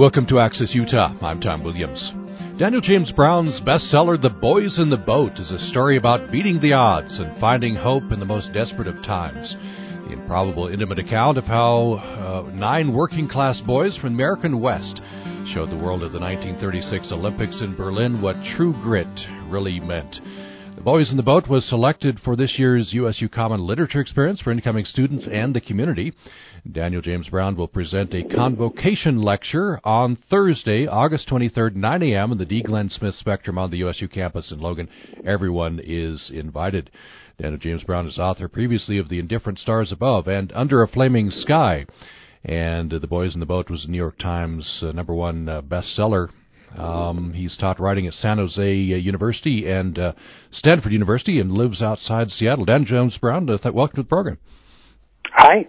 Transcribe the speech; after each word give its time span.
Welcome 0.00 0.24
to 0.28 0.38
Access 0.38 0.74
Utah. 0.74 1.12
I'm 1.20 1.42
Tom 1.42 1.62
Williams. 1.62 2.12
Daniel 2.58 2.80
James 2.80 3.12
Brown's 3.12 3.60
bestseller, 3.60 4.18
The 4.18 4.30
Boys 4.30 4.78
in 4.78 4.88
the 4.88 4.96
Boat, 4.96 5.32
is 5.38 5.50
a 5.50 5.58
story 5.66 5.98
about 5.98 6.32
beating 6.32 6.58
the 6.58 6.72
odds 6.72 7.18
and 7.18 7.38
finding 7.38 7.74
hope 7.74 8.04
in 8.10 8.18
the 8.18 8.24
most 8.24 8.50
desperate 8.54 8.88
of 8.88 8.94
times. 9.04 9.54
The 10.06 10.14
improbable, 10.14 10.68
intimate 10.68 10.98
account 10.98 11.36
of 11.36 11.44
how 11.44 12.46
uh, 12.48 12.50
nine 12.50 12.94
working 12.94 13.28
class 13.28 13.60
boys 13.66 13.94
from 13.98 14.16
the 14.16 14.22
American 14.22 14.62
West 14.62 15.02
showed 15.52 15.68
the 15.68 15.76
world 15.76 16.02
at 16.02 16.12
the 16.12 16.18
1936 16.18 17.12
Olympics 17.12 17.60
in 17.60 17.76
Berlin 17.76 18.22
what 18.22 18.36
true 18.56 18.72
grit 18.82 19.06
really 19.50 19.80
meant. 19.80 20.16
The 20.80 20.84
Boys 20.84 21.10
in 21.10 21.18
the 21.18 21.22
Boat 21.22 21.46
was 21.46 21.66
selected 21.66 22.18
for 22.20 22.36
this 22.36 22.58
year's 22.58 22.94
USU 22.94 23.28
Common 23.28 23.66
Literature 23.66 24.00
Experience 24.00 24.40
for 24.40 24.50
incoming 24.50 24.86
students 24.86 25.28
and 25.30 25.54
the 25.54 25.60
community. 25.60 26.14
Daniel 26.72 27.02
James 27.02 27.28
Brown 27.28 27.54
will 27.54 27.68
present 27.68 28.14
a 28.14 28.24
convocation 28.24 29.20
lecture 29.20 29.78
on 29.84 30.16
Thursday, 30.30 30.86
August 30.86 31.28
23rd, 31.28 31.74
9 31.74 32.02
a.m. 32.04 32.32
in 32.32 32.38
the 32.38 32.46
Dee 32.46 32.62
Glen 32.62 32.88
Smith 32.88 33.14
Spectrum 33.16 33.58
on 33.58 33.70
the 33.70 33.76
USU 33.76 34.08
campus 34.08 34.50
in 34.50 34.58
Logan. 34.58 34.88
Everyone 35.22 35.82
is 35.84 36.30
invited. 36.32 36.90
Daniel 37.38 37.60
James 37.60 37.84
Brown 37.84 38.06
is 38.06 38.16
author 38.16 38.48
previously 38.48 38.96
of 38.96 39.10
The 39.10 39.18
Indifferent 39.18 39.58
Stars 39.58 39.92
Above 39.92 40.28
and 40.28 40.50
Under 40.54 40.82
a 40.82 40.88
Flaming 40.88 41.30
Sky. 41.30 41.84
And 42.42 42.94
uh, 42.94 43.00
The 43.00 43.06
Boys 43.06 43.34
in 43.34 43.40
the 43.40 43.44
Boat 43.44 43.68
was 43.68 43.84
a 43.84 43.90
New 43.90 43.98
York 43.98 44.18
Times 44.18 44.82
uh, 44.82 44.92
number 44.92 45.12
one 45.12 45.46
uh, 45.46 45.60
bestseller 45.60 46.30
um, 46.76 47.32
he's 47.34 47.56
taught 47.56 47.80
writing 47.80 48.06
at 48.06 48.12
San 48.14 48.38
Jose 48.38 48.60
uh, 48.60 48.96
University 48.96 49.70
and 49.70 49.98
uh, 49.98 50.12
Stanford 50.52 50.92
University 50.92 51.40
and 51.40 51.52
lives 51.52 51.82
outside 51.82 52.30
Seattle. 52.30 52.64
Dan 52.64 52.84
James 52.84 53.16
Brown, 53.18 53.48
uh, 53.48 53.58
th- 53.58 53.74
welcome 53.74 53.96
to 53.96 54.02
the 54.02 54.08
program. 54.08 54.38
Hi. 55.26 55.66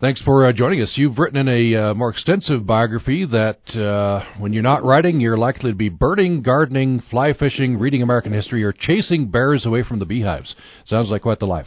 Thanks 0.00 0.22
for 0.22 0.46
uh, 0.46 0.52
joining 0.52 0.80
us. 0.80 0.94
You've 0.96 1.18
written 1.18 1.46
in 1.46 1.48
a 1.48 1.90
uh, 1.90 1.94
more 1.94 2.10
extensive 2.10 2.66
biography 2.66 3.26
that 3.26 3.60
uh, 3.76 4.40
when 4.40 4.52
you're 4.54 4.62
not 4.62 4.82
writing, 4.82 5.20
you're 5.20 5.36
likely 5.36 5.72
to 5.72 5.76
be 5.76 5.90
birding, 5.90 6.42
gardening, 6.42 7.02
fly 7.10 7.34
fishing, 7.34 7.78
reading 7.78 8.02
American 8.02 8.32
history, 8.32 8.64
or 8.64 8.72
chasing 8.72 9.30
bears 9.30 9.66
away 9.66 9.82
from 9.82 9.98
the 9.98 10.06
beehives. 10.06 10.56
Sounds 10.86 11.10
like 11.10 11.22
quite 11.22 11.38
the 11.38 11.46
life. 11.46 11.66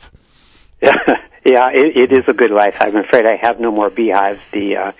Yeah, 1.45 1.71
it, 1.73 2.11
it 2.11 2.17
is 2.17 2.23
a 2.29 2.33
good 2.33 2.51
life. 2.51 2.75
I'm 2.79 2.95
afraid 2.95 3.25
I 3.25 3.35
have 3.41 3.59
no 3.59 3.69
more 3.69 3.89
beehives. 3.89 4.39
The 4.53 4.77
uh, 4.77 4.91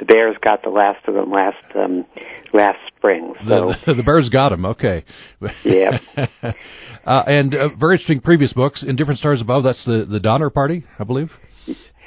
the 0.00 0.04
bears 0.04 0.36
got 0.42 0.64
the 0.64 0.70
last 0.70 1.06
of 1.06 1.14
them 1.14 1.30
last 1.30 1.64
um, 1.76 2.04
last 2.52 2.80
spring. 3.04 3.34
So 3.46 3.72
the, 3.72 3.76
the, 3.86 3.94
the 3.94 4.02
bears 4.02 4.28
got 4.28 4.50
them. 4.50 4.64
Okay. 4.64 5.04
Yeah. 5.64 5.98
uh, 7.06 7.22
and 7.26 7.54
uh, 7.54 7.68
very 7.78 7.96
interesting 7.96 8.20
previous 8.20 8.52
books. 8.52 8.84
Indifferent 8.86 9.18
Stars 9.18 9.40
Above. 9.40 9.64
That's 9.64 9.84
the 9.84 10.06
the 10.08 10.20
Donner 10.20 10.50
Party, 10.50 10.84
I 10.98 11.04
believe. 11.04 11.30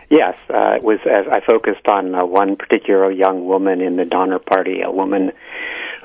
Yes, 0.09 0.36
uh, 0.50 0.76
it 0.76 0.84
was. 0.84 1.00
As 1.06 1.26
I 1.31 1.45
focused 1.45 1.88
on 1.89 2.16
uh, 2.16 2.26
one 2.26 2.56
particular 2.56 3.12
young 3.12 3.45
woman 3.45 3.81
in 3.81 3.98
the 3.98 4.06
Donner 4.06 4.39
Party, 4.39 4.81
a 4.81 4.92
woman 4.92 5.31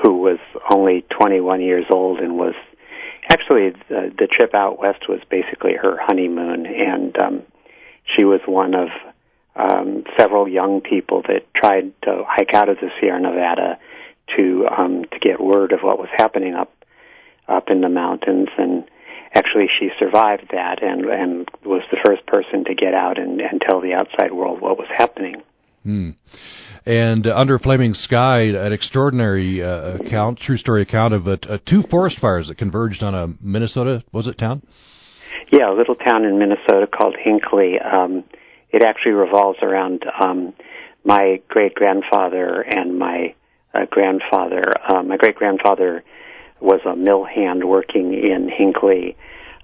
who 0.03 0.19
was 0.19 0.39
only 0.71 1.05
21 1.17 1.61
years 1.61 1.85
old 1.93 2.19
and 2.19 2.37
was 2.37 2.55
actually 3.31 3.71
the, 3.89 4.13
the 4.19 4.27
trip 4.27 4.55
out 4.55 4.81
west 4.81 5.09
was 5.09 5.21
basically 5.31 5.75
her 5.81 5.97
honeymoon, 6.01 6.67
and 6.67 7.17
um, 7.23 7.43
she 8.17 8.25
was 8.25 8.41
one 8.47 8.75
of 8.75 8.89
um, 9.55 10.03
several 10.19 10.49
young 10.49 10.81
people 10.81 11.23
that 11.29 11.47
tried 11.55 11.93
to 12.03 12.25
hike 12.27 12.55
out 12.55 12.69
of 12.69 12.79
the 12.79 12.89
Sierra 13.01 13.21
Nevada 13.21 13.79
to 14.37 14.67
um, 14.77 15.05
to 15.13 15.19
get 15.19 15.41
word 15.41 15.73
of 15.73 15.81
what 15.81 15.99
was 15.99 16.09
happening 16.17 16.55
up 16.55 16.73
up 17.49 17.65
in 17.69 17.81
the 17.81 17.89
mountains 17.89 18.49
and 18.57 18.85
actually 19.35 19.67
she 19.79 19.89
survived 19.99 20.49
that 20.53 20.83
and 20.83 21.05
and 21.07 21.49
was 21.65 21.83
the 21.91 21.99
first 22.05 22.25
person 22.27 22.65
to 22.65 22.75
get 22.75 22.95
out 22.95 23.19
and, 23.19 23.41
and 23.41 23.61
tell 23.69 23.81
the 23.81 23.95
outside 23.95 24.33
world 24.33 24.61
what 24.61 24.79
was 24.79 24.89
happening. 24.97 25.43
Hmm. 25.83 26.11
And 26.85 27.27
uh, 27.27 27.35
under 27.37 27.59
flaming 27.59 27.95
sky, 27.95 28.43
an 28.43 28.73
extraordinary 28.73 29.63
uh, 29.63 29.97
account, 29.97 30.39
true 30.41 30.57
story 30.57 30.83
account 30.83 31.15
of 31.15 31.29
uh, 31.29 31.37
two 31.69 31.83
forest 31.91 32.19
fires 32.21 32.49
that 32.49 32.59
converged 32.59 33.03
on 33.03 33.15
a 33.15 33.29
Minnesota 33.41 34.03
was 34.13 34.27
it 34.27 34.39
town? 34.39 34.63
Yeah, 35.51 35.73
a 35.73 35.77
little 35.77 35.95
town 35.95 36.25
in 36.25 36.39
Minnesota 36.39 36.87
called 36.87 37.17
Hinckley. 37.23 37.75
Um, 37.81 38.25
it 38.71 38.83
actually 38.83 39.13
revolves 39.13 39.59
around 39.63 40.05
um, 40.23 40.55
my 41.05 41.41
great 41.49 41.75
grandfather 41.75 42.61
and 42.63 42.99
my 42.99 43.35
uh, 43.75 43.87
grandfather. 43.91 44.63
Uh, 44.89 45.03
my 45.03 45.17
great 45.17 45.37
grandfather 45.37 46.03
was 46.61 46.81
a 46.87 46.97
mill 46.97 47.25
hand 47.25 47.65
working 47.65 48.15
in 48.15 48.49
Hinckley 48.49 49.17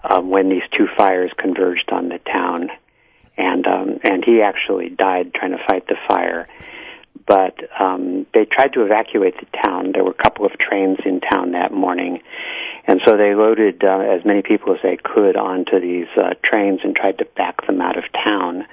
um, 0.09 0.31
when 0.31 0.49
these 0.49 0.63
two 0.77 0.87
fires 0.97 1.31
converged 1.39 1.91
on 1.91 2.09
the 2.09 2.19
town, 2.31 2.71
and 3.37 3.67
um, 3.67 3.99
and 4.03 4.25
he 4.25 4.43
actually 4.43 4.89
died 4.89 5.33
trying 5.35 5.53
to 5.53 5.65
fight 5.69 5.87
the 5.87 5.97
fire 6.09 6.49
but 7.29 7.55
um, 7.79 8.27
they 8.33 8.47
tried 8.47 8.73
to 8.73 8.83
evacuate 8.83 9.35
the 9.39 9.47
town. 9.63 9.93
There 9.93 10.03
were 10.03 10.17
a 10.19 10.23
couple 10.23 10.47
of 10.47 10.53
trains 10.59 10.99
in 11.05 11.21
town 11.21 11.53
that 11.53 11.73
morning, 11.73 12.21
and 12.87 13.01
so 13.07 13.19
they 13.19 13.35
loaded 13.35 13.85
uh, 13.85 13.99
as 13.99 14.25
many 14.25 14.41
people 14.41 14.73
as 14.73 14.81
they 14.83 14.97
could 14.97 15.37
onto 15.37 15.79
these 15.79 16.09
uh, 16.17 16.35
trains 16.43 16.81
and 16.83 16.97
tried 16.97 17.19
to 17.19 17.27
back 17.37 17.67
them 17.67 17.83
out 17.83 17.99
of 17.99 18.05
town. 18.13 18.67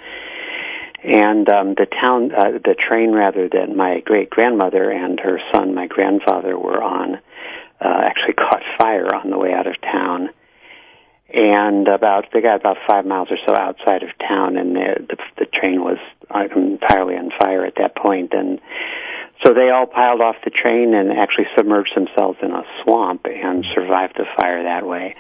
And 1.04 1.48
um, 1.50 1.76
the 1.76 1.86
town, 1.86 2.32
uh, 2.32 2.58
the 2.64 2.76
train 2.76 3.12
rather 3.12 3.48
than 3.48 3.78
my 3.78 4.00
great 4.00 4.30
grandmother 4.30 4.90
and 4.90 5.20
her 5.20 5.40
son, 5.54 5.76
my 5.76 5.88
grandfather, 5.88 6.58
were 6.58 6.82
on, 6.82 7.16
uh, 7.80 8.02
actually 8.04 8.34
caught 8.38 8.64
fire 8.78 9.14
on 9.14 9.30
the 9.30 9.38
way 9.38 9.54
out 9.54 9.68
of 9.68 9.80
town. 9.82 10.30
And 11.34 11.88
about 11.88 12.28
they 12.32 12.42
got 12.42 12.60
about 12.60 12.78
five 12.88 13.06
miles 13.06 13.30
or 13.32 13.38
so 13.46 13.54
outside 13.60 14.04
of 14.04 14.10
town, 14.20 14.58
and 14.58 14.76
the 14.76 15.06
the, 15.10 15.18
the 15.40 15.46
train 15.48 15.82
was 15.82 15.98
uh, 16.30 16.44
entirely 16.56 17.16
on 17.16 17.32
fire 17.40 17.66
at 17.66 17.74
that 17.78 17.96
point, 17.96 18.32
and 18.34 18.62
so 19.46 19.54
they 19.54 19.70
all 19.70 19.86
piled 19.86 20.22
off 20.22 20.38
the 20.44 20.50
train 20.50 20.96
and 20.96 21.12
actually 21.12 21.46
submerged 21.56 21.96
themselves 21.96 22.40
in 22.42 22.52
a 22.52 22.64
swamp 22.84 23.26
and 23.26 23.64
survived 23.76 24.16
the 24.18 24.26
fire 24.38 24.64
that 24.64 24.88
way. 24.88 25.16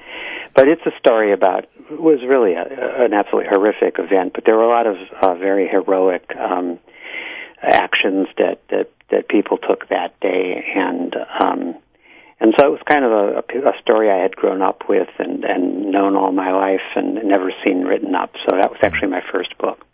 But 0.55 0.67
it's 0.67 0.81
a 0.85 0.97
story 0.97 1.31
about 1.31 1.65
it 1.91 2.01
was 2.01 2.19
really 2.27 2.53
a, 2.53 3.05
an 3.05 3.13
absolutely 3.13 3.49
horrific 3.49 3.99
event, 3.99 4.33
but 4.33 4.45
there 4.45 4.55
were 4.55 4.63
a 4.63 4.69
lot 4.69 4.87
of 4.87 4.95
uh, 5.21 5.35
very 5.35 5.67
heroic 5.67 6.23
um, 6.35 6.79
actions 7.61 8.27
that 8.37 8.61
that 8.69 8.89
that 9.11 9.27
people 9.27 9.57
took 9.57 9.87
that 9.89 10.19
day, 10.19 10.65
and 10.75 11.15
um, 11.39 11.75
and 12.39 12.53
so 12.57 12.67
it 12.67 12.71
was 12.71 12.81
kind 12.89 13.05
of 13.05 13.11
a, 13.11 13.69
a 13.69 13.81
story 13.81 14.09
I 14.09 14.17
had 14.17 14.35
grown 14.35 14.61
up 14.61 14.89
with 14.89 15.09
and, 15.19 15.43
and 15.43 15.91
known 15.91 16.15
all 16.15 16.31
my 16.31 16.51
life 16.51 16.81
and 16.95 17.15
never 17.23 17.51
seen 17.63 17.83
written 17.83 18.15
up. 18.15 18.31
So 18.49 18.57
that 18.57 18.71
was 18.71 18.79
actually 18.83 19.09
my 19.09 19.21
first 19.31 19.57
book. 19.59 19.85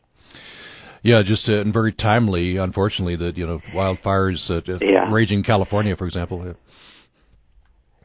Yeah, 1.04 1.24
just 1.26 1.50
uh, 1.50 1.62
and 1.62 1.74
very 1.74 1.94
timely. 1.94 2.58
Unfortunately, 2.58 3.16
that 3.18 3.38
you 3.38 3.48
know 3.48 3.60
wildfires 3.74 4.50
uh, 4.50 4.62
yeah. 4.82 5.12
raging 5.12 5.40
in 5.40 5.44
California, 5.44 5.96
for 5.96 6.06
example. 6.06 6.44
Yeah. 6.46 6.54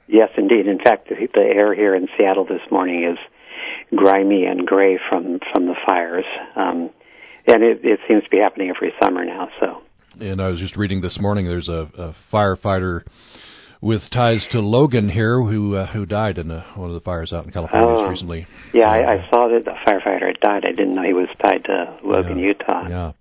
Yes, 0.09 0.31
indeed. 0.37 0.67
In 0.67 0.79
fact, 0.79 1.09
the, 1.09 1.15
the 1.35 1.41
air 1.41 1.75
here 1.75 1.95
in 1.95 2.09
Seattle 2.17 2.45
this 2.45 2.61
morning 2.71 3.05
is 3.05 3.19
grimy 3.95 4.45
and 4.45 4.67
gray 4.67 4.99
from 5.09 5.41
from 5.53 5.67
the 5.67 5.75
fires, 5.87 6.25
um, 6.55 6.91
and 7.47 7.62
it, 7.62 7.81
it 7.83 8.01
seems 8.09 8.25
to 8.25 8.31
be 8.31 8.39
happening 8.39 8.73
every 8.75 8.93
summer 9.03 9.25
now. 9.25 9.49
So. 9.61 9.83
And 10.19 10.41
I 10.41 10.49
was 10.49 10.59
just 10.59 10.77
reading 10.77 11.03
this 11.03 11.19
morning. 11.21 11.45
There's 11.45 11.69
a, 11.69 11.91
a 11.99 12.17
firefighter 12.33 13.03
with 13.81 14.03
ties 14.10 14.47
to 14.53 14.60
Logan 14.60 15.09
here, 15.09 15.41
who 15.41 15.76
uh, 15.76 15.87
who 15.92 16.06
died 16.06 16.38
in 16.38 16.50
uh, 16.50 16.64
one 16.75 16.88
of 16.88 16.94
the 16.94 17.00
fires 17.00 17.32
out 17.32 17.44
in 17.44 17.53
California 17.53 17.88
oh, 17.88 18.09
recently. 18.09 18.47
Yeah, 18.72 18.91
I, 18.91 19.14
I 19.14 19.31
saw 19.31 19.48
that 19.48 19.64
the 19.64 19.75
firefighter 19.87 20.28
had 20.28 20.41
died. 20.41 20.64
I 20.64 20.72
didn't 20.72 20.94
know 20.94 21.03
he 21.03 21.12
was 21.12 21.28
tied 21.42 21.64
to 21.64 21.98
Logan, 22.03 22.38
yeah, 22.38 22.47
Utah. 22.47 22.88
Yeah. 22.88 23.12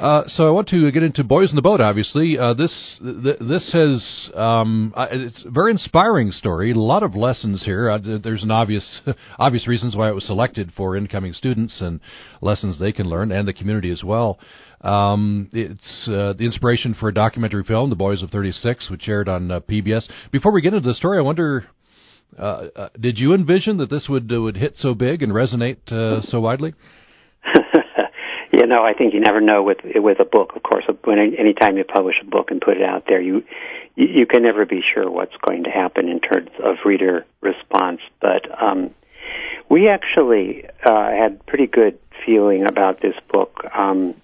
Uh, 0.00 0.22
so 0.28 0.46
I 0.46 0.50
want 0.50 0.68
to 0.68 0.90
get 0.92 1.02
into 1.02 1.24
Boys 1.24 1.50
in 1.50 1.56
the 1.56 1.62
Boat. 1.62 1.80
Obviously, 1.80 2.38
uh, 2.38 2.54
this 2.54 3.00
th- 3.02 3.38
this 3.40 3.72
has 3.72 4.30
um, 4.34 4.94
it's 4.96 5.44
a 5.44 5.50
very 5.50 5.72
inspiring 5.72 6.30
story. 6.30 6.70
A 6.70 6.74
lot 6.74 7.02
of 7.02 7.16
lessons 7.16 7.64
here. 7.64 7.90
Uh, 7.90 7.98
there's 8.22 8.44
an 8.44 8.52
obvious 8.52 9.00
obvious 9.38 9.66
reasons 9.66 9.96
why 9.96 10.08
it 10.08 10.14
was 10.14 10.24
selected 10.24 10.72
for 10.76 10.96
incoming 10.96 11.32
students 11.32 11.80
and 11.80 12.00
lessons 12.40 12.78
they 12.78 12.92
can 12.92 13.06
learn, 13.06 13.32
and 13.32 13.48
the 13.48 13.52
community 13.52 13.90
as 13.90 14.04
well. 14.04 14.38
Um, 14.80 15.50
it's 15.52 16.08
uh, 16.08 16.34
the 16.34 16.44
inspiration 16.44 16.94
for 16.94 17.08
a 17.08 17.14
documentary 17.14 17.64
film, 17.64 17.90
The 17.90 17.96
Boys 17.96 18.22
of 18.22 18.30
36, 18.30 18.90
which 18.90 19.08
aired 19.08 19.28
on 19.28 19.50
uh, 19.50 19.60
PBS. 19.60 20.08
Before 20.30 20.52
we 20.52 20.62
get 20.62 20.74
into 20.74 20.88
the 20.88 20.94
story, 20.94 21.18
I 21.18 21.22
wonder, 21.22 21.66
uh, 22.38 22.42
uh, 22.74 22.88
did 22.98 23.18
you 23.18 23.34
envision 23.34 23.78
that 23.78 23.90
this 23.90 24.06
would 24.08 24.32
uh, 24.32 24.40
would 24.40 24.56
hit 24.56 24.76
so 24.76 24.94
big 24.94 25.22
and 25.22 25.32
resonate 25.32 25.90
uh, 25.90 26.22
so 26.22 26.40
widely? 26.40 26.74
you 28.52 28.66
know, 28.66 28.84
I 28.84 28.92
think 28.92 29.14
you 29.14 29.20
never 29.20 29.40
know 29.40 29.62
with 29.62 29.78
with 29.96 30.20
a 30.20 30.24
book. 30.24 30.52
Of 30.54 30.62
course, 30.62 30.84
when 31.04 31.18
anytime 31.18 31.76
you 31.76 31.84
publish 31.84 32.16
a 32.22 32.26
book 32.26 32.50
and 32.50 32.60
put 32.60 32.76
it 32.76 32.84
out 32.84 33.04
there, 33.08 33.20
you 33.20 33.42
you 33.96 34.26
can 34.26 34.44
never 34.44 34.64
be 34.64 34.80
sure 34.94 35.10
what's 35.10 35.34
going 35.44 35.64
to 35.64 35.70
happen 35.70 36.08
in 36.08 36.20
terms 36.20 36.50
of 36.62 36.76
reader 36.84 37.26
response. 37.40 38.00
But 38.20 38.46
um, 38.62 38.94
we 39.68 39.88
actually 39.88 40.64
uh, 40.84 41.10
had 41.10 41.44
pretty 41.46 41.66
good 41.66 41.98
feeling 42.24 42.64
about 42.68 43.00
this 43.00 43.14
book. 43.32 43.64
Um, 43.76 44.14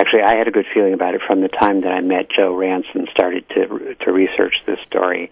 actually, 0.00 0.22
I 0.22 0.34
had 0.34 0.48
a 0.48 0.50
good 0.50 0.66
feeling 0.72 0.94
about 0.94 1.14
it 1.14 1.20
from 1.26 1.42
the 1.42 1.48
time 1.48 1.82
that 1.82 1.92
I 1.92 2.00
met 2.00 2.30
Joe 2.30 2.54
Rantz 2.54 2.86
and 2.94 3.08
started 3.10 3.48
to 3.50 3.94
to 4.04 4.12
research 4.12 4.54
this 4.66 4.78
story. 4.86 5.30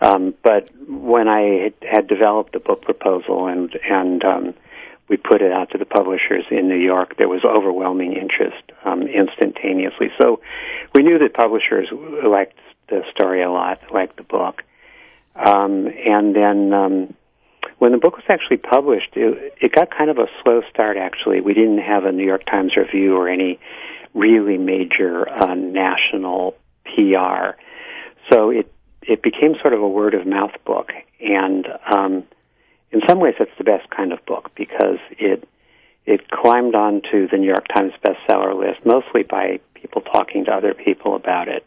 Um, 0.00 0.34
but 0.44 0.70
when 0.86 1.26
I 1.26 1.72
had, 1.82 2.06
developed 2.06 2.52
the 2.52 2.60
book 2.60 2.82
proposal 2.82 3.48
and 3.48 3.76
and 3.84 4.24
um, 4.24 4.54
we 5.08 5.16
put 5.16 5.42
it 5.42 5.52
out 5.52 5.70
to 5.70 5.78
the 5.78 5.86
publishers 5.86 6.44
in 6.50 6.68
New 6.68 6.76
York. 6.76 7.16
There 7.16 7.28
was 7.28 7.44
overwhelming 7.44 8.12
interest 8.12 8.62
um, 8.84 9.02
instantaneously. 9.02 10.10
So 10.20 10.40
we 10.94 11.02
knew 11.02 11.18
that 11.18 11.34
publishers 11.34 11.88
liked 11.90 12.58
the 12.88 13.02
story 13.10 13.42
a 13.42 13.50
lot, 13.50 13.80
liked 13.92 14.16
the 14.16 14.22
book. 14.22 14.62
Um, 15.34 15.86
and 15.86 16.34
then 16.34 16.72
um, 16.72 17.14
when 17.78 17.92
the 17.92 17.98
book 17.98 18.16
was 18.16 18.24
actually 18.28 18.56
published, 18.56 19.10
it, 19.14 19.54
it 19.60 19.72
got 19.72 19.90
kind 19.96 20.10
of 20.10 20.18
a 20.18 20.26
slow 20.42 20.62
start. 20.70 20.96
Actually, 20.96 21.40
we 21.40 21.54
didn't 21.54 21.78
have 21.78 22.04
a 22.04 22.12
New 22.12 22.26
York 22.26 22.44
Times 22.44 22.76
review 22.76 23.16
or 23.16 23.28
any 23.28 23.58
really 24.14 24.58
major 24.58 25.28
uh, 25.28 25.54
national 25.54 26.54
PR. 26.84 27.56
So 28.30 28.50
it 28.50 28.72
it 29.02 29.22
became 29.22 29.54
sort 29.62 29.72
of 29.72 29.80
a 29.80 29.88
word 29.88 30.14
of 30.14 30.26
mouth 30.26 30.52
book, 30.66 30.90
and 31.20 31.66
um, 31.90 32.24
in 32.90 33.00
some 33.08 33.20
ways, 33.20 33.34
it's 33.38 33.50
the 33.58 33.64
best 33.64 33.88
kind 33.90 34.12
of 34.12 34.24
book 34.26 34.50
because 34.56 34.98
it 35.18 35.48
it 36.04 36.30
climbed 36.30 36.74
onto 36.74 37.28
the 37.28 37.36
New 37.36 37.46
York 37.46 37.66
Times 37.68 37.92
bestseller 38.04 38.58
list 38.58 38.84
mostly 38.84 39.22
by 39.22 39.60
people 39.74 40.02
talking 40.02 40.46
to 40.46 40.50
other 40.50 40.74
people 40.74 41.14
about 41.14 41.48
it, 41.48 41.64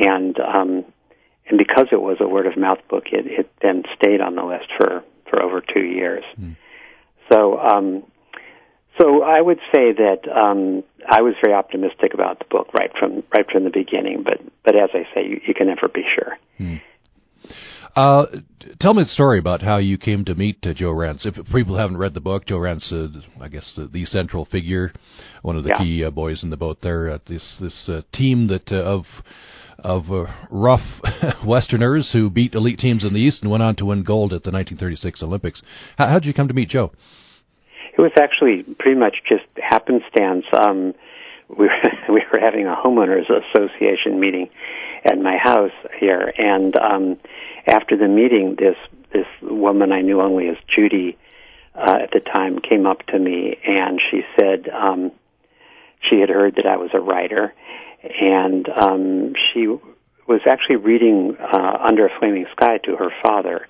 and 0.00 0.38
um, 0.40 0.84
and 1.48 1.58
because 1.58 1.86
it 1.92 2.00
was 2.00 2.16
a 2.20 2.28
word 2.28 2.46
of 2.46 2.56
mouth 2.56 2.80
book, 2.88 3.04
it, 3.12 3.26
it 3.26 3.50
then 3.62 3.84
stayed 3.96 4.20
on 4.20 4.34
the 4.34 4.44
list 4.44 4.66
for 4.76 5.04
for 5.38 5.44
over 5.44 5.60
two 5.60 5.84
years. 5.84 6.24
Mm. 6.38 6.56
So. 7.32 7.58
Um, 7.58 8.04
so 9.00 9.22
I 9.22 9.40
would 9.40 9.60
say 9.72 9.92
that 9.92 10.22
um, 10.28 10.82
I 11.08 11.22
was 11.22 11.34
very 11.40 11.54
optimistic 11.54 12.14
about 12.14 12.40
the 12.40 12.46
book 12.50 12.74
right 12.74 12.90
from 12.98 13.22
right 13.32 13.46
from 13.48 13.62
the 13.62 13.70
beginning, 13.70 14.24
but 14.24 14.40
but 14.64 14.74
as 14.74 14.90
I 14.92 15.04
say, 15.14 15.24
you, 15.24 15.40
you 15.46 15.54
can 15.54 15.68
never 15.68 15.86
be 15.86 16.02
sure. 16.16 16.36
Hmm. 16.56 16.76
Uh, 17.94 18.26
tell 18.80 18.94
me 18.94 19.04
the 19.04 19.08
story 19.08 19.38
about 19.38 19.62
how 19.62 19.76
you 19.76 19.98
came 19.98 20.24
to 20.24 20.34
meet 20.34 20.58
uh, 20.64 20.74
Joe 20.74 20.92
Rantz. 20.92 21.24
If 21.24 21.34
people 21.52 21.78
haven't 21.78 21.96
read 21.96 22.14
the 22.14 22.20
book, 22.20 22.46
Joe 22.46 22.58
Rantz, 22.58 22.92
uh, 22.92 23.20
I 23.40 23.46
guess 23.48 23.72
the, 23.76 23.86
the, 23.86 24.04
central 24.04 24.46
figure, 24.46 24.92
one 25.42 25.56
of 25.56 25.62
the 25.62 25.70
yeah. 25.70 25.78
key 25.78 26.04
uh, 26.04 26.10
boys 26.10 26.42
in 26.42 26.50
the 26.50 26.56
boat 26.56 26.78
there. 26.82 27.10
Uh, 27.10 27.18
this 27.28 27.56
this 27.60 27.88
uh, 27.88 28.02
team 28.12 28.48
that 28.48 28.72
of 28.72 29.04
of 29.78 30.04
rough 30.50 30.82
Westerners 31.44 32.10
who 32.12 32.30
beat 32.30 32.54
elite 32.54 32.78
teams 32.78 33.04
in 33.04 33.14
the 33.14 33.20
East 33.20 33.42
and 33.42 33.50
went 33.50 33.62
on 33.62 33.76
to 33.76 33.84
win 33.84 34.02
gold 34.02 34.32
at 34.32 34.42
the 34.42 34.50
1936 34.50 35.22
Olympics. 35.22 35.62
How 35.96 36.14
did 36.14 36.24
you 36.24 36.34
come 36.34 36.48
to 36.48 36.54
meet 36.54 36.68
Joe? 36.68 36.92
It 37.96 38.00
was 38.00 38.12
actually 38.18 38.62
pretty 38.78 38.98
much 38.98 39.16
just 39.28 39.44
happenstance. 39.56 40.44
Um, 40.52 40.94
we 41.48 41.66
were, 41.66 41.92
we 42.14 42.22
were 42.32 42.40
having 42.40 42.66
a 42.66 42.76
homeowners 42.76 43.24
association 43.28 44.20
meeting 44.20 44.48
at 45.04 45.18
my 45.18 45.36
house 45.36 45.72
here, 45.98 46.32
and 46.36 46.76
um, 46.78 47.16
after 47.66 47.96
the 47.96 48.08
meeting, 48.08 48.56
this 48.58 48.76
this 49.12 49.26
woman 49.40 49.90
I 49.90 50.02
knew 50.02 50.20
only 50.20 50.48
as 50.48 50.56
Judy 50.74 51.16
uh, 51.74 51.98
at 52.02 52.10
the 52.12 52.20
time 52.20 52.58
came 52.58 52.86
up 52.86 53.06
to 53.06 53.18
me, 53.18 53.56
and 53.66 54.00
she 54.10 54.22
said 54.38 54.68
um, 54.68 55.12
she 56.08 56.20
had 56.20 56.28
heard 56.28 56.56
that 56.56 56.66
I 56.66 56.76
was 56.76 56.90
a 56.92 57.00
writer, 57.00 57.54
and 58.02 58.68
um, 58.68 59.32
she 59.52 59.66
was 59.66 60.40
actually 60.46 60.76
reading 60.76 61.36
uh, 61.40 61.78
Under 61.84 62.06
a 62.06 62.18
Flaming 62.18 62.46
Sky 62.52 62.78
to 62.84 62.96
her 62.96 63.10
father 63.22 63.66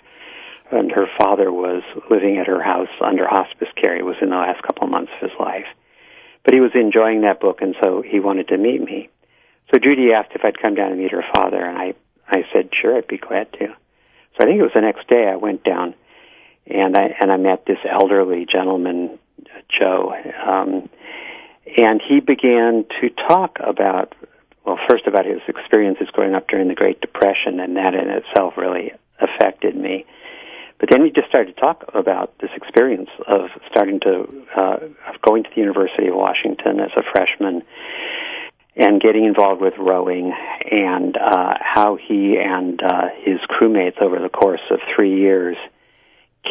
and 0.70 0.92
her 0.92 1.06
father 1.18 1.50
was 1.50 1.82
living 2.10 2.38
at 2.38 2.46
her 2.46 2.62
house 2.62 2.88
under 3.00 3.26
hospice 3.26 3.68
care. 3.76 3.96
It 3.96 4.04
was 4.04 4.16
in 4.20 4.30
the 4.30 4.36
last 4.36 4.62
couple 4.62 4.84
of 4.84 4.90
months 4.90 5.12
of 5.20 5.30
his 5.30 5.38
life. 5.40 5.66
But 6.44 6.54
he 6.54 6.60
was 6.60 6.72
enjoying 6.74 7.22
that 7.22 7.40
book, 7.40 7.58
and 7.60 7.74
so 7.82 8.02
he 8.02 8.20
wanted 8.20 8.48
to 8.48 8.58
meet 8.58 8.80
me. 8.80 9.08
So 9.72 9.78
Judy 9.78 10.12
asked 10.12 10.32
if 10.34 10.44
I'd 10.44 10.60
come 10.60 10.74
down 10.74 10.92
and 10.92 11.00
meet 11.00 11.12
her 11.12 11.24
father, 11.34 11.62
and 11.62 11.76
I, 11.76 11.94
I 12.26 12.42
said, 12.52 12.70
sure, 12.80 12.96
I'd 12.96 13.06
be 13.06 13.18
glad 13.18 13.52
to. 13.54 13.66
So 13.68 14.40
I 14.40 14.44
think 14.44 14.60
it 14.60 14.62
was 14.62 14.72
the 14.74 14.80
next 14.80 15.08
day 15.08 15.28
I 15.30 15.36
went 15.36 15.64
down, 15.64 15.94
and 16.66 16.96
I, 16.96 17.16
and 17.20 17.32
I 17.32 17.36
met 17.36 17.64
this 17.66 17.78
elderly 17.90 18.46
gentleman, 18.50 19.18
Joe, 19.68 20.14
um, 20.46 20.88
and 21.76 22.00
he 22.06 22.20
began 22.20 22.84
to 23.00 23.10
talk 23.28 23.58
about, 23.60 24.14
well, 24.64 24.78
first 24.88 25.06
about 25.06 25.26
his 25.26 25.40
experiences 25.48 26.08
growing 26.12 26.34
up 26.34 26.48
during 26.48 26.68
the 26.68 26.74
Great 26.74 27.00
Depression, 27.00 27.60
and 27.60 27.76
that 27.76 27.94
in 27.94 28.08
itself 28.08 28.54
really 28.56 28.92
affected 29.20 29.76
me. 29.76 30.06
But 30.78 30.90
then 30.90 31.04
he 31.04 31.10
just 31.10 31.28
started 31.28 31.54
to 31.54 31.60
talk 31.60 31.84
about 31.92 32.38
this 32.38 32.50
experience 32.54 33.10
of 33.26 33.50
starting 33.68 33.98
to 34.00 34.44
uh, 34.56 34.76
of 35.08 35.20
going 35.22 35.42
to 35.42 35.50
the 35.50 35.60
University 35.60 36.06
of 36.06 36.14
Washington 36.14 36.78
as 36.78 36.90
a 36.96 37.02
freshman 37.12 37.62
and 38.76 39.00
getting 39.00 39.24
involved 39.24 39.60
with 39.60 39.74
rowing 39.76 40.32
and 40.70 41.16
uh, 41.16 41.54
how 41.60 41.96
he 41.96 42.38
and 42.38 42.80
uh, 42.80 43.08
his 43.22 43.40
crewmates 43.50 44.00
over 44.00 44.20
the 44.20 44.28
course 44.28 44.60
of 44.70 44.78
three 44.94 45.18
years 45.18 45.56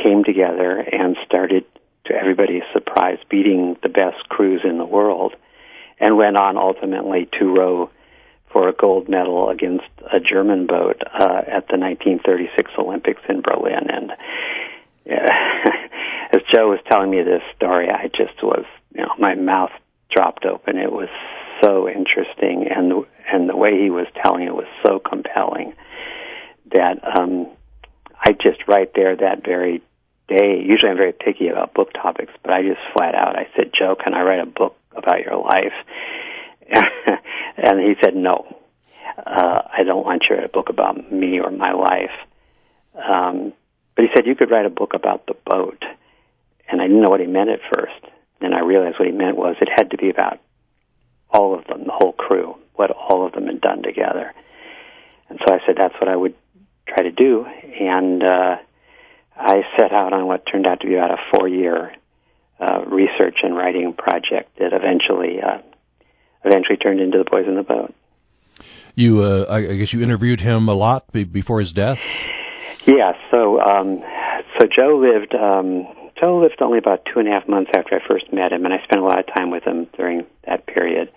came 0.03 0.25
together 0.25 0.77
and 0.77 1.15
started 1.25 1.63
to 2.07 2.13
everybody's 2.13 2.63
surprise 2.74 3.19
beating 3.30 3.75
the 3.83 3.89
best 3.89 4.27
crews 4.30 4.62
in 4.63 4.77
the 4.77 4.86
world 4.86 5.36
and 6.00 6.18
went 6.18 6.38
on 6.38 6.57
ultimately 6.57 7.30
to 7.39 7.45
row 7.45 7.89
for 8.51 8.69
a 8.69 8.74
gold 8.74 9.09
medal 9.09 9.50
against 9.50 9.86
a 10.12 10.19
German 10.19 10.68
boat 10.68 11.01
uh, 11.06 11.42
at 11.48 11.68
the 11.68 11.77
1936 11.77 12.71
Olympics 12.80 13.21
in 13.27 13.42
Berlin. 13.42 13.89
And 13.89 14.12
uh, 14.12 15.74
as 16.31 16.42
Joe 16.54 16.69
was 16.69 16.80
telling 16.89 17.09
me 17.09 17.24
this 17.24 17.44
story, 17.56 17.89
I 17.89 18.07
just 18.07 18.42
was, 18.42 18.65
you 18.94 19.01
know, 19.01 19.13
my 19.19 19.36
mouth 19.36 19.71
dropped 20.10 20.45
open. 20.45 20.77
It 20.77 20.92
was 20.92 21.10
so 21.62 21.89
interesting, 21.89 22.68
and 22.69 23.06
and 23.30 23.50
the 23.50 23.57
way 23.57 23.81
he 23.81 23.89
was 23.89 24.07
telling 24.24 24.44
it 24.44 24.53
was 24.53 24.68
so 24.86 25.00
compelling 25.00 25.74
that 26.71 27.00
um, 27.19 27.48
I 28.19 28.31
just 28.31 28.68
right 28.68 28.89
there 28.95 29.15
that 29.15 29.44
very 29.44 29.81
day. 30.27 30.62
Usually, 30.63 30.91
I'm 30.91 30.97
very 30.97 31.13
picky 31.13 31.47
about 31.47 31.74
book 31.74 31.94
topics, 31.94 32.33
but 32.44 32.53
I 32.53 32.62
just 32.62 32.79
flat 32.94 33.15
out 33.15 33.38
I 33.38 33.47
said, 33.56 33.71
Joe, 33.77 33.95
can 33.95 34.13
I 34.13 34.21
write 34.21 34.39
a 34.39 34.45
book 34.45 34.75
about 34.95 35.21
your 35.21 35.38
life? 35.38 35.74
and 37.57 37.79
he 37.79 37.95
said, 38.01 38.15
no, 38.15 38.57
uh, 39.18 39.62
I 39.71 39.83
don't 39.83 40.06
want 40.06 40.24
you 40.24 40.35
to 40.35 40.41
write 40.41 40.50
a 40.50 40.53
book 40.53 40.69
about 40.69 41.12
me 41.12 41.39
or 41.39 41.51
my 41.51 41.71
life. 41.71 42.12
Um, 42.95 43.53
but 43.95 44.06
he 44.06 44.09
said, 44.15 44.27
you 44.27 44.35
could 44.35 44.51
write 44.51 44.65
a 44.65 44.71
book 44.71 44.94
about 44.94 45.25
the 45.27 45.35
boat. 45.45 45.83
And 46.69 46.81
I 46.81 46.88
didn't 46.88 47.01
know 47.01 47.09
what 47.09 47.21
he 47.21 47.27
meant 47.27 47.50
at 47.50 47.59
first. 47.74 48.13
Then 48.41 48.53
I 48.53 48.59
realized 48.59 49.00
what 49.00 49.07
he 49.07 49.13
meant 49.13 49.38
was 49.38 49.56
it 49.62 49.69
had 49.74 49.91
to 49.91 49.97
be 49.97 50.09
about 50.09 50.39
all 51.29 51.57
of 51.57 51.65
them, 51.65 51.85
the 51.85 51.91
whole 51.91 52.13
crew, 52.13 52.56
what 52.75 52.91
all 52.91 53.25
of 53.25 53.33
them 53.33 53.47
had 53.47 53.62
done 53.62 53.81
together. 53.81 54.33
And 55.29 55.39
so 55.45 55.53
I 55.53 55.59
said, 55.65 55.75
that's 55.77 55.95
what 55.95 56.09
I 56.09 56.15
would 56.15 56.35
try 56.88 57.03
to 57.03 57.12
do. 57.12 57.45
And 57.45 58.24
uh, 58.24 58.57
I 59.39 59.62
set 59.78 59.92
out 59.92 60.13
on 60.13 60.25
what 60.28 60.44
turned 60.51 60.66
out 60.68 60.81
to 60.81 60.88
be 60.88 60.95
about 60.95 61.12
a 61.12 61.18
four 61.31 61.48
year 61.48 61.94
uh, 62.60 62.84
research 62.86 63.38
and 63.44 63.56
writing 63.56 63.94
project 63.94 64.57
that 64.57 64.74
eventually 64.74 65.39
uh, 65.42 65.60
eventually 66.44 66.77
turned 66.77 67.00
into 67.00 67.17
the 67.20 67.29
boys 67.29 67.46
in 67.48 67.56
the 67.56 67.63
boat. 67.63 67.94
You, 68.96 69.22
uh, 69.22 69.46
I 69.48 69.75
guess, 69.75 69.94
you 69.94 70.01
interviewed 70.01 70.39
him 70.39 70.70
a 70.70 70.74
lot 70.74 71.12
be- 71.12 71.24
before 71.24 71.60
his 71.60 71.72
death. 71.72 72.00
Yeah. 72.88 73.12
So, 73.29 73.60
um, 73.62 74.01
so 74.58 74.65
Joe 74.65 74.98
lived. 74.98 75.36
Um, 75.36 75.86
Joe 76.20 76.41
lived 76.41 76.60
only 76.62 76.79
about 76.79 77.06
two 77.06 77.20
and 77.20 77.27
a 77.27 77.32
half 77.32 77.48
months 77.48 77.70
after 77.77 77.96
I 77.96 78.08
first 78.08 78.34
met 78.34 78.51
him, 78.51 78.65
and 78.65 78.74
I 78.74 78.84
spent 78.86 79.01
a 79.01 79.06
lot 79.06 79.20
of 79.20 79.27
time 79.27 79.51
with 79.51 79.63
him 79.63 79.86
during 79.96 80.25
that 80.48 80.65
period. 80.65 81.12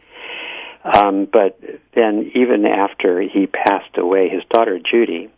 Um, 0.85 1.27
but 1.31 1.59
then, 1.95 2.31
even 2.35 2.67
after 2.67 3.23
he 3.23 3.47
passed 3.47 3.97
away, 3.97 4.29
his 4.29 4.43
daughter 4.50 4.79
Judy, 4.79 5.31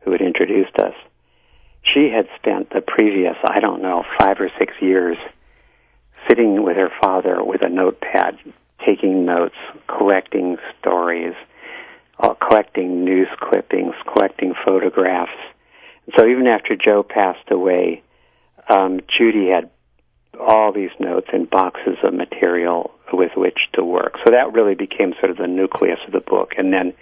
who 0.00 0.12
had 0.12 0.20
introduced 0.20 0.76
us, 0.76 0.94
she 1.92 2.10
had 2.14 2.26
spent 2.36 2.70
the 2.70 2.80
previous, 2.80 3.36
I 3.44 3.60
don't 3.60 3.82
know, 3.82 4.04
five 4.18 4.40
or 4.40 4.50
six 4.58 4.72
years 4.80 5.16
sitting 6.28 6.62
with 6.62 6.76
her 6.76 6.90
father 7.02 7.42
with 7.42 7.62
a 7.62 7.68
notepad, 7.68 8.38
taking 8.86 9.24
notes, 9.24 9.56
collecting 9.86 10.56
stories, 10.78 11.34
uh, 12.18 12.34
collecting 12.34 13.04
news 13.04 13.28
clippings, 13.40 13.94
collecting 14.12 14.54
photographs. 14.64 15.32
so 16.16 16.26
even 16.26 16.46
after 16.46 16.76
Joe 16.76 17.02
passed 17.02 17.50
away, 17.50 18.02
um, 18.68 19.00
Judy 19.16 19.48
had 19.48 19.70
all 20.38 20.72
these 20.72 20.90
notes 20.98 21.28
and 21.32 21.48
boxes 21.48 21.96
of 22.02 22.14
material 22.14 22.92
with 23.12 23.32
which 23.36 23.58
to 23.74 23.84
work. 23.84 24.14
So 24.24 24.32
that 24.32 24.52
really 24.52 24.74
became 24.74 25.14
sort 25.18 25.30
of 25.30 25.36
the 25.36 25.46
nucleus 25.46 25.98
of 26.06 26.12
the 26.12 26.20
book. 26.20 26.52
And 26.56 26.72
then 26.72 26.94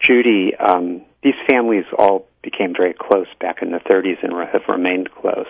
Judy, 0.00 0.54
um, 0.56 1.02
these 1.22 1.34
families 1.48 1.84
all 1.96 2.26
became 2.50 2.72
very 2.76 2.94
close 2.94 3.28
back 3.40 3.62
in 3.62 3.72
the 3.72 3.78
30s 3.78 4.22
and 4.22 4.32
have 4.32 4.62
remained 4.68 5.10
close. 5.10 5.48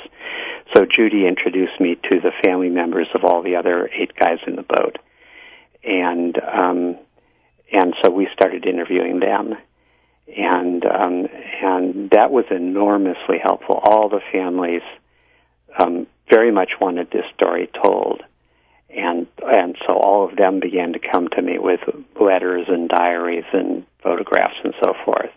So 0.75 0.85
Judy 0.85 1.26
introduced 1.26 1.81
me 1.81 1.97
to 2.09 2.21
the 2.21 2.33
family 2.45 2.71
members 2.71 3.09
of 3.14 3.25
all 3.25 3.43
the 3.43 3.57
other 3.57 3.88
eight 3.93 4.12
guys 4.19 4.38
in 4.47 4.57
the 4.57 4.62
boat 4.62 4.97
and 5.85 6.37
um, 6.38 6.97
and 7.73 7.95
so 8.02 8.11
we 8.11 8.28
started 8.33 8.67
interviewing 8.67 9.21
them, 9.21 9.55
and 10.37 10.85
um, 10.85 11.28
and 11.62 12.11
that 12.11 12.31
was 12.31 12.45
enormously 12.50 13.38
helpful. 13.43 13.81
All 13.83 14.09
the 14.09 14.21
families 14.33 14.83
um, 15.78 16.07
very 16.31 16.52
much 16.52 16.73
wanted 16.81 17.11
this 17.11 17.25
story 17.35 17.71
told, 17.83 18.23
and 18.90 19.26
and 19.45 19.76
so 19.87 19.95
all 19.97 20.28
of 20.28 20.37
them 20.37 20.61
began 20.61 20.93
to 20.95 20.99
come 20.99 21.28
to 21.28 21.43
me 21.43 21.59
with 21.59 21.81
letters 22.21 22.67
and 22.69 22.88
diaries 22.88 23.45
and 23.52 23.85
photographs 24.02 24.57
and 24.64 24.75
so 24.83 24.95
forth. 25.05 25.31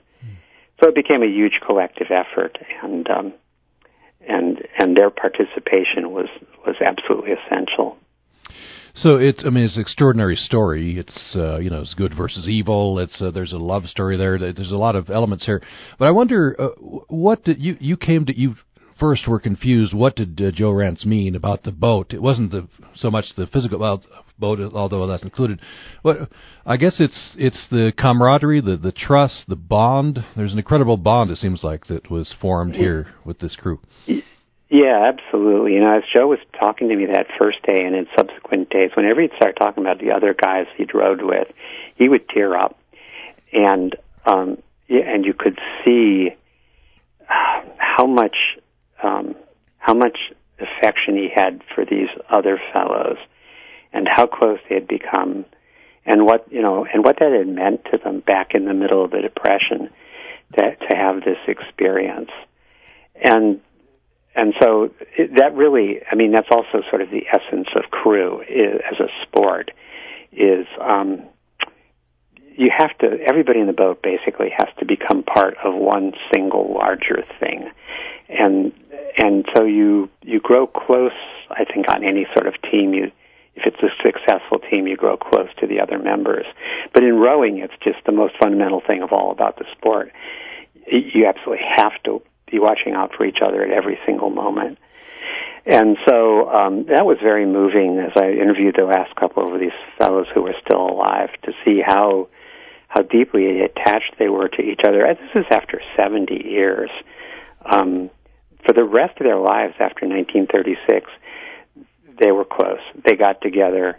So 0.82 0.90
it 0.90 0.96
became 0.96 1.22
a 1.22 1.28
huge 1.28 1.60
collective 1.66 2.08
effort, 2.10 2.58
and 2.82 3.08
um, 3.10 3.34
and 4.28 4.62
and 4.80 4.98
their 4.98 5.10
participation 5.10 6.12
was 6.12 6.28
was 6.66 6.76
absolutely 6.84 7.32
essential. 7.34 7.98
So 8.94 9.16
it's, 9.16 9.44
I 9.46 9.50
mean, 9.50 9.64
it's 9.64 9.78
an 9.78 9.82
extraordinary 9.82 10.36
story. 10.36 11.00
It's, 11.00 11.34
uh, 11.36 11.60
you 11.60 11.70
know, 11.70 11.80
it's 11.80 11.94
good 11.94 12.14
versus 12.14 12.50
evil. 12.50 13.00
It's, 13.00 13.22
uh, 13.22 13.32
there's 13.32 13.54
a 13.54 13.58
love 13.58 13.86
story 13.86 14.18
there. 14.18 14.38
There's 14.38 14.72
a 14.72 14.76
lot 14.76 14.98
of 14.98 15.10
elements 15.10 15.46
here. 15.46 15.62
But 15.98 16.10
I 16.10 16.12
wonder, 16.12 16.58
uh, 16.60 16.68
what 17.08 17.44
did 17.46 17.62
you, 17.62 17.78
you 17.80 17.96
came 17.96 18.26
to, 18.26 18.38
you 18.38 18.56
first 19.02 19.28
were 19.28 19.40
confused. 19.40 19.94
What 19.94 20.16
did 20.16 20.40
uh, 20.40 20.52
Joe 20.52 20.72
Rantz 20.72 21.06
mean 21.06 21.36
about 21.36 21.64
the 21.64 21.72
boat? 21.72 22.14
It 22.14 22.22
wasn't 22.22 22.52
the, 22.52 22.68
so 22.96 23.12
much 23.12 23.26
the 23.36 23.48
physical 23.48 23.80
well, 23.80 24.02
boat, 24.40 24.60
although 24.74 25.08
that's 25.08 25.24
included. 25.24 25.60
But 26.04 26.30
I 26.66 26.78
guess 26.78 26.98
it's, 27.00 27.36
it's 27.38 27.68
the 27.70 27.92
camaraderie, 27.98 28.62
the, 28.62 28.78
the 28.78 28.92
trust, 28.94 29.46
the 29.48 29.56
bond. 29.56 30.20
There's 30.38 30.54
an 30.54 30.60
incredible 30.60 30.98
bond, 30.98 31.32
it 31.32 31.40
seems 31.40 31.64
like, 31.64 31.88
that 31.88 32.10
was 32.12 32.34
formed 32.40 32.76
here 32.76 33.08
with 33.26 33.40
this 33.40 33.56
crew. 33.56 33.80
Yeah, 34.70 35.12
absolutely. 35.12 35.74
You 35.74 35.82
know, 35.82 35.98
as 35.98 36.04
Joe 36.16 36.28
was 36.28 36.40
talking 36.58 36.88
to 36.90 36.96
me 36.96 37.08
that 37.08 37.26
first 37.38 37.62
day 37.64 37.84
and 37.84 37.96
in 37.96 38.08
subsequent 38.16 38.70
days, 38.70 38.92
whenever 38.96 39.20
he'd 39.20 39.34
start 39.36 39.58
talking 39.60 39.84
about 39.84 40.00
the 40.00 40.12
other 40.12 40.34
guys 40.34 40.68
he'd 40.78 40.94
rode 40.94 41.24
with, 41.24 41.48
he 41.96 42.08
would 42.08 42.30
tear 42.30 42.56
up, 42.56 42.80
and 43.52 43.96
um, 44.26 44.58
and 44.88 45.26
you 45.26 45.34
could 45.34 45.60
see 45.84 46.30
how 47.28 48.06
much 48.06 48.36
um, 49.04 49.36
how 49.78 49.94
much 49.94 50.18
affection 50.60 51.16
he 51.16 51.30
had 51.34 51.62
for 51.74 51.86
these 51.86 52.10
other 52.30 52.60
fellows, 52.74 53.18
and 53.94 54.08
how 54.08 54.28
close 54.28 54.60
they 54.70 54.76
had 54.76 54.88
become, 54.88 55.46
and 56.06 56.26
what 56.26 56.52
you 56.52 56.62
know, 56.62 56.86
and 56.86 57.04
what 57.04 57.18
that 57.20 57.32
had 57.32 57.48
meant 57.48 57.86
to 57.92 57.98
them 57.98 58.20
back 58.20 58.54
in 58.54 58.66
the 58.66 58.74
middle 58.74 59.04
of 59.04 59.12
the 59.12 59.22
depression, 59.22 59.90
to 60.58 60.76
to 60.76 60.96
have 60.96 61.24
this 61.24 61.40
experience, 61.48 62.32
and 63.16 63.60
and 64.36 64.54
so 64.62 64.92
it, 65.18 65.36
that 65.38 65.54
really, 65.56 66.00
I 66.10 66.16
mean, 66.16 66.32
that's 66.32 66.48
also 66.52 66.82
sort 66.90 67.02
of 67.02 67.10
the 67.10 67.26
essence 67.28 67.68
of 67.76 67.92
crew 67.92 68.42
is, 68.42 68.82
as 68.90 69.00
a 69.00 69.08
sport. 69.24 69.72
Is 70.32 70.66
um, 70.80 71.24
you 72.56 72.72
have 72.76 72.98
to 73.00 73.18
everybody 73.28 73.60
in 73.60 73.68
the 73.68 73.74
boat 73.74 74.02
basically 74.02 74.50
has 74.58 74.68
to 74.80 74.86
become 74.86 75.24
part 75.24 75.58
of 75.64 75.74
one 75.74 76.14
single 76.34 76.74
larger 76.74 77.24
thing, 77.40 77.70
and 78.32 78.72
and 79.18 79.46
so 79.56 79.66
you 79.66 80.10
you 80.24 80.40
grow 80.40 80.68
close. 80.68 81.12
I 81.50 81.66
think 81.66 81.88
on 81.90 82.04
any 82.04 82.26
sort 82.34 82.48
of 82.48 82.56
team, 82.62 82.94
you 82.94 83.12
if 83.56 83.66
it's 83.66 83.84
a 83.84 83.90
successful 84.02 84.60
team, 84.60 84.88
you 84.88 84.96
grow 84.96 85.18
close 85.18 85.50
to 85.60 85.68
the 85.68 85.82
other 85.82 86.00
members. 86.00 86.46
But 86.94 87.04
in 87.04 87.16
rowing, 87.16 87.60
it's 87.60 87.74
just 87.84 87.98
the 88.06 88.12
most 88.12 88.36
fundamental 88.42 88.82
thing 88.88 89.02
of 89.04 89.12
all 89.12 89.32
about 89.32 89.58
the 89.58 89.66
sport. 89.78 90.12
You 90.88 91.28
absolutely 91.28 91.66
have 91.76 91.92
to 92.06 92.22
be 92.50 92.60
watching 92.60 92.94
out 92.94 93.14
for 93.16 93.26
each 93.26 93.40
other 93.46 93.62
at 93.64 93.72
every 93.72 94.00
single 94.06 94.30
moment. 94.30 94.78
And 95.66 95.98
so 96.08 96.50
um, 96.50 96.86
that 96.86 97.06
was 97.06 97.18
very 97.22 97.46
moving 97.46 98.00
as 98.00 98.12
I 98.16 98.32
interviewed 98.32 98.76
the 98.78 98.86
last 98.86 99.16
couple 99.16 99.54
of 99.54 99.60
these 99.60 99.72
fellows 99.98 100.28
who 100.34 100.42
were 100.42 100.56
still 100.66 100.90
alive 100.90 101.30
to 101.44 101.54
see 101.64 101.82
how 101.86 102.30
how 102.88 103.04
deeply 103.04 103.62
attached 103.62 104.16
they 104.20 104.28
were 104.28 104.50
to 104.50 104.62
each 104.62 104.82
other. 104.86 105.06
And 105.06 105.18
This 105.18 105.44
is 105.44 105.46
after 105.50 105.82
70 105.96 106.46
years. 106.46 106.90
Um, 107.66 108.10
for 108.66 108.74
the 108.74 108.84
rest 108.84 109.20
of 109.20 109.26
their 109.26 109.40
lives 109.40 109.74
after 109.80 110.08
1936, 110.08 111.10
they 112.22 112.32
were 112.32 112.46
close. 112.46 112.80
They 113.06 113.16
got 113.16 113.42
together 113.42 113.98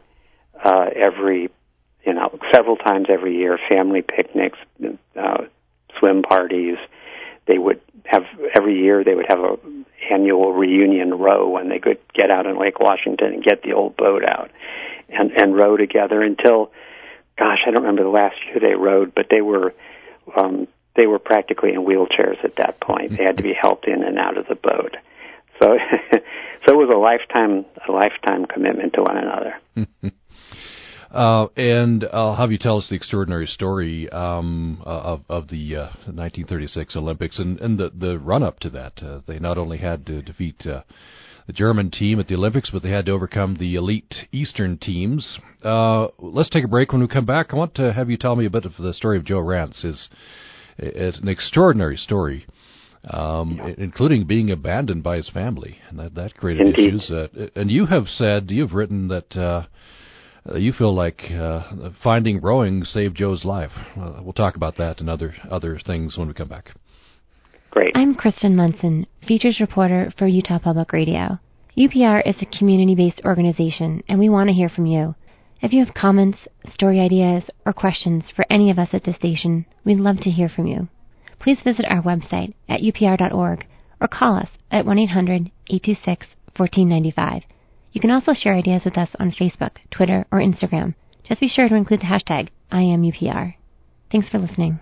uh, 0.62 0.87
every, 0.95 1.50
you 2.04 2.14
know, 2.14 2.38
several 2.52 2.76
times 2.76 3.07
every 3.09 3.37
year, 3.37 3.59
family 3.69 4.02
picnics, 4.02 4.59
uh, 5.16 5.45
swim 5.99 6.23
parties. 6.23 6.76
They 7.47 7.59
would 7.59 7.81
have 8.04 8.25
every 8.54 8.81
year 8.81 9.04
they 9.04 9.14
would 9.14 9.26
have 9.28 9.40
a 9.40 9.57
annual 10.11 10.52
reunion 10.52 11.14
row 11.14 11.49
when 11.49 11.69
they 11.69 11.78
could 11.78 11.99
get 12.14 12.31
out 12.31 12.47
in 12.47 12.59
Lake 12.59 12.81
Washington 12.81 13.33
and 13.33 13.45
get 13.45 13.62
the 13.62 13.73
old 13.73 13.97
boat 13.97 14.25
out 14.25 14.50
and 15.09 15.31
and 15.33 15.54
row 15.54 15.76
together 15.76 16.23
until 16.23 16.73
gosh 17.38 17.59
I 17.66 17.71
don't 17.71 17.83
remember 17.83 18.02
the 18.02 18.09
last 18.09 18.37
year 18.47 18.59
they 18.61 18.75
rowed 18.75 19.14
but 19.14 19.26
they 19.31 19.40
were 19.40 19.75
um 20.37 20.66
they 20.96 21.06
were 21.06 21.18
practically 21.18 21.72
in 21.72 21.80
wheelchairs 21.80 22.42
at 22.44 22.56
that 22.56 22.80
point 22.80 23.16
they 23.16 23.25
had 23.25 23.37
to 23.37 23.42
be 23.42 23.54
helped 23.58 23.87
in 23.87 24.02
and 24.02 24.18
out 24.18 24.37
of 24.37 24.46
the 24.49 24.54
boat 24.54 24.96
so 25.61 25.76
so 26.66 26.72
it 26.72 26.76
was 26.76 26.90
a 26.92 26.99
lifetime 26.99 27.64
a 27.88 27.92
lifetime 27.92 28.46
commitment 28.46 28.92
to 28.92 29.02
one 29.02 29.16
another 29.16 30.12
Uh, 31.12 31.49
and 31.58 32.06
I'll 32.11 32.37
have 32.37 32.50
you 32.50 32.56
tell 32.56 32.78
us 32.78 32.88
the 32.88 32.96
extraordinary 32.96 33.46
story 33.46 34.08
um, 34.11 34.80
of, 34.84 35.22
of 35.28 35.49
the 35.49 35.76
uh, 35.76 35.87
1936 36.06 36.96
Olympics 36.96 37.38
and, 37.38 37.61
and 37.61 37.78
the, 37.78 37.90
the 37.94 38.18
run 38.18 38.42
up 38.42 38.61
to 38.61 38.70
that. 38.70 39.02
Uh, 39.02 39.20
they 39.26 39.38
not 39.38 39.58
only 39.58 39.76
had 39.76 40.06
to 40.06 40.22
defeat 40.22 40.66
uh, 40.66 40.80
the 41.46 41.52
German 41.52 41.90
team 41.90 42.18
at 42.18 42.28
the 42.28 42.34
Olympics, 42.34 42.70
but 42.70 42.82
they 42.82 42.90
had 42.90 43.04
to 43.06 43.12
overcome 43.12 43.56
the 43.58 43.75
elite 43.75 44.14
Eastern 44.32 44.78
teams. 44.78 45.38
Uh, 45.62 46.08
let's 46.18 46.49
take 46.49 46.64
a 46.64 46.68
break. 46.68 46.92
When 46.92 47.02
we 47.02 47.08
come 47.08 47.26
back, 47.26 47.49
I 47.52 47.56
want 47.56 47.75
to 47.75 47.92
have 47.92 48.08
you 48.08 48.16
tell 48.16 48.37
me 48.37 48.46
a 48.46 48.50
bit 48.50 48.64
of 48.64 48.72
the 48.78 48.94
story 48.94 49.18
of 49.18 49.25
Joe 49.25 49.40
Rantz. 49.40 49.84
is 49.84 50.08
It's 50.78 51.18
an 51.18 51.28
extraordinary 51.28 51.96
story. 51.96 52.46
Um, 53.10 53.56
yeah. 53.56 53.74
including 53.78 54.26
being 54.28 54.52
abandoned 54.52 55.02
by 55.02 55.16
his 55.16 55.28
family, 55.28 55.78
and 55.88 55.98
that 55.98 56.14
that 56.14 56.36
created 56.36 56.68
Indeed. 56.68 56.94
issues. 56.94 57.10
Uh, 57.10 57.48
and 57.56 57.68
you 57.68 57.86
have 57.86 58.06
said 58.06 58.48
you've 58.48 58.74
written 58.74 59.08
that 59.08 59.36
uh, 59.36 59.64
uh, 60.48 60.56
you 60.56 60.72
feel 60.72 60.94
like 60.94 61.20
uh, 61.32 61.90
finding 62.02 62.40
rowing 62.40 62.84
saved 62.84 63.16
Joe's 63.16 63.44
life. 63.44 63.72
Uh, 64.00 64.20
we'll 64.22 64.32
talk 64.32 64.54
about 64.54 64.76
that 64.76 65.00
and 65.00 65.10
other 65.10 65.34
other 65.50 65.80
things 65.84 66.16
when 66.16 66.28
we 66.28 66.34
come 66.34 66.48
back. 66.48 66.70
Great. 67.70 67.92
I'm 67.96 68.14
Kristen 68.14 68.54
Munson, 68.54 69.06
features 69.26 69.58
reporter 69.58 70.12
for 70.18 70.26
Utah 70.26 70.58
Public 70.58 70.92
Radio. 70.92 71.38
UPR 71.76 72.22
is 72.28 72.36
a 72.42 72.58
community-based 72.58 73.22
organization, 73.24 74.02
and 74.08 74.18
we 74.18 74.28
want 74.28 74.48
to 74.48 74.54
hear 74.54 74.68
from 74.68 74.84
you. 74.84 75.14
If 75.62 75.73
you 75.73 75.85
have 75.85 75.95
comments, 75.95 76.38
story 76.75 76.99
ideas, 76.99 77.45
or 77.64 77.73
questions 77.73 78.25
for 78.35 78.45
any 78.50 78.69
of 78.69 78.81
us 78.81 78.88
at 78.92 79.04
the 79.04 79.14
station, 79.14 79.64
we'd 79.85 80.00
love 80.00 80.19
to 80.23 80.31
hear 80.31 80.49
from 80.49 80.66
you. 80.66 80.88
Please 81.38 81.59
visit 81.62 81.85
our 81.88 82.02
website 82.02 82.54
at 82.69 82.81
upr.org 82.81 83.66
or 84.00 84.09
call 84.09 84.35
us 84.35 84.49
at 84.73 84.85
1 84.85 84.99
800 84.99 85.52
826 85.69 86.26
1495. 86.57 87.45
You 87.92 88.00
can 88.00 88.11
also 88.11 88.35
share 88.35 88.54
ideas 88.54 88.83
with 88.85 88.99
us 88.99 89.11
on 89.21 89.31
Facebook, 89.31 89.76
Twitter, 89.92 90.26
or 90.33 90.40
Instagram. 90.40 90.95
Just 91.23 91.40
be 91.40 91.49
sure 91.49 91.69
to 91.69 91.76
include 91.76 92.00
the 92.00 92.07
hashtag 92.07 92.49
IamUPR. 92.73 93.54
Thanks 94.11 94.28
for 94.28 94.40
listening. 94.40 94.81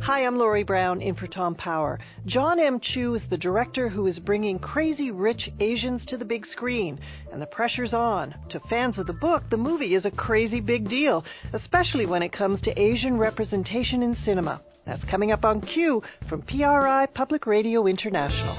Hi, 0.00 0.24
I'm 0.24 0.38
Lori 0.38 0.62
Brown 0.62 1.02
in 1.02 1.14
for 1.16 1.26
Tom 1.26 1.54
Power. 1.54 1.98
John 2.24 2.58
M. 2.58 2.80
Chu 2.80 3.14
is 3.14 3.22
the 3.28 3.36
director 3.36 3.88
who 3.88 4.06
is 4.06 4.18
bringing 4.18 4.58
crazy 4.58 5.10
rich 5.10 5.50
Asians 5.60 6.06
to 6.06 6.16
the 6.16 6.24
big 6.24 6.46
screen, 6.46 6.98
and 7.30 7.42
the 7.42 7.46
pressure's 7.46 7.92
on. 7.92 8.34
To 8.50 8.60
fans 8.70 8.96
of 8.98 9.06
the 9.06 9.12
book, 9.12 9.42
the 9.50 9.56
movie 9.58 9.94
is 9.94 10.06
a 10.06 10.10
crazy 10.10 10.60
big 10.60 10.88
deal, 10.88 11.24
especially 11.52 12.06
when 12.06 12.22
it 12.22 12.32
comes 12.32 12.60
to 12.62 12.80
Asian 12.80 13.18
representation 13.18 14.02
in 14.02 14.16
cinema. 14.24 14.62
That's 14.86 15.04
coming 15.10 15.32
up 15.32 15.44
on 15.44 15.60
Q 15.60 16.02
from 16.28 16.42
PRI 16.42 17.06
Public 17.14 17.46
Radio 17.46 17.86
International. 17.86 18.56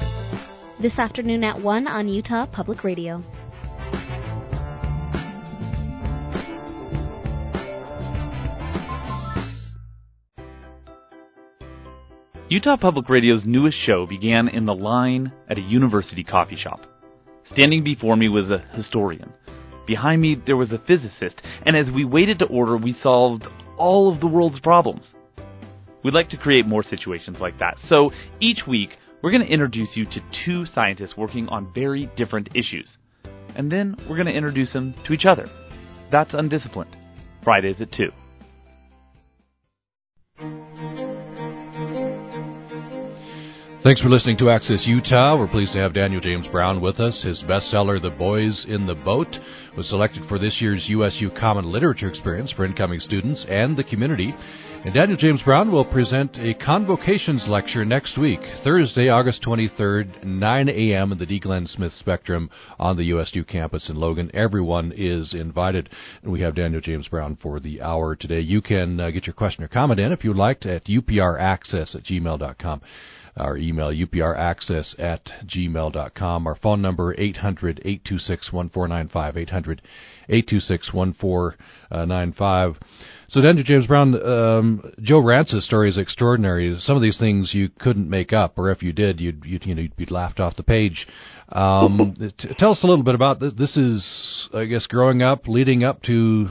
This 0.80 1.00
afternoon 1.00 1.44
at 1.44 1.60
1 1.60 1.88
on 1.88 2.08
Utah 2.08 2.46
Public 2.46 2.84
Radio. 2.84 3.24
Utah 12.50 12.78
Public 12.78 13.08
Radio's 13.10 13.44
newest 13.46 13.78
show 13.78 14.08
began 14.08 14.48
in 14.48 14.66
the 14.66 14.74
line 14.74 15.32
at 15.48 15.60
a 15.60 15.62
university 15.62 16.24
coffee 16.24 16.56
shop. 16.56 16.82
Standing 17.54 17.84
before 17.84 18.16
me 18.16 18.28
was 18.28 18.50
a 18.50 18.66
historian. 18.74 19.32
Behind 19.86 20.20
me, 20.20 20.36
there 20.48 20.58
was 20.58 20.72
a 20.72 20.82
physicist, 20.88 21.40
and 21.64 21.78
as 21.78 21.94
we 21.94 22.06
waited 22.06 22.40
to 22.40 22.46
order, 22.46 22.76
we 22.76 22.98
solved 23.04 23.46
all 23.78 24.12
of 24.12 24.20
the 24.20 24.26
world's 24.26 24.60
problems. 24.62 25.06
We'd 26.04 26.16
like 26.16 26.30
to 26.30 26.38
create 26.38 26.66
more 26.66 26.82
situations 26.82 27.38
like 27.40 27.60
that, 27.60 27.78
so 27.88 28.10
each 28.40 28.66
week, 28.68 28.98
we're 29.22 29.32
going 29.32 29.46
to 29.46 29.54
introduce 29.54 29.90
you 29.94 30.06
to 30.06 30.22
two 30.44 30.66
scientists 30.66 31.16
working 31.16 31.48
on 31.50 31.72
very 31.76 32.10
different 32.18 32.50
issues. 32.56 32.98
And 33.56 33.72
then 33.72 33.96
we're 34.10 34.16
going 34.16 34.26
to 34.26 34.34
introduce 34.34 34.74
them 34.74 34.96
to 35.06 35.14
each 35.14 35.26
other. 35.30 35.48
That's 36.12 36.34
Undisciplined. 36.34 36.98
Fridays 37.44 37.80
at 37.80 37.92
2. 37.92 38.10
Thanks 43.82 44.02
for 44.02 44.10
listening 44.10 44.36
to 44.40 44.50
Access 44.50 44.86
Utah. 44.86 45.38
We're 45.38 45.48
pleased 45.48 45.72
to 45.72 45.80
have 45.80 45.94
Daniel 45.94 46.20
James 46.20 46.46
Brown 46.48 46.82
with 46.82 47.00
us. 47.00 47.24
His 47.24 47.42
bestseller, 47.44 48.02
The 48.02 48.10
Boys 48.10 48.66
in 48.68 48.86
the 48.86 48.94
Boat, 48.94 49.34
was 49.78 49.88
selected 49.88 50.28
for 50.28 50.38
this 50.38 50.58
year's 50.60 50.84
USU 50.90 51.30
Common 51.40 51.72
Literature 51.72 52.10
Experience 52.10 52.52
for 52.52 52.66
incoming 52.66 53.00
students 53.00 53.46
and 53.48 53.78
the 53.78 53.86
community. 53.86 54.36
And 54.84 54.94
Daniel 54.94 55.18
James 55.18 55.42
Brown 55.44 55.72
will 55.72 55.86
present 55.86 56.38
a 56.38 56.56
convocations 56.56 57.46
lecture 57.48 57.86
next 57.86 58.18
week, 58.18 58.42
Thursday, 58.66 59.08
August 59.08 59.44
23rd, 59.44 60.26
9 60.26 60.70
a.m. 60.70 61.14
in 61.14 61.18
the 61.18 61.26
Dee 61.26 61.40
Glen 61.40 61.66
Smith 61.66 61.94
Spectrum 62.00 62.50
on 62.80 62.98
the 62.98 63.06
USU 63.06 63.46
campus 63.46 63.90
in 63.90 63.96
Logan. 63.96 64.30
Everyone 64.34 64.92
is 64.94 65.34
invited. 65.34 65.90
And 66.22 66.34
we 66.34 66.42
have 66.42 66.56
Daniel 66.56 66.82
James 66.82 67.08
Brown 67.08 67.38
for 67.42 67.62
the 67.62 67.82
hour 67.82 68.18
today. 68.18 68.42
You 68.42 68.62
can 68.62 69.00
uh, 69.00 69.12
get 69.12 69.26
your 69.26 69.34
question 69.36 69.64
or 69.64 69.70
comment 69.70 70.02
in 70.02 70.12
if 70.12 70.26
you'd 70.26 70.36
like 70.36 70.66
at 70.66 70.84
upraccess 70.86 71.96
at 71.96 72.04
gmail.com. 72.04 72.82
Our 73.40 73.58
email, 73.58 73.88
upraccess 73.88 75.00
at 75.00 75.22
gmail.com. 75.46 76.48
Our 76.48 76.56
phone 76.56 76.82
number, 76.82 77.16
800 77.18 77.80
826 77.80 78.52
1495. 78.52 79.38
800 79.38 79.82
826 80.28 80.94
1495. 80.94 82.76
So, 83.30 83.42
Daniel 83.42 83.64
James 83.64 83.88
Brown, 83.88 84.16
um, 84.16 84.92
Joe 85.02 85.22
Rantz's 85.22 85.66
story 85.66 85.90
is 85.90 85.98
extraordinary. 85.98 86.78
Some 86.82 86.96
of 86.96 87.02
these 87.02 87.18
things 87.18 87.54
you 87.54 87.70
couldn't 87.80 88.10
make 88.10 88.34
up, 88.34 88.58
or 88.58 88.72
if 88.72 88.82
you 88.84 88.92
did, 88.92 89.20
you'd, 89.20 89.46
you'd 89.46 89.66
you 89.66 89.76
know 89.76 89.84
you'd 89.84 89.96
be 89.96 90.06
laughed 90.06 90.40
off 90.40 90.56
the 90.56 90.64
page. 90.64 91.08
Um, 91.50 92.16
t- 92.38 92.50
tell 92.58 92.72
us 92.72 92.84
a 92.84 92.88
little 92.88 93.04
bit 93.04 93.16
about 93.16 93.40
this. 93.40 93.54
This 93.58 93.78
is, 93.78 94.50
I 94.54 94.66
guess, 94.66 94.86
growing 94.88 95.22
up, 95.22 95.48
leading 95.48 95.84
up 95.84 96.02
to 96.04 96.50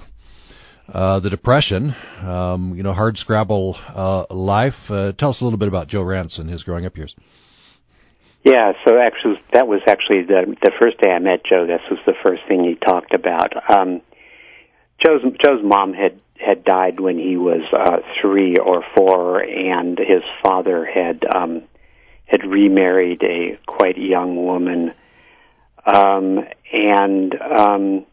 uh, 0.92 1.20
the 1.20 1.30
Depression, 1.30 1.94
um, 2.22 2.74
you 2.76 2.82
know, 2.82 2.94
hard 2.94 3.16
scrabble 3.18 3.76
uh, 3.94 4.32
life. 4.34 4.74
Uh, 4.88 5.12
tell 5.12 5.30
us 5.30 5.40
a 5.40 5.44
little 5.44 5.58
bit 5.58 5.68
about 5.68 5.88
Joe 5.88 6.02
Rantz 6.02 6.38
and 6.38 6.48
his 6.48 6.62
growing 6.62 6.86
up 6.86 6.96
years. 6.96 7.14
Yeah, 8.44 8.72
so 8.86 8.98
actually, 8.98 9.40
that 9.52 9.66
was 9.66 9.80
actually 9.86 10.22
the 10.22 10.56
the 10.62 10.72
first 10.80 11.00
day 11.00 11.10
I 11.10 11.18
met 11.18 11.44
Joe. 11.44 11.66
This 11.66 11.82
was 11.90 11.98
the 12.06 12.14
first 12.24 12.42
thing 12.48 12.64
he 12.64 12.76
talked 12.76 13.12
about. 13.12 13.52
Um, 13.70 14.00
Joe's 15.04 15.22
Joe's 15.44 15.62
mom 15.62 15.92
had 15.92 16.22
had 16.38 16.64
died 16.64 17.00
when 17.00 17.18
he 17.18 17.36
was 17.36 17.62
uh, 17.72 17.98
three 18.20 18.56
or 18.56 18.84
four, 18.96 19.40
and 19.40 19.98
his 19.98 20.22
father 20.42 20.86
had 20.86 21.24
um, 21.34 21.62
had 22.26 22.44
remarried 22.44 23.22
a 23.22 23.58
quite 23.66 23.98
young 23.98 24.36
woman, 24.36 24.94
um, 25.84 26.38
and 26.72 27.34
um, 27.40 28.06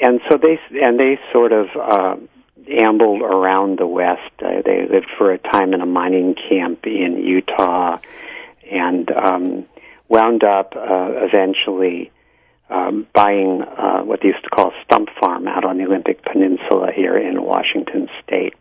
and 0.00 0.20
so 0.28 0.38
they 0.38 0.58
and 0.80 0.98
they 0.98 1.18
sort 1.32 1.52
of 1.52 1.66
uh, 1.76 2.16
ambled 2.70 3.22
around 3.22 3.78
the 3.78 3.86
West. 3.86 4.32
Uh, 4.40 4.62
they 4.64 4.86
lived 4.90 5.10
for 5.18 5.32
a 5.32 5.38
time 5.38 5.74
in 5.74 5.80
a 5.80 5.86
mining 5.86 6.34
camp 6.48 6.86
in 6.86 7.22
Utah, 7.22 7.98
and 8.70 9.10
um, 9.10 9.66
wound 10.08 10.42
up 10.44 10.74
uh, 10.76 11.26
eventually 11.28 12.10
um, 12.70 13.06
buying 13.12 13.62
uh, 13.62 14.00
what 14.02 14.20
they 14.22 14.28
used 14.28 14.44
to 14.44 14.50
call 14.50 14.68
a 14.68 14.84
Stump 14.84 15.08
Farm 15.20 15.48
out 15.48 15.64
on 15.64 15.78
the 15.78 15.84
Olympic 15.84 16.22
Peninsula 16.24 16.92
here 16.94 17.16
in 17.16 17.42
Washington 17.42 18.08
State. 18.22 18.54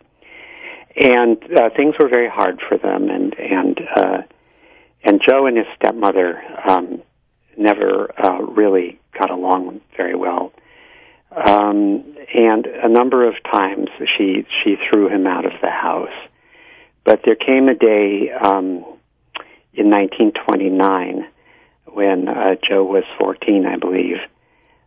And 0.95 1.37
uh, 1.57 1.69
things 1.75 1.95
were 1.99 2.09
very 2.09 2.29
hard 2.29 2.59
for 2.67 2.77
them, 2.77 3.09
and 3.09 3.33
and 3.39 3.79
uh, 3.95 4.21
and 5.03 5.21
Joe 5.27 5.45
and 5.45 5.55
his 5.55 5.67
stepmother 5.75 6.41
um, 6.67 7.01
never 7.57 8.11
uh, 8.19 8.41
really 8.41 8.99
got 9.17 9.29
along 9.29 9.81
very 9.95 10.15
well. 10.15 10.51
Um, 11.31 12.03
and 12.33 12.65
a 12.65 12.89
number 12.89 13.27
of 13.27 13.35
times 13.51 13.89
she 14.17 14.45
she 14.63 14.75
threw 14.89 15.09
him 15.09 15.27
out 15.27 15.45
of 15.45 15.53
the 15.61 15.69
house. 15.69 16.13
But 17.03 17.21
there 17.25 17.35
came 17.35 17.67
a 17.67 17.75
day 17.75 18.31
um, 18.31 18.85
in 19.73 19.89
1929 19.89 21.27
when 21.85 22.27
uh, 22.27 22.55
Joe 22.67 22.83
was 22.83 23.03
14, 23.17 23.65
I 23.65 23.77
believe, 23.77 24.17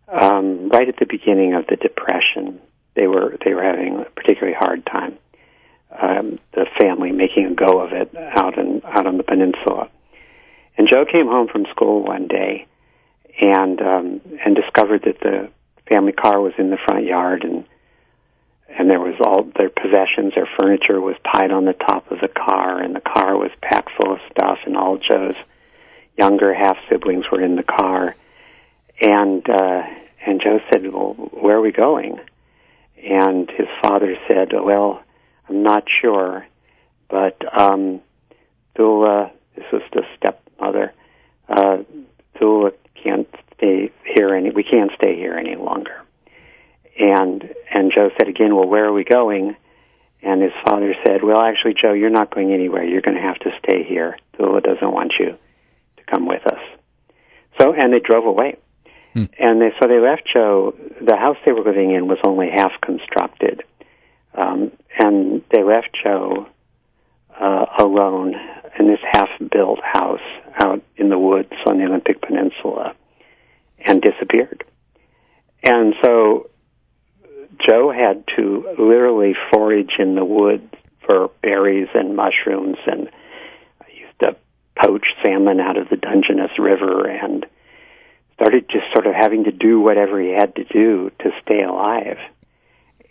um, 0.09 0.69
right 0.69 0.89
at 0.89 0.97
the 0.99 1.07
beginning 1.07 1.55
of 1.55 1.67
the 1.67 1.77
Depression. 1.77 2.61
They 2.95 3.07
were 3.07 3.37
they 3.45 3.55
were 3.55 3.63
having 3.63 4.01
a 4.01 4.11
particularly 4.11 4.57
hard 4.59 4.85
time. 4.87 5.19
Um, 5.91 6.39
the 6.55 6.67
family 6.79 7.13
making 7.13 7.47
a 7.47 7.55
go 7.55 7.81
of 7.81 7.93
it 7.93 8.15
out 8.17 8.59
in 8.59 8.83
out 8.85 9.07
on 9.07 9.17
the 9.17 9.23
peninsula. 9.23 9.89
And 10.77 10.89
Joe 10.89 11.05
came 11.05 11.27
home 11.27 11.49
from 11.49 11.67
school 11.71 12.03
one 12.03 12.29
day 12.29 12.67
and 13.41 13.81
um, 13.81 14.21
and 14.45 14.55
discovered 14.55 15.03
that 15.05 15.21
the 15.21 15.49
family 15.93 16.13
car 16.13 16.41
was 16.41 16.53
in 16.59 16.71
the 16.71 16.79
front 16.87 17.05
yard 17.05 17.45
and 17.45 17.65
and 18.69 18.89
there 18.89 19.01
was 19.01 19.15
all 19.25 19.45
their 19.57 19.69
possessions, 19.69 20.33
their 20.35 20.49
furniture 20.59 20.99
was 20.99 21.17
tied 21.31 21.51
on 21.51 21.67
the 21.67 21.75
top 21.75 22.11
of 22.11 22.21
the 22.21 22.29
car, 22.29 22.81
and 22.81 22.97
the 22.97 23.03
car 23.03 23.37
was 23.37 23.51
packed 23.61 23.91
full 24.01 24.15
of 24.15 24.21
stuff, 24.31 24.61
and 24.65 24.79
all 24.79 24.97
Joe's 24.97 25.35
younger 26.17 26.55
half 26.55 26.79
siblings 26.89 27.27
were 27.31 27.43
in 27.43 27.57
the 27.57 27.63
car, 27.63 28.17
and 28.99 29.47
uh, 29.49 29.83
and 30.25 30.41
Joe 30.43 30.59
said, 30.73 30.91
"Well, 30.91 31.13
where 31.13 31.57
are 31.57 31.61
we 31.61 31.73
going?" 31.73 32.19
And 33.05 33.51
his 33.51 33.69
father 33.83 34.17
said, 34.27 34.53
"Well, 34.53 35.03
I'm 35.49 35.63
not 35.63 35.85
sure, 36.01 36.47
but 37.11 37.37
um, 37.61 38.01
Thula, 38.77 39.33
this 39.55 39.67
was 39.71 39.83
the 39.93 40.03
stepmother, 40.17 40.95
uh, 41.49 41.79
Thula 42.39 42.73
can't 43.03 43.29
stay 43.63 43.91
here 44.05 44.35
any. 44.35 44.51
We 44.51 44.65
can't 44.65 44.91
stay 44.97 45.15
here 45.17 45.35
any 45.35 45.57
longer." 45.57 46.03
And 46.99 47.55
and 47.73 47.93
Joe 47.95 48.11
said 48.19 48.29
again, 48.29 48.55
"Well, 48.57 48.69
where 48.69 48.85
are 48.85 48.93
we 48.93 49.05
going?" 49.05 49.57
And 50.23 50.43
his 50.43 50.53
father 50.67 50.95
said, 51.07 51.23
"Well, 51.23 51.41
actually, 51.41 51.75
Joe, 51.81 51.93
you're 51.93 52.11
not 52.11 52.35
going 52.35 52.53
anywhere. 52.53 52.85
You're 52.85 53.01
going 53.01 53.17
to 53.17 53.23
have 53.23 53.39
to 53.41 53.51
stay 53.65 53.85
here. 53.85 54.17
Thula 54.39 54.63
doesn't 54.63 54.93
want 54.93 55.15
you." 55.19 55.39
To 55.97 56.05
come 56.11 56.27
with 56.27 56.45
us. 56.47 56.61
So, 57.61 57.73
and 57.73 57.93
they 57.93 58.01
drove 58.01 58.25
away. 58.27 58.57
Hmm. 59.13 59.25
And 59.39 59.61
they, 59.61 59.71
so 59.81 59.87
they 59.89 59.99
left 60.01 60.23
Joe. 60.33 60.75
The 61.01 61.17
house 61.17 61.37
they 61.45 61.53
were 61.53 61.63
living 61.63 61.93
in 61.93 62.09
was 62.09 62.19
only 62.25 62.49
half 62.51 62.73
constructed, 62.81 63.63
um, 64.35 64.73
and 64.99 65.43
they 65.53 65.63
left 65.63 65.91
Joe 66.03 66.47
uh, 67.39 67.67
alone 67.79 68.35
in 68.79 68.87
this 68.87 69.01
half-built 69.11 69.81
house 69.83 70.21
out 70.63 70.83
in 70.97 71.11
the 71.11 71.19
woods 71.19 71.53
on 71.67 71.79
the 71.79 71.85
Olympic 71.85 72.23
Peninsula, 72.23 72.95
and 73.85 74.03
disappeared. 74.03 74.65
And 75.63 75.95
so 76.03 76.51
Joe 77.69 77.93
had 77.93 78.25
to 78.37 78.75
literally 78.79 79.35
forage 79.53 79.93
in 79.99 80.15
the 80.15 80.25
woods 80.25 80.73
for 81.07 81.31
berries 81.43 81.89
and 81.95 82.17
mushrooms 82.17 82.79
and 82.87 83.09
I 83.81 83.87
used 83.93 84.19
to 84.21 84.37
poach 84.81 85.07
salmon 85.25 85.61
out 85.61 85.77
of 85.77 85.89
the 85.89 85.97
Dungeness 85.97 86.51
River 86.59 87.09
and 87.09 87.45
started 88.35 88.69
just 88.69 88.87
sort 88.93 89.07
of 89.07 89.15
having 89.15 89.45
to 89.45 89.53
do 89.53 89.81
whatever 89.81 90.21
he 90.21 90.31
had 90.31 90.55
to 90.57 90.65
do 90.65 91.11
to 91.21 91.31
stay 91.43 91.63
alive. 91.63 92.19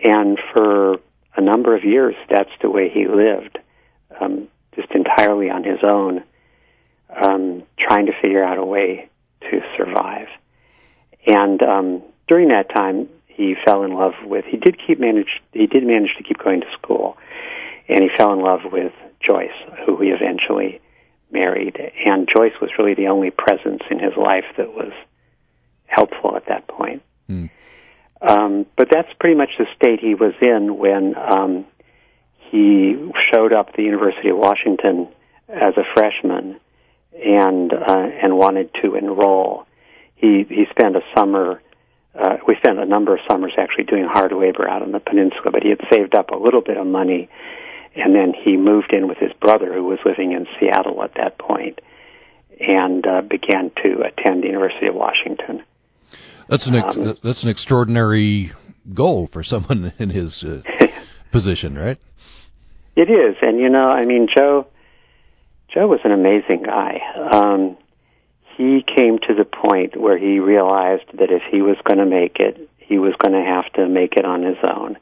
And 0.04 0.40
for 0.54 0.96
a 1.36 1.42
number 1.42 1.76
of 1.76 1.84
years, 1.84 2.16
that's 2.30 2.50
the 2.62 2.70
way 2.70 2.90
he 2.90 3.08
lived, 3.08 3.60
um, 4.20 4.48
just 4.76 4.92
entirely 4.92 5.50
on 5.50 5.64
his 5.64 5.80
own, 5.84 6.24
um, 7.10 7.64
trying 7.80 8.08
to 8.08 8.14
figure 8.22 8.44
out 8.44 8.58
a 8.58 8.66
way 8.66 9.10
to 9.42 9.62
survive. 9.78 10.28
And 11.26 11.62
um, 11.64 12.02
during 12.28 12.50
that 12.50 12.70
time, 12.70 13.10
he 13.28 13.56
fell 13.66 13.84
in 13.84 13.94
love 13.94 14.14
with. 14.24 14.46
He 14.46 14.58
did 14.58 14.78
keep 14.86 15.00
manage. 15.00 15.42
He 15.54 15.68
did 15.68 15.84
manage 15.84 16.16
to 16.18 16.24
keep 16.24 16.38
going 16.44 16.62
to 16.62 16.68
school, 16.74 17.18
and 17.88 18.04
he 18.04 18.10
fell 18.18 18.34
in 18.34 18.40
love 18.40 18.62
with 18.72 18.94
Joyce, 19.20 19.50
who 19.86 20.02
he 20.02 20.10
eventually 20.10 20.82
married, 21.32 21.78
and 22.06 22.28
Joyce 22.28 22.54
was 22.62 22.70
really 22.78 22.94
the 22.94 23.08
only 23.08 23.32
presence 23.32 23.82
in 23.90 24.00
his 24.00 24.14
life 24.18 24.46
that 24.58 24.74
was 24.74 24.92
helpful 25.86 26.36
at 26.36 26.46
that 26.48 26.68
point. 26.68 27.02
Mm. 27.30 27.50
Um, 28.22 28.66
but 28.78 28.90
that's 28.92 29.10
pretty 29.20 29.36
much 29.36 29.50
the 29.58 29.66
state 29.76 30.00
he 30.00 30.14
was 30.14 30.34
in 30.42 30.78
when 30.78 31.16
um, 31.18 31.66
he 32.52 33.12
showed 33.34 33.54
up 33.54 33.70
at 33.70 33.76
the 33.76 33.84
University 33.84 34.30
of 34.30 34.38
Washington 34.38 35.08
as 35.50 35.74
a 35.78 35.84
freshman 35.94 36.60
and 37.14 37.74
uh, 37.74 38.08
and 38.24 38.38
wanted 38.38 38.70
to 38.82 38.96
enroll. 38.96 39.66
He 40.22 40.46
he 40.48 40.66
spent 40.70 40.96
a 40.96 41.02
summer. 41.18 41.62
Uh, 42.14 42.38
we 42.48 42.56
spent 42.58 42.78
a 42.78 42.86
number 42.86 43.14
of 43.16 43.22
summers 43.30 43.54
actually 43.58 43.86
doing 43.86 44.06
hard 44.06 44.32
labor 44.32 44.68
out 44.68 44.82
on 44.82 44.92
the 44.92 45.00
peninsula, 45.00 45.52
but 45.52 45.64
he 45.64 45.70
had 45.70 45.80
saved 45.92 46.14
up 46.14 46.30
a 46.30 46.38
little 46.38 46.62
bit 46.62 46.78
of 46.78 46.86
money 46.86 47.30
and 47.96 48.16
then 48.16 48.34
he 48.34 48.58
moved 48.58 48.94
in 48.94 49.08
with 49.08 49.18
his 49.18 49.32
brother, 49.40 49.74
who 49.74 49.84
was 49.84 50.00
living 50.06 50.32
in 50.32 50.48
Seattle 50.60 51.04
at 51.04 51.14
that 51.16 51.38
point, 51.38 51.80
and 52.60 53.06
uh, 53.06 53.22
began 53.22 53.72
to 53.84 54.02
attend 54.02 54.44
the 54.44 54.48
University 54.48 54.88
of 54.88 54.96
Washington. 54.96 55.64
That's 56.50 56.68
an 56.68 56.76
ex- 56.76 56.98
um, 56.98 57.18
that's 57.24 57.44
an 57.44 57.50
extraordinary 57.50 58.52
goal 58.94 59.30
for 59.32 59.44
someone 59.44 59.94
in 60.00 60.10
his 60.10 60.44
uh, 60.44 60.62
position, 61.32 61.76
right? 61.76 62.00
It 62.96 63.10
is, 63.10 63.36
and 63.42 63.60
you 63.60 63.70
know, 63.70 63.90
I 63.90 64.06
mean, 64.06 64.28
Joe. 64.36 64.68
Joe 65.74 65.88
was 65.88 66.02
an 66.04 66.12
amazing 66.12 66.64
guy. 66.66 67.00
Um, 67.32 67.78
he 68.58 68.84
came 68.84 69.20
to 69.20 69.34
the 69.34 69.46
point 69.46 69.96
where 70.00 70.18
he 70.18 70.40
realized 70.40 71.06
that 71.14 71.32
if 71.32 71.44
he 71.52 71.62
was 71.62 71.78
going 71.84 72.00
to 72.00 72.06
make 72.06 72.38
it, 72.40 72.70
he 72.78 73.00
was 73.00 73.14
going 73.20 73.34
to 73.34 73.44
have 73.44 73.72
to 73.74 73.88
make 73.88 74.14
it 74.18 74.26
on 74.26 74.44
his 74.44 74.58
own, 74.68 74.98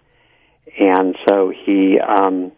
and 0.80 1.16
so 1.28 1.50
he 1.50 2.00
um, 2.00 2.52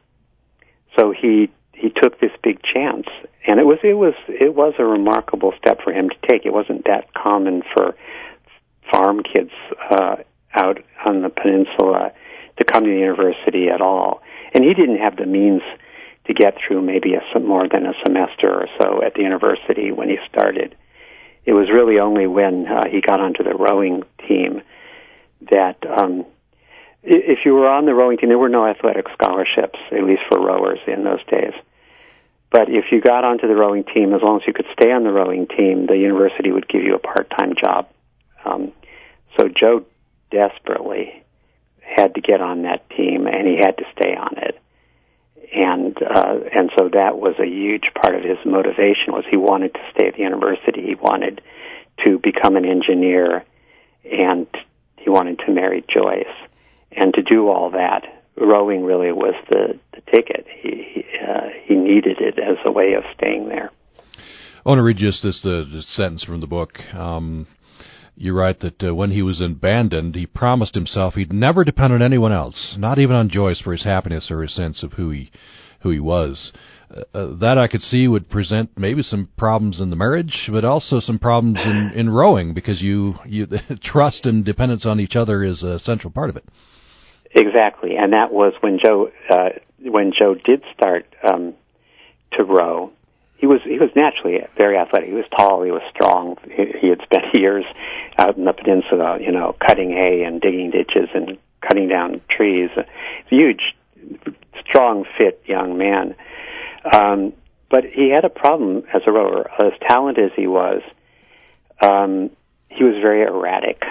so 0.98 1.12
he 1.12 1.50
he 1.74 1.90
took 1.90 2.20
this 2.20 2.32
big 2.44 2.62
chance, 2.62 3.08
and 3.48 3.60
it 3.60 3.66
was 3.66 3.80
it 3.84 3.94
was 3.94 4.14
it 4.28 4.54
was 4.54 4.74
a 4.78 4.86
remarkable 4.86 5.54
step 5.58 5.82
for 5.84 5.94
him 5.94 6.10
to 6.10 6.16
take. 6.30 6.46
It 6.46 6.54
wasn't 6.54 6.86
that 6.86 7.14
common 7.14 7.64
for 7.74 7.96
farm 8.92 9.24
kids 9.24 9.52
uh, 9.90 10.18
out 10.54 10.84
on 11.06 11.22
the 11.22 11.30
peninsula 11.30 12.12
to 12.58 12.66
come 12.66 12.84
to 12.84 12.90
the 12.90 12.98
university 12.98 13.70
at 13.70 13.82
all. 13.82 14.22
And 14.54 14.64
he 14.64 14.74
didn't 14.74 14.98
have 14.98 15.16
the 15.16 15.26
means 15.26 15.62
to 16.32 16.44
get 16.44 16.56
through 16.56 16.82
maybe 16.82 17.14
a, 17.14 17.40
more 17.40 17.68
than 17.68 17.86
a 17.86 17.94
semester 18.04 18.50
or 18.50 18.68
so 18.80 19.04
at 19.04 19.14
the 19.14 19.22
university 19.22 19.92
when 19.92 20.10
he 20.10 20.18
started. 20.30 20.76
It 21.46 21.54
was 21.54 21.70
really 21.70 22.00
only 22.00 22.28
when 22.28 22.68
uh, 22.68 22.84
he 22.90 23.02
got 23.02 23.20
onto 23.20 23.44
the 23.44 23.56
rowing 23.56 24.04
team 24.28 24.62
that 25.50 25.78
um, 25.90 26.26
if 27.04 27.40
you 27.46 27.54
were 27.54 27.68
on 27.68 27.86
the 27.86 27.94
rowing 27.94 28.18
team, 28.18 28.30
there 28.30 28.38
were 28.38 28.50
no 28.50 28.68
athletic 28.68 29.08
scholarships, 29.14 29.80
at 29.92 30.04
least 30.04 30.22
for 30.30 30.40
rowers 30.40 30.80
in 30.86 31.04
those 31.04 31.24
days. 31.32 31.54
But 32.52 32.70
if 32.70 32.86
you 32.92 33.02
got 33.02 33.24
onto 33.24 33.48
the 33.48 33.56
rowing 33.56 33.84
team, 33.84 34.14
as 34.14 34.22
long 34.22 34.42
as 34.42 34.48
you 34.48 34.54
could 34.54 34.68
stay 34.74 34.92
on 34.92 35.04
the 35.04 35.12
rowing 35.12 35.48
team, 35.48 35.88
the 35.88 35.98
university 35.98 36.52
would 36.52 36.68
give 36.68 36.84
you 36.84 36.96
a 36.96 37.00
part-time 37.00 37.56
job. 37.60 37.88
Um, 38.46 38.72
so 39.38 39.48
Joe 39.48 39.86
desperately 40.30 41.24
had 41.80 42.14
to 42.16 42.22
get 42.22 42.42
on 42.42 42.64
that 42.64 42.88
team, 42.90 43.26
and 43.26 43.48
he 43.48 43.58
had 43.58 43.78
to 43.78 43.86
stay 43.98 44.16
on 44.16 44.38
it. 44.38 44.61
And 45.54 45.98
uh, 46.02 46.36
and 46.56 46.72
so 46.78 46.90
that 46.94 47.18
was 47.18 47.36
a 47.40 47.46
huge 47.46 47.92
part 48.02 48.16
of 48.16 48.22
his 48.24 48.38
motivation 48.46 49.12
was 49.12 49.26
he 49.30 49.36
wanted 49.38 49.74
to 49.74 49.80
stay 49.94 50.08
at 50.08 50.16
the 50.16 50.22
university. 50.22 50.82
He 50.82 50.96
wanted 50.96 51.42
to 52.06 52.20
become 52.20 52.56
an 52.56 52.64
engineer, 52.66 53.44
and 54.10 54.48
he 54.98 55.10
wanted 55.10 55.40
to 55.46 55.52
marry 55.52 55.84
Joyce. 55.94 56.34
And 56.94 57.14
to 57.14 57.22
do 57.22 57.50
all 57.50 57.72
that, 57.72 58.04
rowing 58.38 58.84
really 58.84 59.12
was 59.12 59.36
the, 59.50 59.80
the 59.94 60.02
ticket. 60.12 60.46
He 60.62 60.88
he, 60.94 61.04
uh, 61.20 61.50
he 61.66 61.76
needed 61.76 62.18
it 62.20 62.40
as 62.40 62.58
a 62.66 62.72
way 62.72 62.94
of 62.94 63.04
staying 63.18 63.50
there. 63.50 63.72
I 64.66 64.70
want 64.70 64.78
to 64.78 64.84
read 64.84 64.98
just 64.98 65.24
this, 65.24 65.44
uh, 65.44 65.66
this 65.74 65.88
sentence 65.96 66.24
from 66.24 66.40
the 66.40 66.48
book. 66.48 66.80
Um, 66.94 67.48
you 68.22 68.34
write 68.38 68.60
that 68.60 68.84
uh, 68.84 68.94
when 68.94 69.12
he 69.12 69.22
was 69.22 69.42
abandoned, 69.42 70.16
he 70.16 70.26
promised 70.26 70.76
himself 70.76 71.16
he'd 71.16 71.34
never 71.34 71.64
depend 71.64 71.94
on 71.94 72.02
anyone 72.02 72.32
else, 72.32 72.76
not 72.78 73.00
even 73.00 73.16
on 73.16 73.30
Joyce 73.30 73.60
for 73.60 73.72
his 73.72 73.84
happiness 73.84 74.30
or 74.30 74.44
his 74.44 74.56
sense 74.56 74.84
of 74.84 74.94
who 74.94 75.10
he 75.10 75.32
who 75.82 75.90
he 75.90 76.00
was. 76.00 76.52
Uh, 76.96 77.02
uh, 77.18 77.36
that 77.38 77.58
I 77.58 77.68
could 77.68 77.82
see 77.82 78.08
would 78.08 78.30
present 78.30 78.70
maybe 78.78 79.02
some 79.02 79.30
problems 79.38 79.80
in 79.80 79.90
the 79.90 79.96
marriage, 79.96 80.48
but 80.52 80.64
also 80.64 81.00
some 81.00 81.18
problems 81.18 81.58
in, 81.64 81.92
in 81.96 82.10
rowing 82.10 82.54
because 82.54 82.82
you 82.82 83.16
you 83.26 83.48
trust 83.84 84.26
and 84.26 84.46
dependence 84.46 84.86
on 84.86 85.00
each 85.00 85.16
other 85.16 85.44
is 85.44 85.64
a 85.64 85.80
central 85.80 86.12
part 86.12 86.30
of 86.30 86.38
it. 86.38 86.46
Exactly, 87.34 87.96
and 87.98 88.14
that 88.14 88.32
was 88.32 88.54
when 88.62 88.78
Joe 88.84 89.10
uh, 89.32 89.50
when 89.80 90.12
Joe 90.18 90.36
did 90.36 90.64
start 90.76 91.06
um, 91.28 91.56
to 92.34 92.44
row. 92.44 92.92
He 93.42 93.48
was 93.48 93.60
he 93.64 93.80
was 93.80 93.90
naturally 93.96 94.40
very 94.56 94.78
athletic. 94.78 95.10
He 95.10 95.16
was 95.16 95.26
tall. 95.36 95.64
He 95.64 95.72
was 95.72 95.82
strong. 95.90 96.38
He, 96.46 96.78
he 96.80 96.88
had 96.90 97.02
spent 97.02 97.26
years 97.34 97.66
out 98.20 98.38
in 98.38 98.46
the 98.46 98.54
peninsula, 98.54 99.18
you 99.20 99.32
know, 99.32 99.56
cutting 99.66 99.90
hay 99.90 100.22
and 100.22 100.40
digging 100.40 100.70
ditches 100.70 101.10
and 101.16 101.40
cutting 101.60 101.88
down 101.88 102.22
trees. 102.30 102.70
Huge, 103.30 103.76
strong, 104.64 105.06
fit 105.18 105.42
young 105.48 105.76
man. 105.76 106.16
Um, 106.94 107.34
but 107.72 107.84
he 107.84 108.12
had 108.12 108.26
a 108.26 108.30
problem 108.30 108.84
as 108.94 109.02
a 109.08 109.12
rower. 109.12 109.50
As 109.60 109.74
talented 109.90 110.26
as 110.26 110.32
he 110.36 110.46
was, 110.46 110.84
um, 111.82 112.30
he 112.70 112.84
was 112.84 112.94
very 113.02 113.24
erratic 113.24 113.84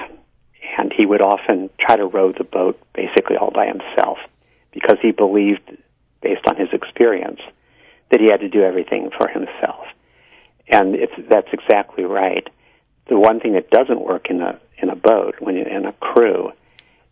and 0.79 0.93
he 0.97 1.07
would 1.07 1.23
often 1.23 1.71
try 1.81 1.97
to 1.97 2.07
row 2.07 2.33
the 2.33 2.45
boat 2.45 2.79
basically 2.95 3.37
all 3.37 3.51
by 3.51 3.67
himself 3.67 4.19
because 4.71 4.99
he 5.03 5.11
believed, 5.11 5.77
based 6.23 6.47
on 6.47 6.55
his 6.55 6.69
experience, 6.73 7.41
that 8.11 8.21
he 8.21 8.29
had 8.31 8.41
to 8.41 8.49
do 8.49 8.63
everything 8.63 9.11
for 9.17 9.29
himself. 9.29 9.87
And 10.69 10.95
it's, 10.95 11.13
that's 11.29 11.49
exactly 11.53 12.05
right. 12.05 12.47
The 13.09 13.19
one 13.19 13.41
thing 13.41 13.55
that 13.55 13.71
doesn't 13.71 14.01
work 14.01 14.27
in 14.31 14.41
a 14.41 14.61
in 14.83 14.89
a 14.89 14.97
boat 14.97 15.35
when 15.41 15.57
you're 15.57 15.69
in 15.69 15.85
a 15.85 15.93
crew 15.93 16.53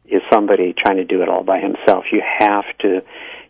is 0.06 0.22
somebody 0.32 0.72
trying 0.72 0.96
to 0.96 1.04
do 1.04 1.20
it 1.22 1.28
all 1.28 1.42
by 1.42 1.58
himself. 1.58 2.04
You 2.12 2.22
have 2.38 2.64
to 2.80 3.02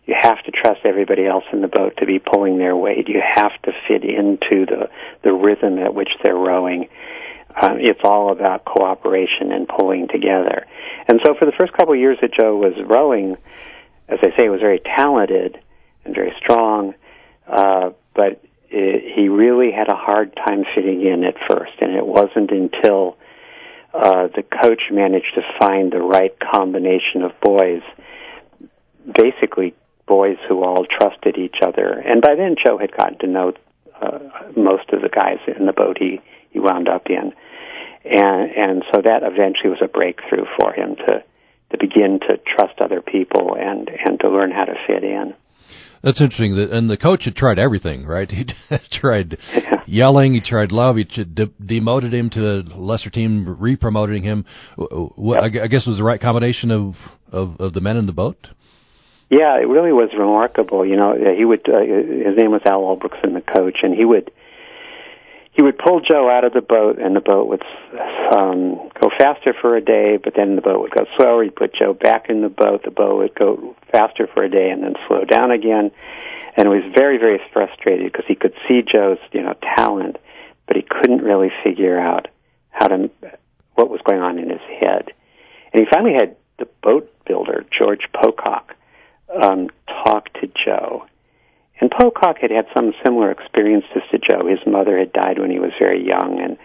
you 0.05 0.15
have 0.19 0.43
to 0.43 0.51
trust 0.51 0.81
everybody 0.83 1.27
else 1.27 1.43
in 1.53 1.61
the 1.61 1.67
boat 1.67 1.97
to 1.97 2.05
be 2.05 2.19
pulling 2.19 2.57
their 2.57 2.75
weight. 2.75 3.07
You 3.07 3.21
have 3.23 3.53
to 3.63 3.71
fit 3.87 4.03
into 4.03 4.65
the 4.65 4.89
the 5.23 5.31
rhythm 5.31 5.77
at 5.77 5.93
which 5.93 6.09
they're 6.23 6.35
rowing 6.35 6.89
um, 7.55 7.77
it's 7.79 8.01
all 8.03 8.31
about 8.31 8.65
cooperation 8.65 9.51
and 9.51 9.67
pulling 9.67 10.07
together. 10.07 10.65
And 11.07 11.19
so 11.25 11.33
for 11.33 11.45
the 11.45 11.51
first 11.57 11.73
couple 11.73 11.93
of 11.93 11.99
years 11.99 12.17
that 12.21 12.31
Joe 12.33 12.55
was 12.55 12.73
rowing, 12.85 13.37
as 14.07 14.19
I 14.21 14.29
say, 14.37 14.43
he 14.43 14.49
was 14.49 14.61
very 14.61 14.79
talented 14.79 15.59
and 16.05 16.15
very 16.15 16.33
strong, 16.37 16.93
uh, 17.49 17.91
but 18.15 18.43
it, 18.69 19.13
he 19.15 19.29
really 19.29 19.71
had 19.71 19.91
a 19.91 19.95
hard 19.95 20.35
time 20.35 20.63
fitting 20.75 21.01
in 21.05 21.23
at 21.23 21.35
first. 21.49 21.73
And 21.81 21.95
it 21.95 22.05
wasn't 22.05 22.51
until 22.51 23.17
uh, 23.93 24.27
the 24.27 24.43
coach 24.43 24.83
managed 24.91 25.33
to 25.35 25.41
find 25.59 25.91
the 25.91 26.01
right 26.01 26.35
combination 26.39 27.23
of 27.23 27.31
boys, 27.41 27.81
basically 29.05 29.73
boys 30.07 30.37
who 30.47 30.63
all 30.63 30.85
trusted 30.85 31.37
each 31.37 31.57
other. 31.61 31.91
And 31.91 32.21
by 32.21 32.35
then, 32.35 32.55
Joe 32.63 32.77
had 32.77 32.95
gotten 32.95 33.19
to 33.19 33.27
know 33.27 33.53
uh, 34.01 34.19
most 34.55 34.89
of 34.91 35.01
the 35.01 35.09
guys 35.09 35.39
in 35.47 35.65
the 35.65 35.73
boat 35.73 35.97
he 35.99 36.21
he 36.51 36.59
wound 36.59 36.87
up 36.87 37.07
in, 37.09 37.33
and 38.05 38.51
and 38.51 38.83
so 38.93 39.01
that 39.01 39.21
eventually 39.23 39.69
was 39.69 39.81
a 39.83 39.87
breakthrough 39.87 40.45
for 40.57 40.73
him 40.73 40.95
to 40.95 41.23
to 41.71 41.77
begin 41.77 42.19
to 42.27 42.37
trust 42.37 42.79
other 42.81 43.01
people 43.01 43.55
and 43.59 43.89
and 43.89 44.19
to 44.21 44.29
learn 44.29 44.51
how 44.51 44.65
to 44.65 44.75
fit 44.87 45.03
in. 45.03 45.33
That's 46.01 46.21
interesting. 46.21 46.55
That 46.55 46.71
and 46.71 46.89
the 46.89 46.97
coach 46.97 47.25
had 47.25 47.35
tried 47.35 47.59
everything, 47.59 48.05
right? 48.05 48.29
He 48.69 48.99
tried 48.99 49.37
yelling, 49.85 50.33
he 50.33 50.41
tried 50.41 50.71
love, 50.71 50.95
he 50.97 51.03
de- 51.03 51.51
demoted 51.63 52.13
him 52.13 52.29
to 52.31 52.39
a 52.39 52.57
lesser 52.75 53.09
team, 53.09 53.57
re-promoting 53.59 54.23
him. 54.23 54.45
What. 54.77 55.43
I 55.43 55.49
guess 55.49 55.85
it 55.85 55.89
was 55.89 55.97
the 55.97 56.03
right 56.03 56.21
combination 56.21 56.71
of, 56.71 56.95
of 57.31 57.59
of 57.59 57.73
the 57.73 57.81
men 57.81 57.97
in 57.97 58.05
the 58.05 58.13
boat. 58.13 58.47
Yeah, 59.29 59.59
it 59.61 59.67
really 59.67 59.91
was 59.91 60.09
remarkable. 60.17 60.85
You 60.85 60.95
know, 60.95 61.13
he 61.37 61.45
would. 61.45 61.67
Uh, 61.67 61.79
his 61.81 62.37
name 62.37 62.51
was 62.51 62.61
Al 62.65 62.81
Ulbrickson, 62.81 63.33
the 63.33 63.41
coach, 63.41 63.79
and 63.83 63.93
he 63.93 64.05
would 64.05 64.31
he 65.59 65.63
would 65.63 65.77
pull 65.77 65.99
Joe 65.99 66.29
out 66.29 66.45
of 66.45 66.53
the 66.53 66.61
boat, 66.61 66.99
and 66.99 67.13
the 67.13 67.19
boat 67.19 67.49
would 67.49 67.61
um, 68.33 68.89
go 69.01 69.09
faster 69.19 69.53
for 69.59 69.75
a 69.75 69.81
day, 69.81 70.15
but 70.15 70.31
then 70.33 70.55
the 70.55 70.61
boat 70.61 70.79
would 70.79 70.91
go 70.91 71.05
slower. 71.17 71.43
He'd 71.43 71.57
put 71.57 71.75
Joe 71.75 71.91
back 71.91 72.29
in 72.29 72.41
the 72.41 72.47
boat. 72.47 72.83
The 72.85 72.91
boat 72.91 73.17
would 73.17 73.35
go 73.35 73.75
faster 73.91 74.25
for 74.33 74.41
a 74.41 74.49
day 74.49 74.69
and 74.69 74.81
then 74.81 74.93
slow 75.05 75.25
down 75.25 75.51
again. 75.51 75.91
And 76.55 76.65
it 76.65 76.69
was 76.69 76.89
very, 76.97 77.17
very 77.17 77.41
frustrated 77.51 78.09
because 78.09 78.23
he 78.25 78.35
could 78.35 78.53
see 78.69 78.83
Joe's, 78.83 79.17
you 79.33 79.43
know, 79.43 79.53
talent, 79.75 80.15
but 80.65 80.77
he 80.77 80.81
couldn't 80.81 81.23
really 81.23 81.51
figure 81.61 81.99
out 81.99 82.29
how 82.69 82.87
to 82.87 83.11
what 83.75 83.89
was 83.89 83.99
going 84.05 84.21
on 84.21 84.39
in 84.39 84.49
his 84.49 84.61
head. 84.79 85.11
And 85.73 85.83
he 85.83 85.87
finally 85.91 86.13
had 86.13 86.37
the 86.57 86.69
boat 86.81 87.11
builder 87.27 87.65
George 87.77 88.07
Pocock 88.13 88.75
um, 89.43 89.67
talk 90.05 90.31
to 90.35 90.47
Joe 90.47 91.05
and 91.81 91.89
Pocock 91.91 92.37
had 92.41 92.51
had 92.51 92.65
some 92.75 92.93
similar 93.03 93.31
experiences 93.31 94.03
to 94.11 94.19
Joe. 94.19 94.47
His 94.47 94.59
mother 94.67 94.97
had 94.97 95.13
died 95.13 95.39
when 95.39 95.51
he 95.51 95.59
was 95.59 95.71
very 95.79 96.05
young, 96.05 96.39
and 96.41 96.57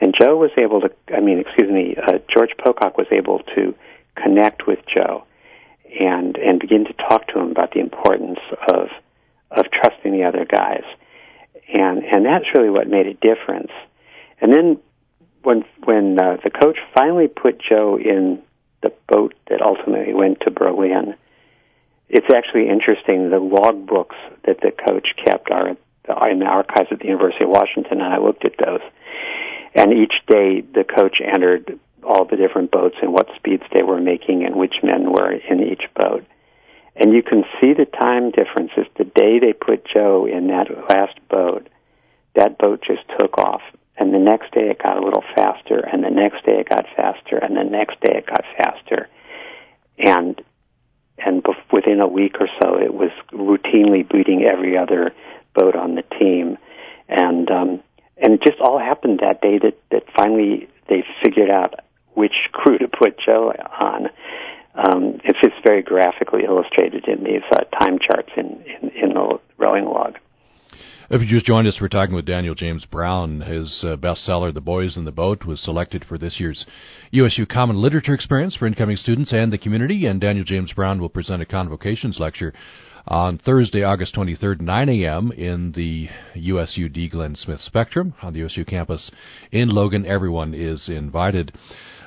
and 0.00 0.14
Joe 0.18 0.36
was 0.36 0.50
able 0.56 0.80
to. 0.80 0.90
I 1.14 1.20
mean, 1.20 1.38
excuse 1.38 1.70
me, 1.70 1.96
uh, 1.96 2.18
George 2.32 2.50
Pocock 2.62 2.96
was 2.96 3.06
able 3.12 3.40
to 3.54 3.74
connect 4.16 4.66
with 4.66 4.80
Joe, 4.86 5.24
and 6.00 6.36
and 6.36 6.58
begin 6.60 6.84
to 6.86 6.92
talk 6.94 7.26
to 7.28 7.38
him 7.38 7.50
about 7.50 7.72
the 7.72 7.80
importance 7.80 8.38
of 8.68 8.88
of 9.50 9.66
trusting 9.70 10.12
the 10.12 10.24
other 10.24 10.46
guys, 10.46 10.84
and 11.72 12.02
and 12.04 12.24
that's 12.24 12.46
really 12.54 12.70
what 12.70 12.88
made 12.88 13.06
a 13.06 13.14
difference. 13.14 13.72
And 14.40 14.52
then 14.52 14.78
when 15.42 15.64
when 15.84 16.18
uh, 16.18 16.38
the 16.42 16.50
coach 16.50 16.78
finally 16.96 17.28
put 17.28 17.60
Joe 17.60 17.98
in 17.98 18.42
the 18.82 18.92
boat 19.08 19.34
that 19.48 19.60
ultimately 19.60 20.14
went 20.14 20.40
to 20.40 20.50
Berlin 20.50 21.14
it's 22.14 22.32
actually 22.32 22.68
interesting. 22.68 23.30
The 23.30 23.40
log 23.40 23.86
books 23.86 24.16
that 24.46 24.60
the 24.62 24.70
coach 24.70 25.08
kept 25.26 25.50
are 25.50 25.68
in 25.68 26.38
the 26.38 26.46
archives 26.46 26.88
at 26.92 27.00
the 27.00 27.06
University 27.06 27.42
of 27.42 27.50
Washington, 27.50 28.00
and 28.00 28.14
I 28.14 28.18
looked 28.18 28.44
at 28.44 28.56
those. 28.56 28.82
And 29.74 29.92
each 29.92 30.14
day, 30.28 30.60
the 30.60 30.84
coach 30.84 31.18
entered 31.20 31.78
all 32.04 32.24
the 32.24 32.36
different 32.36 32.70
boats 32.70 32.94
and 33.02 33.12
what 33.12 33.34
speeds 33.34 33.64
they 33.74 33.82
were 33.82 34.00
making 34.00 34.44
and 34.44 34.54
which 34.54 34.74
men 34.84 35.10
were 35.10 35.32
in 35.32 35.60
each 35.60 35.82
boat. 35.96 36.24
And 36.94 37.12
you 37.12 37.24
can 37.24 37.42
see 37.60 37.72
the 37.74 37.86
time 37.86 38.30
differences. 38.30 38.86
The 38.96 39.10
day 39.10 39.40
they 39.40 39.52
put 39.52 39.84
Joe 39.92 40.26
in 40.30 40.46
that 40.46 40.70
last 40.90 41.18
boat, 41.28 41.68
that 42.36 42.58
boat 42.58 42.84
just 42.86 43.02
took 43.18 43.38
off. 43.38 43.62
And 43.96 44.14
the 44.14 44.18
next 44.18 44.52
day 44.52 44.70
it 44.70 44.78
got 44.78 44.98
a 44.98 45.04
little 45.04 45.24
faster, 45.34 45.80
and 45.80 46.04
the 46.04 46.10
next 46.10 46.46
day 46.46 46.60
it 46.60 46.68
got 46.68 46.86
faster, 46.94 47.38
and 47.38 47.56
the 47.56 47.64
next 47.64 48.00
day 48.00 48.18
it 48.18 48.26
got 48.26 48.44
faster. 48.56 49.08
And 49.98 50.40
and 51.18 51.42
bef- 51.42 51.72
within 51.72 52.00
a 52.00 52.08
week 52.08 52.36
or 52.40 52.48
so, 52.62 52.76
it 52.78 52.92
was 52.92 53.10
routinely 53.32 54.08
beating 54.08 54.44
every 54.44 54.76
other 54.76 55.12
boat 55.54 55.76
on 55.76 55.94
the 55.94 56.02
team, 56.18 56.58
and 57.08 57.50
um, 57.50 57.80
and 58.16 58.34
it 58.34 58.42
just 58.42 58.60
all 58.60 58.78
happened 58.78 59.20
that 59.20 59.40
day 59.40 59.58
that 59.58 59.78
that 59.90 60.04
finally 60.16 60.68
they 60.88 61.04
figured 61.22 61.50
out 61.50 61.74
which 62.14 62.34
crew 62.52 62.78
to 62.78 62.88
put 62.88 63.18
Joe 63.24 63.52
on. 63.78 64.08
Um, 64.76 65.20
it's 65.22 65.40
just 65.40 65.54
very 65.62 65.82
graphically 65.82 66.42
illustrated 66.44 67.06
in 67.06 67.22
these 67.22 67.42
uh, 67.52 67.62
time 67.78 68.00
charts 68.00 68.30
in, 68.36 68.64
in, 68.82 68.88
in 68.90 69.08
the 69.14 69.38
rowing 69.56 69.84
log. 69.84 70.18
If 71.10 71.20
you 71.20 71.26
just 71.26 71.44
joined 71.44 71.68
us, 71.68 71.76
we're 71.82 71.88
talking 71.88 72.14
with 72.14 72.24
Daniel 72.24 72.54
James 72.54 72.86
Brown. 72.86 73.42
His 73.42 73.84
uh, 73.84 73.96
bestseller, 73.96 74.54
The 74.54 74.62
Boys 74.62 74.96
in 74.96 75.04
the 75.04 75.12
Boat, 75.12 75.44
was 75.44 75.60
selected 75.60 76.02
for 76.02 76.16
this 76.16 76.40
year's 76.40 76.64
USU 77.10 77.44
Common 77.44 77.76
Literature 77.76 78.14
Experience 78.14 78.56
for 78.56 78.66
incoming 78.66 78.96
students 78.96 79.30
and 79.30 79.52
the 79.52 79.58
community. 79.58 80.06
And 80.06 80.18
Daniel 80.18 80.46
James 80.46 80.72
Brown 80.72 81.02
will 81.02 81.10
present 81.10 81.42
a 81.42 81.44
convocations 81.44 82.18
lecture 82.18 82.54
on 83.06 83.36
Thursday, 83.36 83.82
August 83.82 84.14
23rd, 84.14 84.62
9 84.62 84.88
a.m. 84.88 85.30
in 85.32 85.72
the 85.72 86.08
USU 86.36 86.88
Dee 86.88 87.10
Glen 87.10 87.36
Smith 87.36 87.60
Spectrum 87.60 88.14
on 88.22 88.32
the 88.32 88.38
USU 88.38 88.64
campus 88.64 89.10
in 89.52 89.68
Logan. 89.68 90.06
Everyone 90.06 90.54
is 90.54 90.88
invited. 90.88 91.52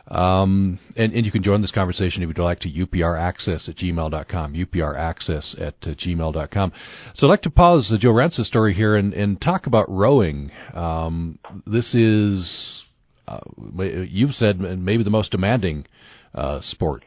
Um, 0.09 0.79
and, 0.95 1.13
and, 1.13 1.25
you 1.25 1.33
can 1.33 1.43
join 1.43 1.61
this 1.61 1.71
conversation 1.71 2.23
if 2.23 2.29
you'd 2.29 2.39
like 2.39 2.61
to 2.61 2.69
upraccess 2.69 3.67
at 3.67 3.75
gmail.com, 3.75 4.53
upraccess 4.53 5.61
at 5.61 5.75
uh, 5.81 5.95
gmail.com. 5.95 6.71
So 7.15 7.27
I'd 7.27 7.29
like 7.29 7.41
to 7.41 7.49
pause 7.49 7.89
the 7.91 7.97
Joe 7.97 8.13
Rantz's 8.13 8.47
story 8.47 8.73
here 8.73 8.95
and, 8.95 9.13
and 9.13 9.41
talk 9.41 9.67
about 9.67 9.89
rowing. 9.89 10.49
Um, 10.73 11.39
this 11.65 11.93
is, 11.93 12.83
uh, 13.27 13.39
you've 13.77 14.35
said, 14.35 14.61
maybe 14.61 15.03
the 15.03 15.09
most 15.09 15.31
demanding 15.31 15.85
uh, 16.33 16.61
sport. 16.61 17.03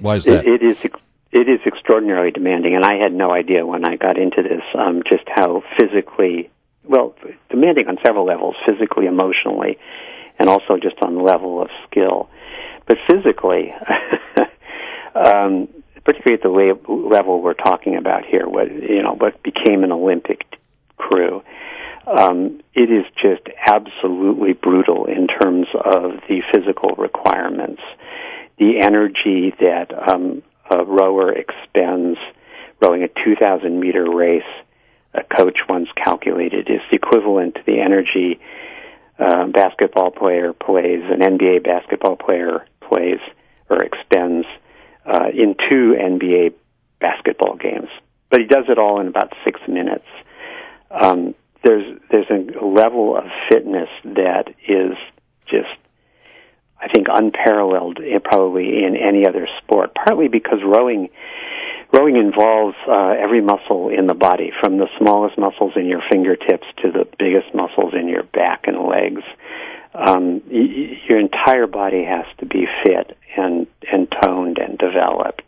Why 0.00 0.16
is 0.16 0.24
that? 0.24 0.44
it, 0.46 0.62
it 0.62 0.64
is 0.64 0.76
it 1.32 1.48
is 1.48 1.60
extraordinarily 1.66 2.30
demanding, 2.30 2.74
and 2.74 2.84
I 2.84 3.02
had 3.02 3.12
no 3.12 3.32
idea 3.32 3.66
when 3.66 3.88
I 3.88 3.96
got 3.96 4.18
into 4.18 4.42
this 4.42 4.62
um, 4.78 5.02
just 5.10 5.24
how 5.26 5.62
physically, 5.80 6.50
well, 6.84 7.14
demanding 7.48 7.88
on 7.88 7.96
several 8.04 8.26
levels, 8.26 8.54
physically, 8.66 9.06
emotionally, 9.06 9.78
and 10.42 10.50
also 10.50 10.76
just 10.76 10.96
on 11.02 11.14
the 11.14 11.22
level 11.22 11.62
of 11.62 11.68
skill. 11.88 12.28
But 12.88 12.96
physically, 13.08 13.72
um, 15.14 15.68
particularly 16.04 16.70
at 16.70 16.82
the 16.82 16.92
level 16.92 17.40
we're 17.40 17.54
talking 17.54 17.96
about 17.96 18.26
here, 18.26 18.48
what 18.48 18.68
you 18.68 19.04
know, 19.04 19.14
what 19.14 19.40
became 19.44 19.84
an 19.84 19.92
Olympic 19.92 20.42
crew, 20.96 21.44
um, 22.08 22.60
it 22.74 22.90
is 22.90 23.04
just 23.22 23.46
absolutely 23.64 24.52
brutal 24.52 25.04
in 25.04 25.28
terms 25.28 25.68
of 25.76 26.18
the 26.28 26.42
physical 26.52 26.96
requirements, 26.98 27.80
the 28.58 28.80
energy 28.80 29.54
that 29.60 29.94
um, 30.08 30.42
a 30.72 30.84
rower 30.84 31.32
expends 31.32 32.18
rowing 32.80 33.04
a 33.04 33.08
2,000 33.24 33.78
meter 33.78 34.10
race. 34.10 34.42
A 35.14 35.22
coach 35.22 35.58
once 35.68 35.88
calculated 36.02 36.68
is 36.68 36.80
equivalent 36.90 37.54
to 37.54 37.60
the 37.64 37.78
energy 37.78 38.40
uh, 39.22 39.46
basketball 39.46 40.10
player 40.10 40.52
plays, 40.52 41.02
an 41.04 41.20
NBA 41.20 41.64
basketball 41.64 42.16
player 42.16 42.66
plays 42.80 43.20
or 43.70 43.82
expends 43.82 44.46
uh, 45.06 45.28
in 45.32 45.54
two 45.68 45.94
NBA 45.98 46.54
basketball 47.00 47.56
games. 47.56 47.88
But 48.30 48.40
he 48.40 48.46
does 48.46 48.64
it 48.68 48.78
all 48.78 49.00
in 49.00 49.08
about 49.08 49.32
six 49.44 49.60
minutes. 49.68 50.06
Um, 50.90 51.34
there's 51.64 51.98
there's 52.10 52.30
a 52.30 52.64
level 52.64 53.16
of 53.16 53.24
fitness 53.48 53.88
that 54.04 54.48
is 54.66 54.96
just 55.46 55.68
I 56.80 56.88
think 56.88 57.06
unparalleled 57.12 58.00
eh, 58.00 58.18
probably 58.22 58.84
in 58.84 58.96
any 58.96 59.26
other 59.26 59.48
sport. 59.62 59.94
Partly 59.94 60.28
because 60.28 60.58
rowing 60.64 61.10
rowing 61.92 62.16
involves 62.16 62.76
uh, 62.88 63.14
every 63.18 63.40
muscle 63.40 63.88
in 63.88 64.06
the 64.06 64.14
body, 64.14 64.52
from 64.60 64.78
the 64.78 64.88
smallest 64.98 65.38
muscles 65.38 65.72
in 65.76 65.86
your 65.86 66.02
fingertips 66.10 66.66
to 66.82 66.90
the 66.90 67.06
biggest 67.18 67.54
muscles 67.54 67.92
in 67.94 68.08
your 68.08 68.22
back 68.22 68.64
and 68.66 68.78
legs. 68.86 69.22
Um, 69.94 70.40
y- 70.50 70.98
your 71.08 71.18
entire 71.18 71.66
body 71.66 72.04
has 72.04 72.24
to 72.38 72.46
be 72.46 72.66
fit 72.82 73.16
and 73.36 73.66
and 73.90 74.08
toned 74.22 74.58
and 74.58 74.78
developed. 74.78 75.42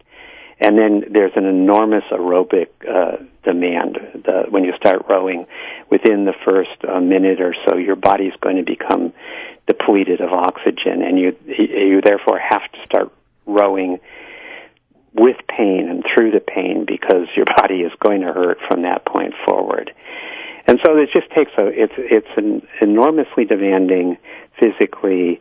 And 0.61 0.79
then 0.79 1.05
there's 1.11 1.33
an 1.35 1.47
enormous 1.47 2.05
aerobic 2.13 2.69
uh, 2.89 3.17
demand. 3.43 3.99
The, 4.25 4.45
when 4.49 4.65
you 4.65 4.73
start 4.77 5.07
rowing, 5.09 5.47
within 5.91 6.25
the 6.25 6.35
first 6.45 6.85
uh, 6.89 7.01
minute 7.01 7.41
or 7.41 7.55
so, 7.67 7.77
your 7.77 7.97
body's 7.97 8.33
going 8.41 8.57
to 8.57 8.63
become 8.63 9.13
depleted 9.67 10.21
of 10.21 10.33
oxygen, 10.33 11.03
and 11.03 11.19
you 11.19 11.37
you 11.47 12.01
therefore 12.05 12.39
have 12.39 12.71
to 12.73 12.79
start 12.85 13.13
rowing 13.47 13.99
with 15.15 15.37
pain 15.49 15.89
and 15.89 16.05
through 16.05 16.33
the 16.33 16.41
pain 16.41 16.85
because 16.87 17.29
your 17.37 17.47
body 17.57 17.81
is 17.81 17.93
going 18.05 18.21
to 18.23 18.33
hurt 18.33 18.59
from 18.69 18.83
that 18.83 19.07
point 19.07 19.33
forward. 19.47 19.93
And 20.67 20.79
so 20.85 20.97
it 20.97 21.11
just 21.15 21.31
takes 21.31 21.53
a 21.59 21.67
it's 21.67 21.93
it's 21.97 22.27
an 22.37 22.67
enormously 22.81 23.45
demanding 23.45 24.17
physically. 24.59 25.41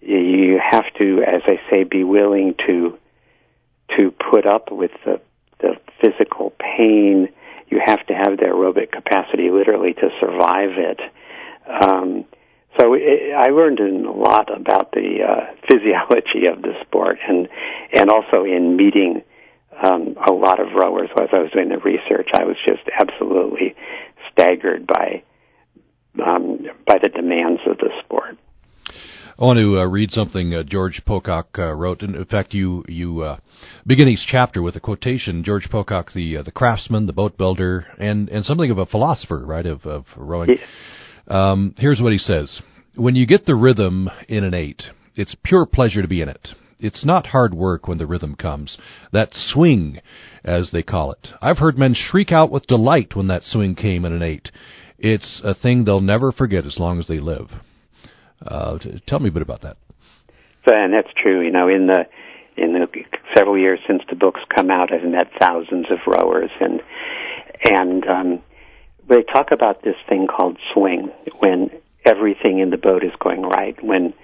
You 0.00 0.58
have 0.62 0.86
to, 0.98 1.22
as 1.22 1.42
I 1.46 1.60
say, 1.70 1.84
be 1.84 2.04
willing 2.04 2.54
to 2.66 2.98
to 3.96 4.10
put 4.10 4.46
up 4.46 4.72
with 4.72 4.92
the 5.04 5.20
the 5.60 5.76
physical 6.00 6.52
pain. 6.58 7.28
You 7.68 7.80
have 7.84 8.04
to 8.06 8.14
have 8.14 8.38
the 8.38 8.46
aerobic 8.46 8.92
capacity, 8.92 9.50
literally, 9.50 9.94
to 9.94 10.08
survive 10.20 10.70
it. 10.76 11.00
Um, 11.68 12.24
so 12.78 12.94
it, 12.94 13.34
I 13.36 13.50
learned 13.50 13.80
a 13.80 14.10
lot 14.10 14.54
about 14.54 14.92
the 14.92 15.18
uh, 15.26 15.54
physiology 15.70 16.46
of 16.46 16.62
the 16.62 16.72
sport, 16.86 17.18
and 17.26 17.48
and 17.92 18.10
also 18.10 18.44
in 18.44 18.76
meeting 18.76 19.22
um, 19.82 20.16
a 20.26 20.32
lot 20.32 20.60
of 20.60 20.68
rowers 20.74 21.10
as 21.20 21.28
I 21.32 21.38
was 21.38 21.50
doing 21.52 21.68
the 21.68 21.78
research. 21.78 22.28
I 22.34 22.44
was 22.44 22.56
just 22.66 22.82
absolutely 22.98 23.74
staggered 24.32 24.86
by 24.86 25.22
um, 26.24 26.66
by 26.86 26.98
the 27.02 27.08
demands 27.08 27.60
of 27.66 27.78
the 27.78 27.90
sport. 28.04 28.36
I 29.38 29.44
want 29.44 29.58
to 29.58 29.80
uh, 29.80 29.84
read 29.86 30.10
something 30.10 30.54
uh, 30.54 30.62
George 30.62 31.02
Pocock 31.06 31.58
uh, 31.58 31.72
wrote. 31.72 32.02
In 32.02 32.24
fact, 32.26 32.52
you 32.52 32.84
you 32.86 33.22
uh, 33.22 33.38
begin 33.86 34.08
each 34.08 34.26
chapter 34.28 34.62
with 34.62 34.76
a 34.76 34.80
quotation. 34.80 35.42
George 35.42 35.68
Pocock, 35.70 36.12
the 36.14 36.38
uh, 36.38 36.42
the 36.42 36.52
craftsman, 36.52 37.06
the 37.06 37.12
boat 37.12 37.36
builder, 37.38 37.86
and 37.98 38.28
and 38.28 38.44
something 38.44 38.70
of 38.70 38.78
a 38.78 38.86
philosopher, 38.86 39.44
right, 39.44 39.66
of 39.66 39.86
of 39.86 40.04
rowing. 40.16 40.50
Yes. 40.50 40.58
Um, 41.28 41.74
here's 41.78 42.00
what 42.00 42.12
he 42.12 42.18
says 42.18 42.60
When 42.96 43.16
you 43.16 43.26
get 43.26 43.46
the 43.46 43.54
rhythm 43.54 44.10
in 44.28 44.44
an 44.44 44.54
eight, 44.54 44.82
it's 45.14 45.36
pure 45.42 45.66
pleasure 45.66 46.02
to 46.02 46.08
be 46.08 46.22
in 46.22 46.28
it. 46.28 46.48
It's 46.78 47.04
not 47.04 47.28
hard 47.28 47.54
work 47.54 47.86
when 47.86 47.98
the 47.98 48.06
rhythm 48.06 48.34
comes. 48.34 48.76
That 49.12 49.28
swing, 49.32 50.00
as 50.44 50.70
they 50.72 50.82
call 50.82 51.12
it. 51.12 51.28
I've 51.40 51.58
heard 51.58 51.78
men 51.78 51.94
shriek 51.94 52.32
out 52.32 52.50
with 52.50 52.66
delight 52.66 53.14
when 53.14 53.28
that 53.28 53.44
swing 53.44 53.76
came 53.76 54.04
in 54.04 54.12
an 54.12 54.22
eight. 54.22 54.50
It's 54.98 55.40
a 55.44 55.54
thing 55.54 55.84
they'll 55.84 56.00
never 56.00 56.32
forget 56.32 56.66
as 56.66 56.78
long 56.78 56.98
as 56.98 57.06
they 57.06 57.20
live. 57.20 57.50
Uh, 58.44 58.78
tell 59.06 59.20
me 59.20 59.28
a 59.28 59.32
bit 59.32 59.42
about 59.42 59.62
that. 59.62 59.76
And 60.66 60.92
that's 60.92 61.12
true. 61.20 61.40
You 61.40 61.52
know, 61.52 61.68
in 61.68 61.86
the 61.86 62.06
in 62.56 62.72
the 62.72 62.86
several 63.34 63.58
years 63.58 63.80
since 63.86 64.02
the 64.10 64.16
book's 64.16 64.42
come 64.54 64.70
out, 64.70 64.92
I've 64.92 65.08
met 65.08 65.30
thousands 65.40 65.86
of 65.90 65.98
rowers, 66.06 66.50
and 66.60 66.80
and 67.64 68.06
um, 68.06 68.42
they 69.08 69.22
talk 69.22 69.50
about 69.50 69.82
this 69.82 69.96
thing 70.08 70.26
called 70.26 70.58
swing 70.72 71.10
when 71.38 71.70
everything 72.04 72.58
in 72.58 72.70
the 72.70 72.76
boat 72.76 73.04
is 73.04 73.12
going 73.20 73.42
right, 73.42 73.82
when 73.82 74.14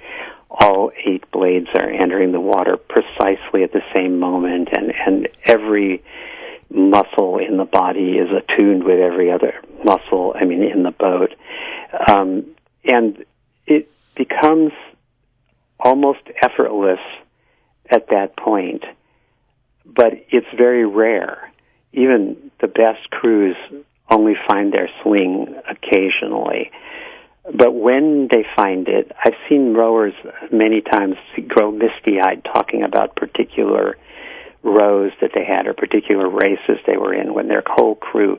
all 0.50 0.90
eight 1.04 1.30
blades 1.30 1.68
are 1.78 1.90
entering 1.90 2.32
the 2.32 2.40
water 2.40 2.76
precisely 2.76 3.62
at 3.62 3.72
the 3.72 3.82
same 3.94 4.18
moment 4.18 4.68
and, 4.72 4.92
and 5.06 5.28
every 5.44 6.02
muscle 6.70 7.38
in 7.38 7.56
the 7.56 7.64
body 7.64 8.18
is 8.18 8.28
attuned 8.30 8.84
with 8.84 8.98
every 8.98 9.30
other 9.30 9.54
muscle, 9.84 10.34
I 10.38 10.44
mean, 10.44 10.62
in 10.62 10.82
the 10.82 10.90
boat. 10.90 11.34
Um, 12.08 12.54
and 12.84 13.24
it 13.66 13.90
becomes 14.16 14.72
almost 15.80 16.20
effortless 16.42 17.00
at 17.90 18.08
that 18.08 18.36
point, 18.36 18.84
but 19.84 20.12
it's 20.30 20.46
very 20.56 20.86
rare. 20.86 21.50
Even 21.92 22.50
the 22.60 22.68
best 22.68 23.10
crews 23.10 23.56
only 24.10 24.34
find 24.46 24.72
their 24.72 24.88
swing 25.02 25.54
occasionally. 25.68 26.70
But 27.54 27.72
when 27.72 28.28
they 28.30 28.44
find 28.56 28.88
it, 28.88 29.12
I've 29.24 29.36
seen 29.48 29.74
rowers 29.74 30.12
many 30.52 30.82
times 30.82 31.16
grow 31.46 31.70
misty 31.70 32.20
eyed 32.20 32.44
talking 32.44 32.82
about 32.82 33.16
particular 33.16 33.96
rows 34.62 35.12
that 35.20 35.30
they 35.34 35.44
had 35.44 35.66
or 35.66 35.74
particular 35.74 36.28
races 36.28 36.78
they 36.86 36.96
were 36.96 37.14
in 37.14 37.32
when 37.32 37.48
their 37.48 37.62
whole 37.66 37.94
crew 37.94 38.38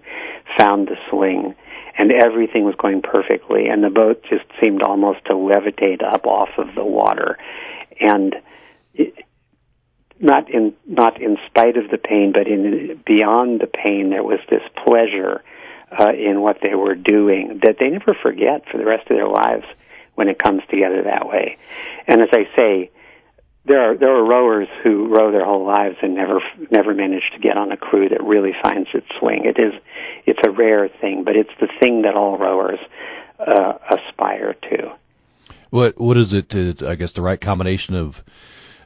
found 0.58 0.88
the 0.88 0.98
swing 1.10 1.56
and 1.98 2.12
everything 2.12 2.66
was 2.66 2.76
going 2.76 3.02
perfectly 3.02 3.68
and 3.68 3.84
the 3.84 3.90
boat 3.90 4.22
just 4.30 4.46
seemed 4.60 4.84
almost 4.84 5.24
to 5.26 5.34
levitate 5.34 6.04
up 6.04 6.26
off 6.26 6.50
of 6.58 6.76
the 6.76 6.84
water 6.84 7.38
and 8.00 8.36
it, 8.94 9.14
not 10.20 10.50
in 10.50 10.74
not 10.86 11.22
in 11.22 11.38
spite 11.48 11.78
of 11.78 11.90
the 11.90 11.98
pain 11.98 12.34
but 12.34 12.48
in 12.48 13.02
beyond 13.06 13.62
the 13.62 13.68
pain 13.68 14.10
there 14.10 14.24
was 14.24 14.40
this 14.50 14.62
pleasure 14.86 15.42
uh, 15.92 16.12
in 16.12 16.42
what 16.42 16.58
they 16.62 16.76
were 16.76 16.96
doing 16.96 17.60
that 17.64 17.78
they 17.80 17.90
never 17.90 18.16
forget 18.22 18.64
for 18.72 18.78
the 18.78 18.86
rest 18.86 19.10
of 19.10 19.18
their 19.18 19.28
lives 19.28 19.66
when 20.16 20.28
it 20.28 20.38
comes 20.38 20.62
together 20.70 21.04
that 21.04 21.28
way. 21.28 21.58
And 22.08 22.22
as 22.22 22.30
I 22.32 22.46
say, 22.58 22.92
there 23.66 23.92
are 23.92 23.98
there 23.98 24.16
are 24.16 24.24
rowers 24.24 24.68
who 24.84 25.14
row 25.16 25.32
their 25.32 25.46
whole 25.46 25.66
lives 25.66 25.98
and 26.02 26.16
never 26.16 26.42
never 26.72 26.94
manage 26.94 27.24
to 27.34 27.40
get 27.40 27.58
on 27.58 27.72
a 27.72 27.78
crew 27.78 28.10
that 28.10 28.24
really 28.24 28.54
finds 28.64 28.90
its 28.94 29.06
swing. 29.20 29.46
It 29.46 29.60
is 29.60 29.74
it's 30.26 30.40
a 30.46 30.52
rare 30.52 30.90
thing, 31.02 31.24
but 31.24 31.36
it's 31.36 31.54
the 31.60 31.70
thing 31.80 32.04
that 32.04 32.16
all 32.16 32.38
rowers 32.38 32.80
uh, 33.40 33.74
aspire 33.92 34.56
to. 34.70 34.96
What 35.70 36.00
what 36.00 36.18
is 36.18 36.34
it? 36.34 36.50
To, 36.50 36.88
I 36.88 36.96
guess 36.96 37.14
the 37.14 37.22
right 37.22 37.40
combination 37.40 37.96
of 37.96 38.16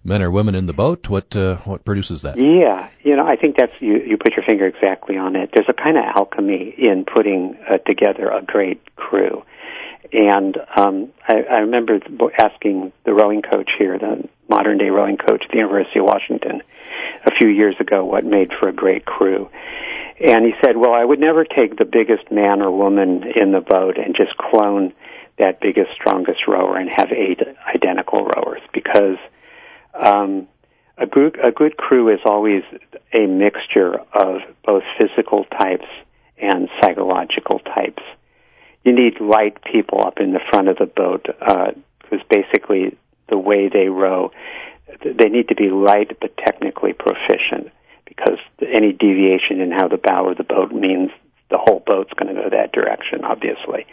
men 0.04 0.22
or 0.22 0.32
women 0.32 0.56
in 0.56 0.68
the 0.68 0.74
boat? 0.74 1.08
What 1.08 1.36
uh, 1.36 1.58
what 1.66 1.86
produces 1.86 2.22
that? 2.24 2.38
Yeah, 2.38 2.89
you 3.04 3.16
know, 3.16 3.26
I 3.26 3.36
think 3.36 3.56
that's 3.58 3.74
you. 3.80 3.98
You 3.98 4.18
put 4.18 4.34
your 4.36 4.46
finger 4.46 4.68
exactly 4.68 5.18
on 5.18 5.36
it. 5.36 5.52
There's 5.54 5.70
a 5.70 5.74
kind 5.74 5.98
of 5.98 6.04
alchemy 6.16 6.76
in 6.78 7.06
putting 7.06 7.58
uh, 7.70 7.78
together 7.78 8.30
a 8.30 8.42
great 8.42 8.82
crew, 8.96 9.44
and 10.12 10.58
um, 10.76 11.12
I, 11.28 11.44
I 11.50 11.60
remember 11.60 12.00
asking 12.38 12.92
the 13.06 13.13
rowing 13.13 13.42
coach 13.42 13.72
here, 13.78 13.98
the 13.98 14.28
modern 14.50 14.78
day 14.78 14.89
rowing 14.89 15.18
coach 15.18 15.44
at 15.46 15.52
the 15.52 15.58
University 15.58 16.00
of 16.00 16.06
Washington, 16.06 16.62
a 17.26 17.32
few 17.39 17.50
years 17.50 17.76
ago, 17.80 18.06
what 18.06 18.26
made 18.26 18.52
for 18.60 18.70
a 18.70 18.74
great 18.74 19.06
crew. 19.06 19.50
And 20.20 20.46
he 20.46 20.54
said, 20.63 20.78
"Well, 20.78 20.94
I 20.94 21.04
would 21.04 21.20
never 21.20 21.44
take 21.44 21.78
the 21.78 21.86
biggest 21.86 22.32
man 22.32 22.62
or 22.62 22.72
woman 22.72 23.24
in 23.36 23.52
the 23.52 23.62
boat 23.62 23.98
and 23.98 24.16
just 24.16 24.38
clone." 24.38 24.94
that 25.39 25.60
biggest, 25.60 25.89
strongest 25.96 26.48
rower 26.48 26.78
and 26.78 26.88
have 26.88 27.12
eight 27.12 27.39
identical 27.74 28.30
rowers 28.38 28.62
because 28.72 29.18
um, 29.93 30.47
a 30.97 31.06
good 31.06 31.38
a 31.43 31.51
good 31.51 31.77
crew 31.77 32.13
is 32.13 32.19
always 32.25 32.63
a 33.13 33.25
mixture 33.25 33.95
of 34.13 34.41
both 34.65 34.84
physical 34.97 35.45
types 35.45 35.88
and 36.38 36.69
psychological 36.82 37.60
types. 37.60 38.03
You 38.84 38.93
need 38.93 39.19
light 39.19 39.63
people 39.63 40.01
up 40.06 40.19
in 40.19 40.34
the 40.34 40.41
front 40.49 40.67
of 40.67 40.77
the 40.77 40.86
boat 40.86 41.25
because 41.25 42.19
uh, 42.19 42.23
basically 42.29 42.97
the 43.29 43.38
way 43.38 43.69
they 43.69 43.88
row, 43.88 44.32
they 45.03 45.29
need 45.29 45.47
to 45.47 45.56
be 45.56 45.69
light 45.69 46.17
but 46.19 46.36
technically 46.38 46.93
proficient 46.93 47.71
because 48.06 48.38
any 48.62 48.91
deviation 48.91 49.62
in 49.62 49.71
how 49.71 49.88
the 49.88 49.97
bow 49.97 50.29
of 50.29 50.38
the 50.38 50.43
boat 50.43 50.71
means 50.71 51.10
the 51.54 51.62
whole 51.62 51.84
boat's 51.86 52.12
going 52.18 52.34
to 52.34 52.42
go 52.42 52.50
that 52.50 52.74
direction. 52.74 53.24
Obviously, 53.24 53.86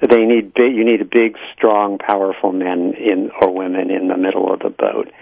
they 0.00 0.24
need 0.24 0.54
big, 0.54 0.72
you 0.72 0.84
need 0.84 1.02
a 1.02 1.04
big, 1.04 1.36
strong, 1.52 1.98
powerful 1.98 2.50
men 2.50 2.94
in 2.96 3.30
or 3.40 3.52
women 3.52 3.90
in 3.90 4.08
the 4.08 4.16
middle 4.16 4.52
of 4.52 4.60
the 4.60 4.72
boat. 4.72 5.12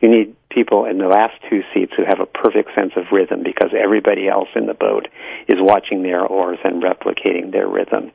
You 0.00 0.08
need 0.08 0.36
people 0.48 0.86
in 0.86 0.98
the 0.98 1.08
last 1.08 1.34
two 1.50 1.62
seats 1.74 1.92
who 1.96 2.04
have 2.06 2.20
a 2.20 2.26
perfect 2.26 2.70
sense 2.74 2.92
of 2.96 3.10
rhythm 3.10 3.42
because 3.42 3.74
everybody 3.74 4.28
else 4.28 4.48
in 4.54 4.66
the 4.66 4.74
boat 4.74 5.08
is 5.48 5.58
watching 5.58 6.02
their 6.02 6.24
oars 6.24 6.58
and 6.62 6.82
replicating 6.82 7.50
their 7.50 7.66
rhythm. 7.66 8.12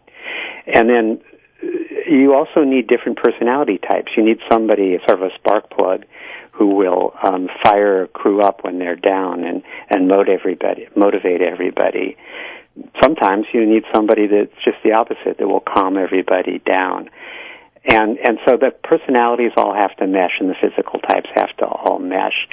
And 0.65 0.89
then 0.89 1.19
you 2.07 2.33
also 2.33 2.63
need 2.63 2.87
different 2.87 3.17
personality 3.17 3.77
types. 3.77 4.11
You 4.15 4.23
need 4.23 4.39
somebody, 4.49 4.97
sort 5.07 5.21
of 5.21 5.31
a 5.31 5.35
spark 5.35 5.69
plug, 5.69 6.05
who 6.57 6.75
will 6.75 7.13
um, 7.23 7.47
fire 7.63 8.03
a 8.03 8.07
crew 8.07 8.41
up 8.41 8.63
when 8.63 8.79
they're 8.79 8.95
down 8.95 9.43
and 9.43 9.61
and 9.89 10.07
motivate 10.07 10.39
everybody. 10.39 10.87
Motivate 10.95 11.41
everybody 11.41 12.17
sometimes 13.01 13.45
you 13.53 13.65
need 13.65 13.83
somebody 13.93 14.27
that's 14.27 14.63
just 14.63 14.77
the 14.83 14.93
opposite 14.93 15.37
that 15.39 15.47
will 15.47 15.61
calm 15.61 15.97
everybody 15.97 16.59
down. 16.59 17.09
And 17.85 18.17
and 18.17 18.37
so 18.45 18.57
the 18.57 18.71
personalities 18.83 19.51
all 19.55 19.73
have 19.73 19.95
to 19.97 20.07
mesh 20.07 20.39
and 20.39 20.49
the 20.49 20.55
physical 20.59 20.99
types 20.99 21.29
have 21.35 21.55
to 21.57 21.65
all 21.65 21.99
mesh. 21.99 22.47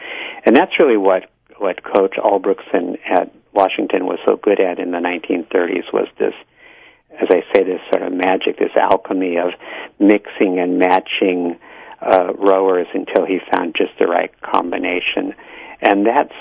And 0.47 0.57
that's 0.57 0.73
really 0.81 0.97
what 0.97 1.31
what 1.59 1.83
Coach 1.83 2.15
Ulbrickson 2.19 2.99
at 3.05 3.33
Washington 3.53 4.07
was 4.07 4.19
so 4.27 4.37
good 4.37 4.61
at 4.61 4.79
in 4.79 4.91
the 4.91 4.99
1930s 4.99 5.93
was 5.93 6.09
this 6.19 6.35
as 7.21 7.29
I 7.31 7.43
say 7.55 7.63
this 7.63 7.81
sort 7.93 8.03
of 8.03 8.13
magic, 8.13 8.59
this 8.59 8.75
alchemy 8.77 9.37
of 9.39 9.53
mixing 10.01 10.59
and 10.59 10.79
matching 10.79 11.59
uh, 12.01 12.33
rowers 12.35 12.89
until 12.93 13.25
he 13.25 13.39
found 13.55 13.75
just 13.77 13.93
the 13.99 14.07
right 14.07 14.33
combination. 14.43 15.35
And 15.81 16.07
that's 16.07 16.35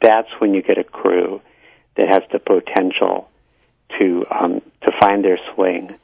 that's 0.00 0.28
when 0.38 0.54
you 0.54 0.62
get 0.62 0.78
a 0.78 0.84
crew 0.84 1.40
that 1.96 2.08
has 2.08 2.22
the 2.32 2.38
potential 2.38 3.28
to 3.98 4.24
um, 4.30 4.60
to 4.82 4.92
find 5.00 5.24
their 5.24 5.38
swing 5.54 5.96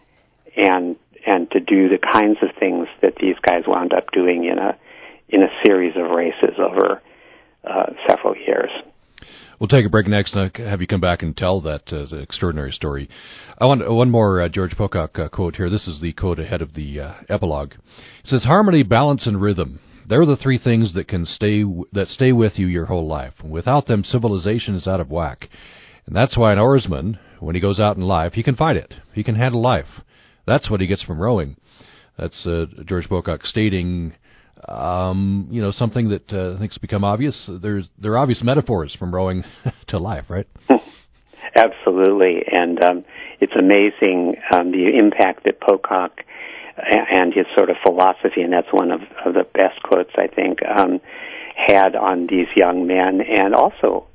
and 0.57 0.97
and 1.27 1.51
to 1.51 1.61
do 1.61 1.89
the 1.89 1.99
kinds 1.99 2.39
of 2.43 2.49
things 2.59 2.87
that 3.03 3.15
these 3.21 3.37
guys 3.43 3.65
wound 3.67 3.93
up 3.93 4.11
doing 4.13 4.45
in 4.45 4.59
a 4.59 4.77
in 5.29 5.43
a 5.43 5.49
series 5.65 5.95
of 5.97 6.11
races 6.11 6.59
over 6.59 7.03
uh, 7.65 7.87
several 8.09 8.37
years. 8.37 8.71
We'll 9.59 9.69
take 9.69 9.85
a 9.85 9.91
break 9.91 10.07
next 10.07 10.35
and 10.35 10.57
have 10.57 10.81
you 10.81 10.87
come 10.87 11.03
back 11.03 11.23
and 11.23 11.37
tell 11.37 11.61
that 11.61 11.83
uh, 11.93 12.17
extraordinary 12.17 12.73
story. 12.73 13.11
I 13.59 13.67
want 13.67 13.89
one 13.93 14.11
more 14.11 14.41
uh, 14.41 14.49
George 14.49 14.75
Pocock 14.77 15.19
uh, 15.19 15.29
quote 15.29 15.57
here. 15.57 15.69
This 15.69 15.87
is 15.87 16.01
the 16.01 16.15
quote 16.15 16.39
ahead 16.39 16.63
of 16.63 16.73
the 16.75 17.01
uh, 17.01 17.13
epilogue. 17.29 17.73
It 17.73 18.27
says, 18.27 18.45
"Harmony, 18.45 18.83
balance, 18.83 19.27
and 19.27 19.41
rhythm. 19.41 19.81
They're 20.11 20.27
the 20.27 20.37
three 20.37 20.59
things 20.59 20.93
that 20.95 21.07
can 21.07 21.25
stay 21.25 21.63
that 21.93 22.09
stay 22.09 22.33
with 22.33 22.59
you 22.59 22.67
your 22.67 22.87
whole 22.87 23.07
life. 23.07 23.35
Without 23.45 23.87
them, 23.87 24.03
civilization 24.03 24.75
is 24.75 24.89
out 24.89 24.99
of 24.99 25.09
whack. 25.09 25.49
And 26.05 26.17
that's 26.17 26.37
why 26.37 26.53
an 26.53 26.59
oarsman, 26.59 27.21
when 27.39 27.55
he 27.55 27.61
goes 27.61 27.79
out 27.79 27.97
in 27.97 28.03
life, 28.03 28.33
he 28.33 28.43
can 28.43 28.57
fight 28.57 28.77
it. 28.77 28.93
He 29.15 29.23
can 29.23 29.37
handle 29.37 29.63
life. 29.63 29.87
That's 30.49 30.69
what 30.69 30.81
he 30.81 30.89
gets 30.89 31.05
from 31.05 31.21
rowing. 31.21 31.57
That's 32.19 32.45
uh, 32.45 32.67
George 32.87 33.09
Pocock 33.09 33.47
stating, 33.47 34.15
um, 34.67 35.47
you 35.49 35.63
know, 35.63 35.71
something 35.71 36.09
that 36.09 36.33
uh, 36.33 36.57
I 36.57 36.59
think's 36.59 36.79
become 36.79 37.05
obvious. 37.05 37.49
There's 37.63 37.89
there 37.97 38.13
are 38.13 38.19
obvious 38.19 38.43
metaphors 38.43 38.97
from 38.99 39.15
rowing 39.15 39.45
to 39.89 39.99
life, 39.99 40.25
right? 40.29 40.49
Absolutely, 41.55 42.43
and 42.51 42.83
um, 42.83 43.05
it's 43.41 43.53
amazing 43.57 44.35
um, 44.53 44.73
the 44.73 44.91
impact 44.99 45.45
that 45.45 45.61
Pocock 45.61 46.21
and 46.87 47.35
his 47.35 47.47
sort 47.57 47.71
of 47.71 47.77
philosophy, 47.85 48.43
and 48.43 48.53
that's 48.53 48.73
one 48.73 48.91
of, 48.91 49.03
of 49.25 49.35
the 49.35 49.45
best 49.45 49.83
quotes 49.83 50.11
I 50.17 50.27
think 50.27 50.61
um, 50.67 51.01
had 51.55 51.97
on 51.97 52.27
these 52.27 52.49
young 52.57 52.87
men, 52.87 53.21
and 53.21 53.55
also 53.55 54.07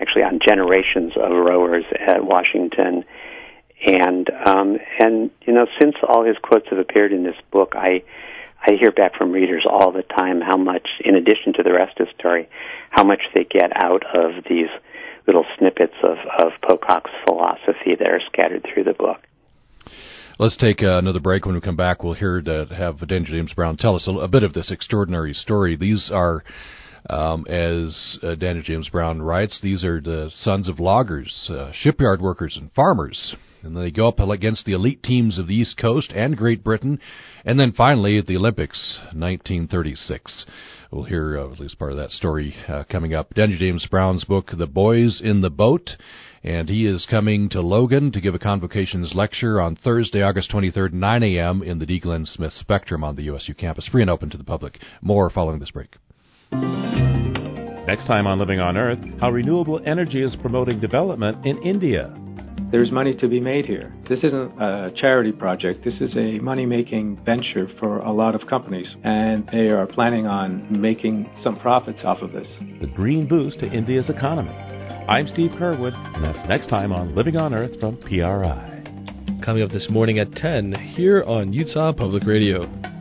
actually 0.00 0.22
on 0.22 0.40
generations 0.46 1.12
of 1.16 1.30
rowers 1.30 1.84
at 2.06 2.24
Washington. 2.24 3.04
And 3.84 4.30
um, 4.46 4.78
and 4.98 5.30
you 5.44 5.52
know, 5.52 5.66
since 5.80 5.96
all 6.06 6.24
his 6.24 6.36
quotes 6.40 6.68
have 6.70 6.78
appeared 6.78 7.12
in 7.12 7.24
this 7.24 7.36
book, 7.50 7.72
I 7.74 8.02
I 8.64 8.72
hear 8.78 8.92
back 8.92 9.16
from 9.16 9.32
readers 9.32 9.66
all 9.68 9.90
the 9.90 10.04
time 10.04 10.40
how 10.40 10.56
much, 10.56 10.88
in 11.04 11.16
addition 11.16 11.52
to 11.54 11.64
the 11.64 11.72
rest 11.72 11.98
of 11.98 12.06
the 12.06 12.12
story, 12.18 12.48
how 12.90 13.02
much 13.02 13.22
they 13.34 13.44
get 13.44 13.72
out 13.82 14.04
of 14.14 14.44
these 14.48 14.68
little 15.26 15.44
snippets 15.58 15.94
of, 16.04 16.18
of 16.38 16.52
Pocock's 16.62 17.10
philosophy 17.26 17.96
that 17.98 18.08
are 18.08 18.20
scattered 18.26 18.64
through 18.72 18.84
the 18.84 18.92
book. 18.92 19.18
Let's 20.38 20.56
take 20.56 20.82
uh, 20.82 20.98
another 20.98 21.20
break. 21.20 21.44
When 21.44 21.54
we 21.54 21.60
come 21.60 21.76
back, 21.76 22.02
we'll 22.02 22.14
hear 22.14 22.40
to 22.40 22.66
have 22.74 23.06
Daniel 23.06 23.30
James 23.30 23.52
Brown 23.52 23.76
tell 23.76 23.96
us 23.96 24.06
a, 24.06 24.12
a 24.12 24.28
bit 24.28 24.42
of 24.42 24.54
this 24.54 24.70
extraordinary 24.70 25.34
story. 25.34 25.76
These 25.76 26.10
are 26.12 26.42
um, 27.10 27.46
as 27.48 28.18
uh, 28.22 28.34
Daniel 28.36 28.64
James 28.64 28.88
Brown 28.88 29.20
writes, 29.20 29.58
these 29.62 29.84
are 29.84 30.00
the 30.00 30.30
sons 30.40 30.68
of 30.68 30.80
loggers, 30.80 31.50
uh, 31.50 31.70
shipyard 31.74 32.22
workers, 32.22 32.56
and 32.58 32.72
farmers. 32.72 33.36
And 33.62 33.76
they 33.76 33.90
go 33.90 34.08
up 34.08 34.20
against 34.20 34.64
the 34.64 34.72
elite 34.72 35.02
teams 35.02 35.38
of 35.38 35.48
the 35.48 35.54
East 35.54 35.76
Coast 35.76 36.12
and 36.14 36.36
Great 36.36 36.64
Britain. 36.64 36.98
And 37.44 37.60
then 37.60 37.72
finally 37.72 38.18
at 38.18 38.26
the 38.26 38.36
Olympics, 38.36 38.98
1936. 39.12 40.46
We'll 40.92 41.04
hear 41.04 41.38
uh, 41.38 41.50
at 41.50 41.58
least 41.58 41.78
part 41.78 41.92
of 41.92 41.96
that 41.96 42.10
story 42.10 42.54
uh, 42.68 42.84
coming 42.90 43.14
up. 43.14 43.32
Daniel 43.32 43.58
James 43.58 43.86
Brown's 43.86 44.24
book, 44.24 44.50
The 44.52 44.66
Boys 44.66 45.22
in 45.24 45.40
the 45.40 45.48
Boat. 45.48 45.88
And 46.44 46.68
he 46.68 46.86
is 46.86 47.06
coming 47.08 47.48
to 47.50 47.62
Logan 47.62 48.12
to 48.12 48.20
give 48.20 48.34
a 48.34 48.38
convocations 48.38 49.12
lecture 49.14 49.58
on 49.58 49.74
Thursday, 49.76 50.22
August 50.22 50.50
23rd, 50.50 50.92
9 50.92 51.22
a.m. 51.22 51.62
in 51.62 51.78
the 51.78 51.86
Dee 51.86 52.00
Glen 52.00 52.26
Smith 52.26 52.52
Spectrum 52.52 53.02
on 53.04 53.16
the 53.16 53.22
USU 53.22 53.54
campus, 53.54 53.88
free 53.88 54.02
and 54.02 54.10
open 54.10 54.28
to 54.30 54.36
the 54.36 54.44
public. 54.44 54.80
More 55.00 55.30
following 55.30 55.60
this 55.60 55.70
break. 55.70 55.94
Next 57.86 58.06
time 58.06 58.26
on 58.26 58.38
Living 58.38 58.60
on 58.60 58.76
Earth, 58.76 58.98
how 59.18 59.30
renewable 59.30 59.80
energy 59.86 60.22
is 60.22 60.36
promoting 60.42 60.78
development 60.78 61.46
in 61.46 61.62
India. 61.62 62.12
There's 62.70 62.90
money 62.90 63.14
to 63.16 63.28
be 63.28 63.40
made 63.40 63.66
here. 63.66 63.92
This 64.08 64.24
isn't 64.24 64.60
a 64.60 64.92
charity 64.96 65.32
project. 65.32 65.84
This 65.84 66.00
is 66.00 66.16
a 66.16 66.38
money 66.38 66.64
making 66.64 67.22
venture 67.24 67.68
for 67.78 67.98
a 67.98 68.12
lot 68.12 68.34
of 68.34 68.46
companies, 68.46 68.94
and 69.04 69.46
they 69.52 69.68
are 69.68 69.86
planning 69.86 70.26
on 70.26 70.80
making 70.80 71.28
some 71.42 71.58
profits 71.58 72.00
off 72.04 72.22
of 72.22 72.32
this. 72.32 72.48
The 72.80 72.86
green 72.86 73.26
boost 73.26 73.60
to 73.60 73.66
India's 73.66 74.08
economy. 74.08 74.50
I'm 75.08 75.26
Steve 75.28 75.50
Curwood, 75.52 75.94
and 76.14 76.24
that's 76.24 76.48
next 76.48 76.68
time 76.68 76.92
on 76.92 77.14
Living 77.14 77.36
on 77.36 77.52
Earth 77.52 77.78
from 77.80 77.96
PRI. 77.98 78.68
Coming 79.44 79.62
up 79.62 79.70
this 79.70 79.88
morning 79.90 80.18
at 80.18 80.32
10 80.32 80.72
here 80.94 81.22
on 81.24 81.52
Utah 81.52 81.92
Public 81.92 82.24
Radio. 82.24 82.91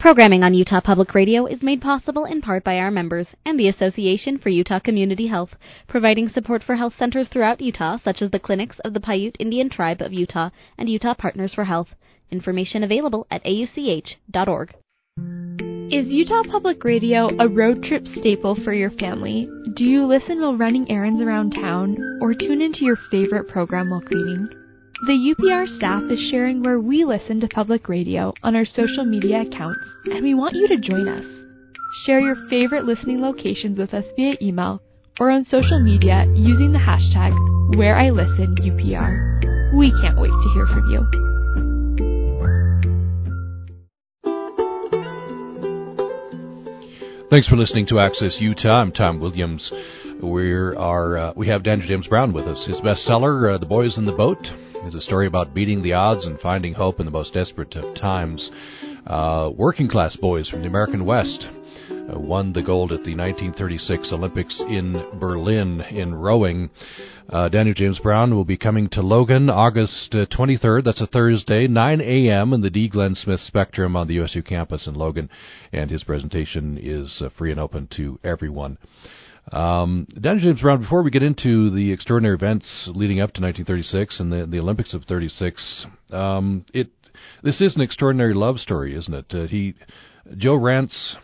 Programming 0.00 0.42
on 0.42 0.54
Utah 0.54 0.80
Public 0.80 1.14
Radio 1.14 1.44
is 1.44 1.62
made 1.62 1.82
possible 1.82 2.24
in 2.24 2.40
part 2.40 2.64
by 2.64 2.78
our 2.78 2.90
members 2.90 3.26
and 3.44 3.60
the 3.60 3.68
Association 3.68 4.38
for 4.38 4.48
Utah 4.48 4.78
Community 4.78 5.26
Health, 5.26 5.50
providing 5.88 6.30
support 6.30 6.64
for 6.64 6.76
health 6.76 6.94
centers 6.98 7.28
throughout 7.28 7.60
Utah, 7.60 7.98
such 8.02 8.22
as 8.22 8.30
the 8.30 8.38
clinics 8.38 8.78
of 8.78 8.94
the 8.94 9.00
Paiute 9.00 9.36
Indian 9.38 9.68
Tribe 9.68 10.00
of 10.00 10.14
Utah 10.14 10.48
and 10.78 10.88
Utah 10.88 11.12
Partners 11.12 11.52
for 11.52 11.64
Health. 11.64 11.88
Information 12.30 12.82
available 12.82 13.26
at 13.30 13.44
auch.org. 13.44 14.74
Is 15.92 16.06
Utah 16.06 16.44
Public 16.50 16.82
Radio 16.82 17.28
a 17.38 17.46
road 17.46 17.84
trip 17.84 18.06
staple 18.06 18.54
for 18.64 18.72
your 18.72 18.92
family? 18.92 19.50
Do 19.76 19.84
you 19.84 20.06
listen 20.06 20.40
while 20.40 20.56
running 20.56 20.90
errands 20.90 21.20
around 21.20 21.50
town 21.50 21.98
or 22.22 22.32
tune 22.32 22.62
into 22.62 22.86
your 22.86 22.96
favorite 23.10 23.48
program 23.48 23.90
while 23.90 24.00
cleaning? 24.00 24.48
The 25.06 25.34
UPR 25.34 25.66
staff 25.78 26.02
is 26.10 26.20
sharing 26.30 26.62
where 26.62 26.78
we 26.78 27.06
listen 27.06 27.40
to 27.40 27.48
public 27.48 27.88
radio 27.88 28.34
on 28.42 28.54
our 28.54 28.66
social 28.66 29.06
media 29.06 29.40
accounts, 29.40 29.80
and 30.04 30.22
we 30.22 30.34
want 30.34 30.54
you 30.54 30.68
to 30.68 30.76
join 30.76 31.08
us. 31.08 31.24
Share 32.04 32.20
your 32.20 32.36
favorite 32.50 32.84
listening 32.84 33.22
locations 33.22 33.78
with 33.78 33.94
us 33.94 34.04
via 34.14 34.34
email 34.42 34.82
or 35.18 35.30
on 35.30 35.46
social 35.46 35.80
media 35.80 36.26
using 36.34 36.72
the 36.72 36.78
hashtag 36.78 37.32
WhereIListenUPR. 37.76 39.72
We 39.74 39.90
can't 40.02 40.20
wait 40.20 40.28
to 40.28 40.50
hear 40.52 40.66
from 40.66 40.84
you. 40.90 41.30
Thanks 47.30 47.48
for 47.48 47.56
listening 47.56 47.86
to 47.86 48.00
Access 48.00 48.36
Utah. 48.38 48.82
I'm 48.82 48.92
Tom 48.92 49.18
Williams. 49.18 49.72
We 50.22 50.52
are 50.52 51.16
uh, 51.16 51.32
we 51.34 51.48
have 51.48 51.62
Daniel 51.62 51.88
James 51.88 52.06
Brown 52.06 52.34
with 52.34 52.46
us. 52.46 52.62
His 52.66 52.78
bestseller, 52.80 53.54
uh, 53.54 53.58
"The 53.58 53.64
Boys 53.64 53.96
in 53.96 54.04
the 54.04 54.12
Boat," 54.12 54.46
is 54.84 54.94
a 54.94 55.00
story 55.00 55.26
about 55.26 55.54
beating 55.54 55.82
the 55.82 55.94
odds 55.94 56.26
and 56.26 56.38
finding 56.40 56.74
hope 56.74 57.00
in 57.00 57.06
the 57.06 57.10
most 57.10 57.32
desperate 57.32 57.74
of 57.74 57.94
times. 57.94 58.50
Uh, 59.06 59.50
working 59.56 59.88
class 59.88 60.16
boys 60.16 60.46
from 60.46 60.60
the 60.60 60.68
American 60.68 61.06
West 61.06 61.46
uh, 61.90 62.18
won 62.18 62.52
the 62.52 62.60
gold 62.60 62.92
at 62.92 63.02
the 63.02 63.16
1936 63.16 64.12
Olympics 64.12 64.62
in 64.68 65.02
Berlin 65.18 65.80
in 65.80 66.14
rowing. 66.14 66.68
Uh, 67.30 67.48
Daniel 67.48 67.74
James 67.74 67.98
Brown 68.00 68.34
will 68.34 68.44
be 68.44 68.58
coming 68.58 68.90
to 68.90 69.00
Logan 69.00 69.48
August 69.48 70.14
uh, 70.14 70.26
23rd. 70.26 70.84
That's 70.84 71.00
a 71.00 71.06
Thursday, 71.06 71.66
9 71.66 72.00
a.m. 72.02 72.52
in 72.52 72.60
the 72.60 72.68
Dee 72.68 72.88
Glen 72.88 73.14
Smith 73.14 73.40
Spectrum 73.40 73.96
on 73.96 74.06
the 74.06 74.14
USU 74.14 74.42
campus 74.42 74.86
in 74.86 74.94
Logan. 74.94 75.30
And 75.72 75.90
his 75.90 76.04
presentation 76.04 76.78
is 76.78 77.22
uh, 77.24 77.30
free 77.38 77.50
and 77.50 77.60
open 77.60 77.88
to 77.96 78.18
everyone. 78.22 78.76
Um, 79.52 80.06
James 80.20 80.60
Brown, 80.60 80.80
before 80.80 81.02
we 81.02 81.10
get 81.10 81.22
into 81.22 81.70
the 81.70 81.92
extraordinary 81.92 82.36
events 82.36 82.88
leading 82.94 83.20
up 83.20 83.32
to 83.34 83.42
1936 83.42 84.20
and 84.20 84.32
the, 84.32 84.46
the 84.46 84.60
Olympics 84.60 84.94
of 84.94 85.04
36, 85.04 85.86
um, 86.12 86.64
it 86.72 86.88
this 87.42 87.60
is 87.60 87.74
an 87.74 87.82
extraordinary 87.82 88.34
love 88.34 88.58
story, 88.58 88.94
isn't 88.94 89.12
it? 89.12 89.26
Uh, 89.30 89.46
he 89.46 89.74
Joe 90.36 90.58
Rantz 90.58 91.16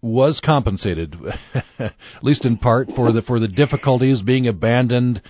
was 0.00 0.40
compensated, 0.44 1.16
at 1.78 1.92
least 2.22 2.44
in 2.44 2.56
part, 2.56 2.88
for 2.94 3.12
the 3.12 3.22
for 3.22 3.40
the 3.40 3.48
difficulties 3.48 4.22
being 4.22 4.46
abandoned. 4.46 5.20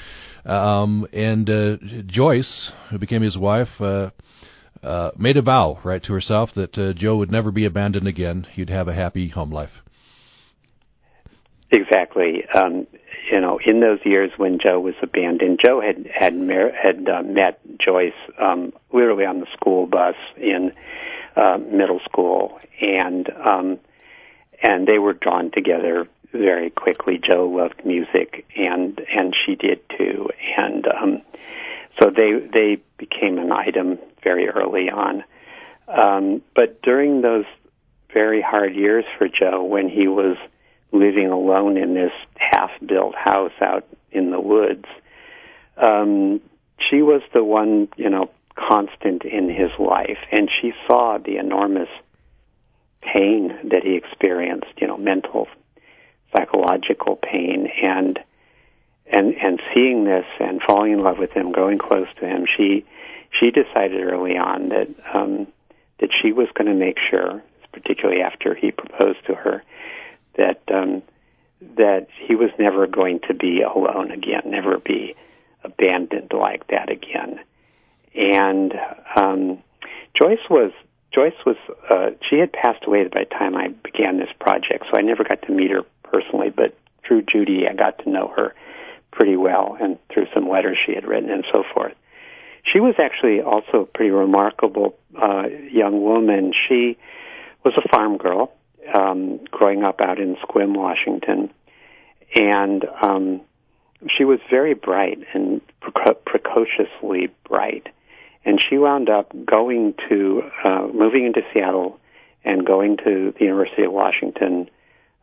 Um, 0.45 1.07
and 1.13 1.51
uh, 1.51 1.77
Joyce, 2.07 2.71
who 2.91 2.99
became 2.99 3.23
his 3.23 3.37
wife, 3.37 3.81
uh, 3.81 4.11
uh, 4.83 5.11
made 5.19 5.37
a 5.37 5.43
vow 5.43 5.81
right 5.83 6.03
to 6.05 6.13
herself 6.13 6.51
that 6.55 6.79
uh, 6.79 6.93
Joe 6.93 7.17
would 7.17 7.33
never 7.33 7.51
be 7.51 7.65
abandoned 7.65 8.07
again. 8.07 8.47
He'd 8.53 8.71
have 8.71 8.87
a 8.87 8.95
happy 8.95 9.29
home 9.29 9.51
life. 9.51 9.71
Exactly. 11.71 12.45
Um, 12.55 12.87
you 13.31 13.41
know, 13.41 13.59
in 13.65 13.81
those 13.81 13.99
years 14.05 14.31
when 14.37 14.59
Joe 14.59 14.79
was 14.79 14.95
abandoned, 15.03 15.61
Joe 15.65 15.81
had 15.81 16.07
had 16.15 16.37
mer- 16.37 16.73
had 16.73 17.09
uh, 17.09 17.23
met 17.23 17.61
Joyce 17.79 18.13
um, 18.39 18.73
literally 18.93 19.25
on 19.25 19.41
the 19.41 19.47
school 19.53 19.87
bus 19.87 20.15
in 20.37 20.73
uh, 21.35 21.59
middle 21.59 22.01
school, 22.05 22.59
and 22.81 23.29
um, 23.45 23.79
and 24.63 24.87
they 24.87 24.99
were 24.99 25.13
drawn 25.13 25.51
together 25.51 26.07
very 26.33 26.71
quickly. 26.71 27.19
Joe 27.19 27.49
loved 27.49 27.85
music, 27.85 28.47
and 28.57 29.01
and 29.13 29.35
she 29.45 29.57
did 29.57 29.81
too, 29.99 30.29
and 30.57 30.87
um, 30.87 31.23
so 32.01 32.11
they 32.11 32.33
they 32.53 32.81
became 32.97 33.39
an 33.39 33.51
item 33.51 33.99
very 34.23 34.49
early 34.49 34.89
on. 34.89 35.25
Um, 35.89 36.43
but 36.55 36.81
during 36.83 37.23
those 37.23 37.45
very 38.13 38.41
hard 38.41 38.75
years 38.75 39.05
for 39.19 39.29
Joe, 39.29 39.65
when 39.65 39.89
he 39.89 40.07
was 40.07 40.37
living 40.93 41.31
alone 41.31 41.77
in 41.77 41.95
this 41.95 42.13
half-built 42.37 43.15
house 43.15 43.53
out 43.61 43.87
in 44.11 44.31
the 44.31 44.41
woods, 44.41 44.87
um, 45.77 46.41
she 46.91 47.03
was 47.03 47.23
the 47.35 47.45
one, 47.45 47.89
you 47.97 48.11
know, 48.11 48.31
constant 48.55 49.25
in 49.25 49.49
his 49.49 49.71
life, 49.79 50.19
and 50.33 50.51
she 50.61 50.73
saw 50.87 51.19
the 51.19 51.37
enormous 51.37 51.89
pain 53.03 53.55
that 53.71 53.83
he 53.85 53.95
experienced, 53.95 54.73
you 54.79 54.87
know, 54.87 54.97
mental, 54.97 55.47
psychological 56.35 57.17
pain, 57.17 57.69
and 57.83 58.19
and 59.07 59.35
and 59.35 59.61
seeing 59.73 60.05
this 60.05 60.25
and 60.41 60.61
falling 60.67 60.93
in 60.93 61.01
love 61.01 61.19
with 61.19 61.31
him, 61.31 61.53
going 61.53 61.79
close 61.79 62.09
to 62.19 62.27
him, 62.27 62.47
she 62.57 62.85
she 63.39 63.51
decided 63.51 64.03
early 64.03 64.37
on 64.37 64.71
that 64.71 64.89
um, 65.15 65.47
that 66.01 66.11
she 66.23 66.33
was 66.33 66.49
going 66.55 66.67
to 66.67 66.75
make 66.75 66.97
sure, 67.11 67.43
particularly 67.73 68.23
after 68.23 68.55
he 68.55 68.71
proposed 68.71 69.25
to 69.27 69.35
her, 69.35 69.63
that 70.37 70.61
um, 70.73 71.03
that 71.77 72.07
he 72.27 72.35
was 72.35 72.51
never 72.59 72.87
going 72.87 73.21
to 73.29 73.35
be 73.35 73.63
alone 73.63 74.11
again, 74.11 74.43
never 74.47 74.79
be 74.79 75.15
abandoned 75.65 76.33
like 76.33 76.67
that 76.69 76.91
again. 76.91 77.41
And 78.15 78.75
um, 79.15 79.63
Joyce 80.15 80.49
was 80.51 80.73
Joyce 81.13 81.35
was 81.45 81.57
uh, 81.91 82.11
she 82.29 82.39
had 82.39 82.53
passed 82.53 82.85
away 82.87 83.05
by 83.09 83.25
the 83.25 83.35
time 83.35 83.57
I 83.57 83.69
began 83.69 84.19
this 84.19 84.31
project, 84.39 84.85
so 84.91 84.99
I 84.99 85.03
never 85.03 85.25
got 85.25 85.43
to 85.43 85.53
meet 85.53 85.71
her 85.71 85.83
personally. 86.03 86.51
But 86.51 86.77
through 87.07 87.23
Judy, 87.23 87.67
I 87.69 87.75
got 87.75 87.99
to 88.05 88.11
know 88.11 88.33
her 88.37 88.55
pretty 89.13 89.37
well, 89.37 89.77
and 89.81 89.99
through 90.13 90.27
some 90.35 90.49
letters 90.49 90.77
she 90.85 90.95
had 90.95 91.07
written 91.07 91.31
and 91.31 91.45
so 91.53 91.65
forth. 91.73 91.95
She 92.71 92.81
was 92.81 92.95
actually 92.99 93.41
also 93.41 93.83
a 93.83 93.87
pretty 93.87 94.11
remarkable 94.11 94.99
uh, 95.21 95.45
young 95.71 96.03
woman. 96.03 96.53
She 96.69 96.99
was 97.65 97.75
a 97.77 97.89
farm 97.89 98.19
girl 98.19 98.53
um, 98.95 99.41
growing 99.51 99.83
up 99.83 100.01
out 100.01 100.19
in 100.19 100.37
Sequim, 100.37 100.77
Washington, 100.77 101.51
and 102.35 102.85
um, 103.03 103.41
she 104.17 104.25
was 104.25 104.39
very 104.51 104.75
bright 104.75 105.19
and 105.35 105.61
pre- 105.81 106.15
precociously 106.25 107.33
bright. 107.49 107.89
And 108.45 108.61
she 108.61 108.79
wound 108.79 109.11
up 109.11 109.33
going 109.45 109.95
to 110.09 110.43
uh, 110.65 110.87
moving 110.93 111.27
into 111.27 111.43
Seattle 111.53 111.99
and 112.45 112.65
going 112.65 112.97
to 112.99 113.35
the 113.37 113.45
University 113.45 113.83
of 113.83 113.93
Washington 113.93 114.71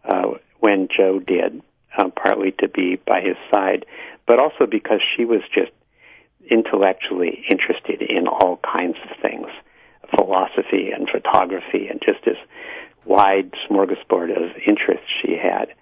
uh, 0.03 0.31
when 0.59 0.89
Joe 0.95 1.19
did, 1.19 1.61
uh, 1.97 2.09
partly 2.09 2.51
to 2.59 2.67
be 2.67 2.97
by 3.07 3.21
his 3.21 3.37
side, 3.53 3.85
but 4.27 4.39
also 4.39 4.65
because 4.69 4.99
she 5.15 5.23
was 5.23 5.41
just 5.53 5.71
intellectually 6.49 7.45
interested 7.49 8.01
in 8.01 8.27
all 8.27 8.59
kinds 8.61 8.97
of 9.09 9.17
things, 9.21 9.47
philosophy 10.15 10.91
and 10.91 11.07
photography, 11.09 11.87
and 11.87 12.01
just 12.05 12.23
this 12.25 12.37
wide 13.05 13.51
smorgasbord 13.69 14.31
of 14.31 14.51
interests 14.65 15.07
she 15.21 15.37
had, 15.37 15.73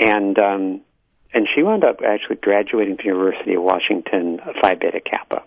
and 0.00 0.38
um, 0.38 0.80
and 1.32 1.48
she 1.54 1.62
wound 1.62 1.84
up 1.84 2.00
actually 2.06 2.36
graduating 2.36 2.96
from 2.96 3.06
University 3.06 3.54
of 3.54 3.62
Washington 3.62 4.40
Phi 4.62 4.74
Beta 4.74 5.00
Kappa 5.00 5.42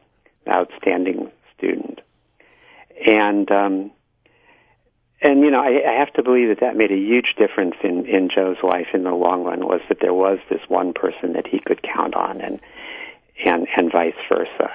outstanding 0.48 1.32
student. 1.58 2.02
And 3.06 3.50
um, 3.52 3.92
and 5.22 5.42
you 5.42 5.52
know, 5.52 5.62
I, 5.62 5.90
I 5.90 6.00
have 6.00 6.14
to 6.14 6.24
believe 6.24 6.50
that 6.50 6.60
that 6.62 6.76
made 6.76 6.92
a 6.92 6.98
huge 6.98 7.36
difference 7.38 7.76
in 7.84 8.06
in 8.06 8.30
Joe's 8.34 8.58
life 8.64 8.88
in 8.94 9.04
the 9.04 9.12
long 9.12 9.44
run. 9.44 9.66
Was 9.66 9.82
that 9.90 10.00
there 10.02 10.14
was 10.14 10.40
this 10.50 10.62
one 10.68 10.94
person 10.94 11.34
that 11.34 11.48
he 11.48 11.60
could 11.60 11.82
count 11.82 12.16
on, 12.16 12.42
and 12.42 12.60
and 13.44 13.68
and 13.76 13.92
vice 13.92 14.14
versa. 14.30 14.72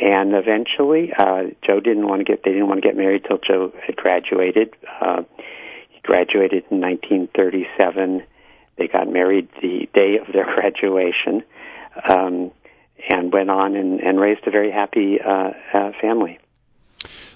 And 0.00 0.34
eventually, 0.34 1.12
uh, 1.16 1.44
Joe 1.66 1.80
didn't 1.80 2.06
want 2.06 2.20
to 2.20 2.24
get 2.24 2.44
they 2.44 2.52
didn't 2.52 2.68
want 2.68 2.82
to 2.82 2.86
get 2.86 2.96
married 2.96 3.24
till 3.26 3.38
Joe 3.38 3.72
had 3.84 3.96
graduated. 3.96 4.74
Uh, 5.00 5.22
he 5.90 6.00
graduated 6.02 6.64
in 6.70 6.80
1937. 6.80 8.22
They 8.76 8.88
got 8.88 9.08
married 9.08 9.48
the 9.62 9.88
day 9.94 10.18
of 10.18 10.32
their 10.32 10.44
graduation. 10.54 11.42
Um, 12.08 12.52
and 13.08 13.32
went 13.32 13.50
on 13.50 13.76
and, 13.76 14.00
and 14.00 14.20
raised 14.20 14.46
a 14.46 14.50
very 14.50 14.72
happy 14.72 15.18
uh, 15.24 15.50
uh, 15.74 15.92
family. 16.00 16.38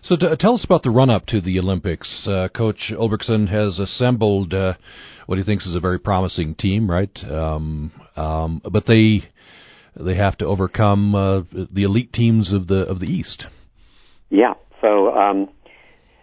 So, 0.02 0.16
tell 0.16 0.54
us 0.54 0.64
about 0.64 0.82
the 0.82 0.90
run 0.90 1.10
up 1.10 1.26
to 1.26 1.42
the 1.42 1.58
Olympics. 1.58 2.26
Uh, 2.26 2.48
Coach 2.48 2.90
Ulbrickson 2.90 3.48
has 3.48 3.78
assembled 3.78 4.54
uh, 4.54 4.74
what 5.26 5.36
he 5.36 5.44
thinks 5.44 5.66
is 5.66 5.74
a 5.74 5.80
very 5.80 5.98
promising 5.98 6.54
team, 6.54 6.90
right? 6.90 7.10
Um, 7.24 7.92
um, 8.16 8.62
but 8.70 8.86
they 8.86 9.24
they 9.96 10.16
have 10.16 10.36
to 10.38 10.46
overcome 10.46 11.14
uh, 11.14 11.40
the 11.50 11.82
elite 11.82 12.12
teams 12.12 12.52
of 12.52 12.66
the 12.66 12.86
of 12.86 13.00
the 13.00 13.06
East. 13.06 13.46
Yeah. 14.30 14.54
So 14.80 15.14
um, 15.14 15.48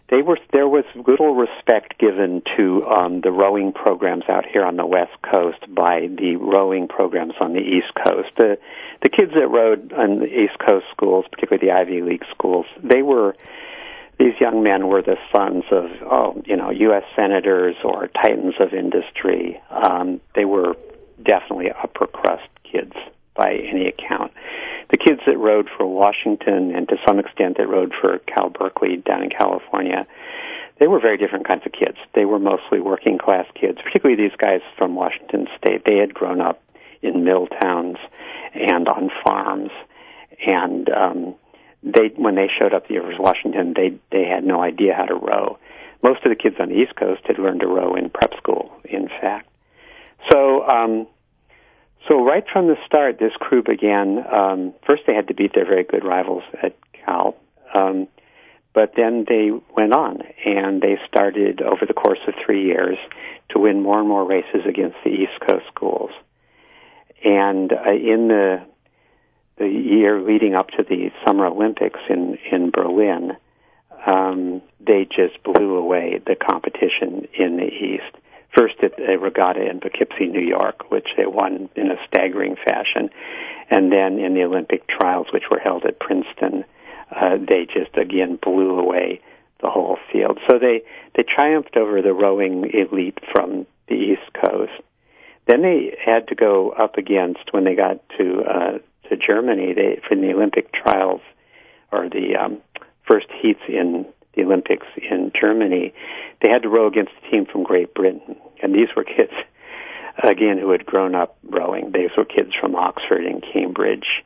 they 0.09 0.21
were 0.21 0.37
there 0.53 0.67
was 0.67 0.85
little 0.95 1.35
respect 1.35 1.99
given 1.99 2.41
to 2.55 2.85
um, 2.85 3.21
the 3.21 3.31
rowing 3.31 3.73
programs 3.73 4.23
out 4.29 4.45
here 4.51 4.63
on 4.63 4.77
the 4.77 4.85
West 4.85 5.21
Coast 5.29 5.59
by 5.73 6.07
the 6.07 6.37
rowing 6.37 6.87
programs 6.87 7.33
on 7.41 7.53
the 7.53 7.59
East 7.59 7.93
Coast. 7.95 8.29
The 8.37 8.57
the 9.03 9.09
kids 9.09 9.31
that 9.35 9.47
rowed 9.47 9.91
on 9.93 10.19
the 10.19 10.25
East 10.25 10.57
Coast 10.65 10.85
schools, 10.91 11.25
particularly 11.29 11.67
the 11.67 11.73
Ivy 11.73 12.01
League 12.01 12.23
schools, 12.31 12.65
they 12.81 13.01
were 13.01 13.35
these 14.17 14.33
young 14.39 14.63
men 14.63 14.87
were 14.87 15.01
the 15.01 15.17
sons 15.35 15.65
of 15.71 15.85
oh 16.09 16.41
you 16.45 16.55
know 16.55 16.69
U.S. 16.69 17.03
senators 17.15 17.75
or 17.83 18.07
titans 18.07 18.55
of 18.59 18.73
industry. 18.73 19.61
Um, 19.69 20.21
they 20.35 20.45
were 20.45 20.75
definitely 21.23 21.67
upper 21.71 22.07
crust 22.07 22.47
kids 22.63 22.93
by 23.37 23.53
any 23.53 23.87
account. 23.87 24.31
The 24.89 24.97
kids 24.97 25.21
that 25.27 25.37
rode 25.37 25.69
for 25.77 25.85
Washington 25.85 26.73
and 26.75 26.87
to 26.89 26.95
some 27.05 27.19
extent 27.19 27.57
that 27.57 27.67
rode 27.67 27.93
for 27.99 28.19
Cal 28.19 28.49
Berkeley 28.49 28.97
down 28.97 29.23
in 29.23 29.29
California, 29.29 30.07
they 30.79 30.87
were 30.87 30.99
very 30.99 31.17
different 31.17 31.47
kinds 31.47 31.63
of 31.65 31.71
kids. 31.71 31.97
They 32.13 32.25
were 32.25 32.39
mostly 32.39 32.79
working 32.79 33.17
class 33.17 33.45
kids, 33.59 33.79
particularly 33.83 34.21
these 34.21 34.37
guys 34.37 34.61
from 34.77 34.95
Washington 34.95 35.47
State. 35.57 35.83
They 35.85 35.97
had 35.97 36.13
grown 36.13 36.41
up 36.41 36.61
in 37.01 37.23
mill 37.23 37.47
towns 37.61 37.97
and 38.53 38.87
on 38.87 39.09
farms, 39.23 39.71
and 40.45 40.89
um, 40.89 41.35
they 41.83 42.11
when 42.15 42.35
they 42.35 42.47
showed 42.47 42.73
up 42.73 42.87
the 42.87 42.95
University 42.95 43.17
of 43.17 43.23
Washington, 43.23 43.73
they 43.75 43.97
they 44.11 44.25
had 44.25 44.43
no 44.43 44.61
idea 44.61 44.93
how 44.95 45.05
to 45.05 45.15
row. 45.15 45.57
Most 46.03 46.23
of 46.25 46.29
the 46.29 46.35
kids 46.35 46.55
on 46.59 46.69
the 46.69 46.75
East 46.75 46.95
Coast 46.95 47.21
had 47.25 47.39
learned 47.39 47.61
to 47.61 47.67
row 47.67 47.95
in 47.95 48.09
prep 48.09 48.33
school, 48.37 48.71
in 48.83 49.07
fact. 49.07 49.49
So 50.31 50.67
um, 50.67 51.07
so 52.07 52.23
right 52.23 52.43
from 52.51 52.67
the 52.67 52.75
start, 52.85 53.19
this 53.19 53.33
crew 53.39 53.63
began. 53.63 54.23
Um, 54.31 54.73
first, 54.85 55.03
they 55.07 55.13
had 55.13 55.27
to 55.27 55.33
beat 55.33 55.53
their 55.53 55.65
very 55.65 55.83
good 55.83 56.03
rivals 56.05 56.43
at 56.61 56.75
Cal, 56.93 57.35
um, 57.73 58.07
but 58.73 58.93
then 58.95 59.25
they 59.27 59.51
went 59.75 59.93
on 59.93 60.21
and 60.45 60.81
they 60.81 60.97
started 61.07 61.61
over 61.61 61.85
the 61.87 61.93
course 61.93 62.19
of 62.27 62.33
three 62.45 62.65
years 62.65 62.97
to 63.49 63.59
win 63.59 63.81
more 63.81 63.99
and 63.99 64.07
more 64.07 64.25
races 64.25 64.61
against 64.67 64.97
the 65.03 65.09
East 65.09 65.39
Coast 65.47 65.65
schools. 65.73 66.11
And 67.23 67.73
uh, 67.73 67.91
in 67.91 68.27
the 68.27 68.65
the 69.57 69.67
year 69.67 70.21
leading 70.21 70.53
up 70.53 70.69
to 70.69 70.83
the 70.83 71.09
Summer 71.25 71.47
Olympics 71.47 71.99
in 72.09 72.37
in 72.51 72.69
Berlin, 72.69 73.31
um, 74.05 74.61
they 74.79 75.05
just 75.05 75.41
blew 75.43 75.75
away 75.75 76.21
the 76.25 76.35
competition 76.35 77.27
in 77.33 77.57
the 77.57 77.65
East. 77.65 78.15
First 78.55 78.75
at 78.81 78.99
a 78.99 79.17
regatta 79.17 79.69
in 79.69 79.79
Poughkeepsie, 79.79 80.27
New 80.27 80.45
York, 80.45 80.89
which 80.89 81.07
they 81.17 81.25
won 81.25 81.69
in 81.75 81.91
a 81.91 81.97
staggering 82.07 82.55
fashion, 82.55 83.09
and 83.69 83.91
then 83.91 84.19
in 84.19 84.33
the 84.33 84.43
Olympic 84.43 84.87
trials, 84.87 85.27
which 85.33 85.49
were 85.51 85.59
held 85.59 85.85
at 85.85 85.99
Princeton, 85.99 86.63
uh, 87.15 87.37
they 87.37 87.65
just 87.65 87.95
again 87.97 88.39
blew 88.41 88.79
away 88.79 89.21
the 89.61 89.69
whole 89.69 89.97
field. 90.11 90.39
So 90.49 90.59
they 90.59 90.81
they 91.15 91.23
triumphed 91.23 91.77
over 91.77 92.01
the 92.01 92.13
rowing 92.13 92.69
elite 92.73 93.19
from 93.31 93.65
the 93.87 93.95
East 93.95 94.33
Coast. 94.33 94.73
Then 95.47 95.61
they 95.61 95.97
had 96.03 96.27
to 96.27 96.35
go 96.35 96.71
up 96.71 96.97
against 96.97 97.51
when 97.53 97.63
they 97.63 97.75
got 97.75 98.01
to 98.17 98.43
uh, 98.43 98.77
to 99.09 99.17
Germany. 99.17 99.73
They 99.73 100.01
for 100.07 100.15
the 100.15 100.33
Olympic 100.33 100.71
trials 100.73 101.21
or 101.91 102.09
the 102.09 102.35
um, 102.35 102.57
first 103.09 103.27
heats 103.41 103.61
in 103.67 104.05
the 104.37 104.43
Olympics 104.43 104.87
in 104.97 105.31
Germany, 105.39 105.93
they 106.41 106.49
had 106.49 106.61
to 106.61 106.69
row 106.69 106.87
against 106.87 107.11
a 107.25 107.31
team 107.31 107.45
from 107.45 107.63
Great 107.63 107.93
Britain, 107.93 108.37
and 108.61 108.73
these 108.73 108.87
were 108.95 109.03
kids 109.03 109.33
again 110.23 110.57
who 110.57 110.71
had 110.71 110.85
grown 110.85 111.15
up 111.15 111.37
rowing. 111.43 111.91
These 111.91 112.11
were 112.17 112.25
kids 112.25 112.51
from 112.59 112.75
Oxford 112.75 113.25
and 113.25 113.43
Cambridge, 113.53 114.23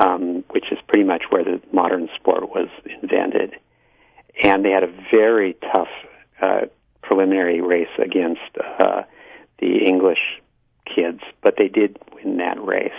um, 0.00 0.44
which 0.50 0.70
is 0.70 0.78
pretty 0.86 1.04
much 1.04 1.24
where 1.30 1.44
the 1.44 1.60
modern 1.72 2.08
sport 2.14 2.48
was 2.48 2.68
invented 3.02 3.54
and 4.42 4.64
they 4.64 4.70
had 4.70 4.84
a 4.84 4.92
very 5.10 5.54
tough 5.54 5.88
uh, 6.40 6.60
preliminary 7.02 7.60
race 7.60 7.88
against 7.98 8.40
uh, 8.80 9.02
the 9.58 9.84
English 9.84 10.40
kids, 10.84 11.20
but 11.42 11.54
they 11.58 11.68
did 11.68 11.98
win 12.14 12.38
that 12.38 12.62
race, 12.64 12.92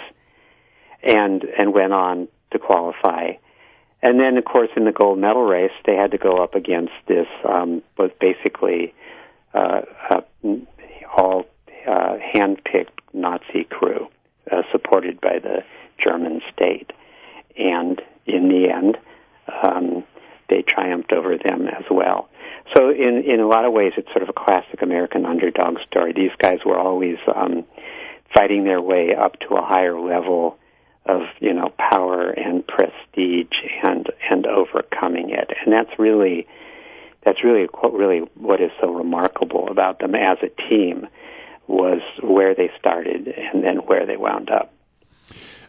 and 1.01 1.43
and 1.43 1.73
went 1.73 1.93
on 1.93 2.27
to 2.51 2.59
qualify. 2.59 3.33
And 4.01 4.19
then, 4.19 4.37
of 4.37 4.45
course, 4.45 4.69
in 4.77 4.85
the 4.85 4.91
gold 4.91 5.19
medal 5.19 5.43
race, 5.43 5.71
they 5.85 5.95
had 5.95 6.11
to 6.11 6.17
go 6.17 6.37
up 6.37 6.55
against 6.55 6.93
this 7.07 7.27
um, 7.47 7.81
was 7.97 8.11
basically 8.19 8.93
uh, 9.53 9.81
uh, 10.09 10.21
all 11.15 11.45
uh, 11.87 12.17
hand-picked 12.17 13.01
Nazi 13.13 13.65
crew, 13.69 14.07
uh, 14.51 14.61
supported 14.71 15.19
by 15.19 15.39
the 15.39 15.63
German 16.01 16.41
state. 16.53 16.91
And 17.57 18.01
in 18.25 18.47
the 18.47 18.69
end, 18.69 18.97
um, 19.67 20.03
they 20.49 20.61
triumphed 20.61 21.11
over 21.11 21.37
them 21.37 21.67
as 21.67 21.83
well. 21.91 22.29
So 22.75 22.89
in 22.89 23.23
in 23.25 23.39
a 23.39 23.47
lot 23.47 23.65
of 23.65 23.73
ways, 23.73 23.93
it's 23.97 24.09
sort 24.09 24.21
of 24.21 24.29
a 24.29 24.33
classic 24.33 24.81
American 24.81 25.25
underdog 25.25 25.77
story. 25.87 26.13
These 26.13 26.31
guys 26.37 26.59
were 26.65 26.77
always 26.77 27.17
um, 27.35 27.65
fighting 28.33 28.63
their 28.63 28.81
way 28.81 29.15
up 29.15 29.39
to 29.41 29.55
a 29.55 29.65
higher 29.65 29.99
level 29.99 30.57
of 31.05 31.21
you 31.39 31.53
know 31.53 31.73
power 31.77 32.29
and 32.29 32.65
prestige 32.67 32.99
and 35.69 35.73
that's 35.73 35.99
really 35.99 36.47
that's 37.23 37.43
really 37.43 37.67
really 37.93 38.21
what 38.35 38.61
is 38.61 38.71
so 38.81 38.91
remarkable 38.91 39.67
about 39.69 39.99
them 39.99 40.15
as 40.15 40.37
a 40.41 40.69
team 40.69 41.07
was 41.67 42.01
where 42.23 42.55
they 42.55 42.69
started 42.79 43.27
and 43.27 43.63
then 43.63 43.77
where 43.77 44.05
they 44.05 44.17
wound 44.17 44.49
up 44.49 44.73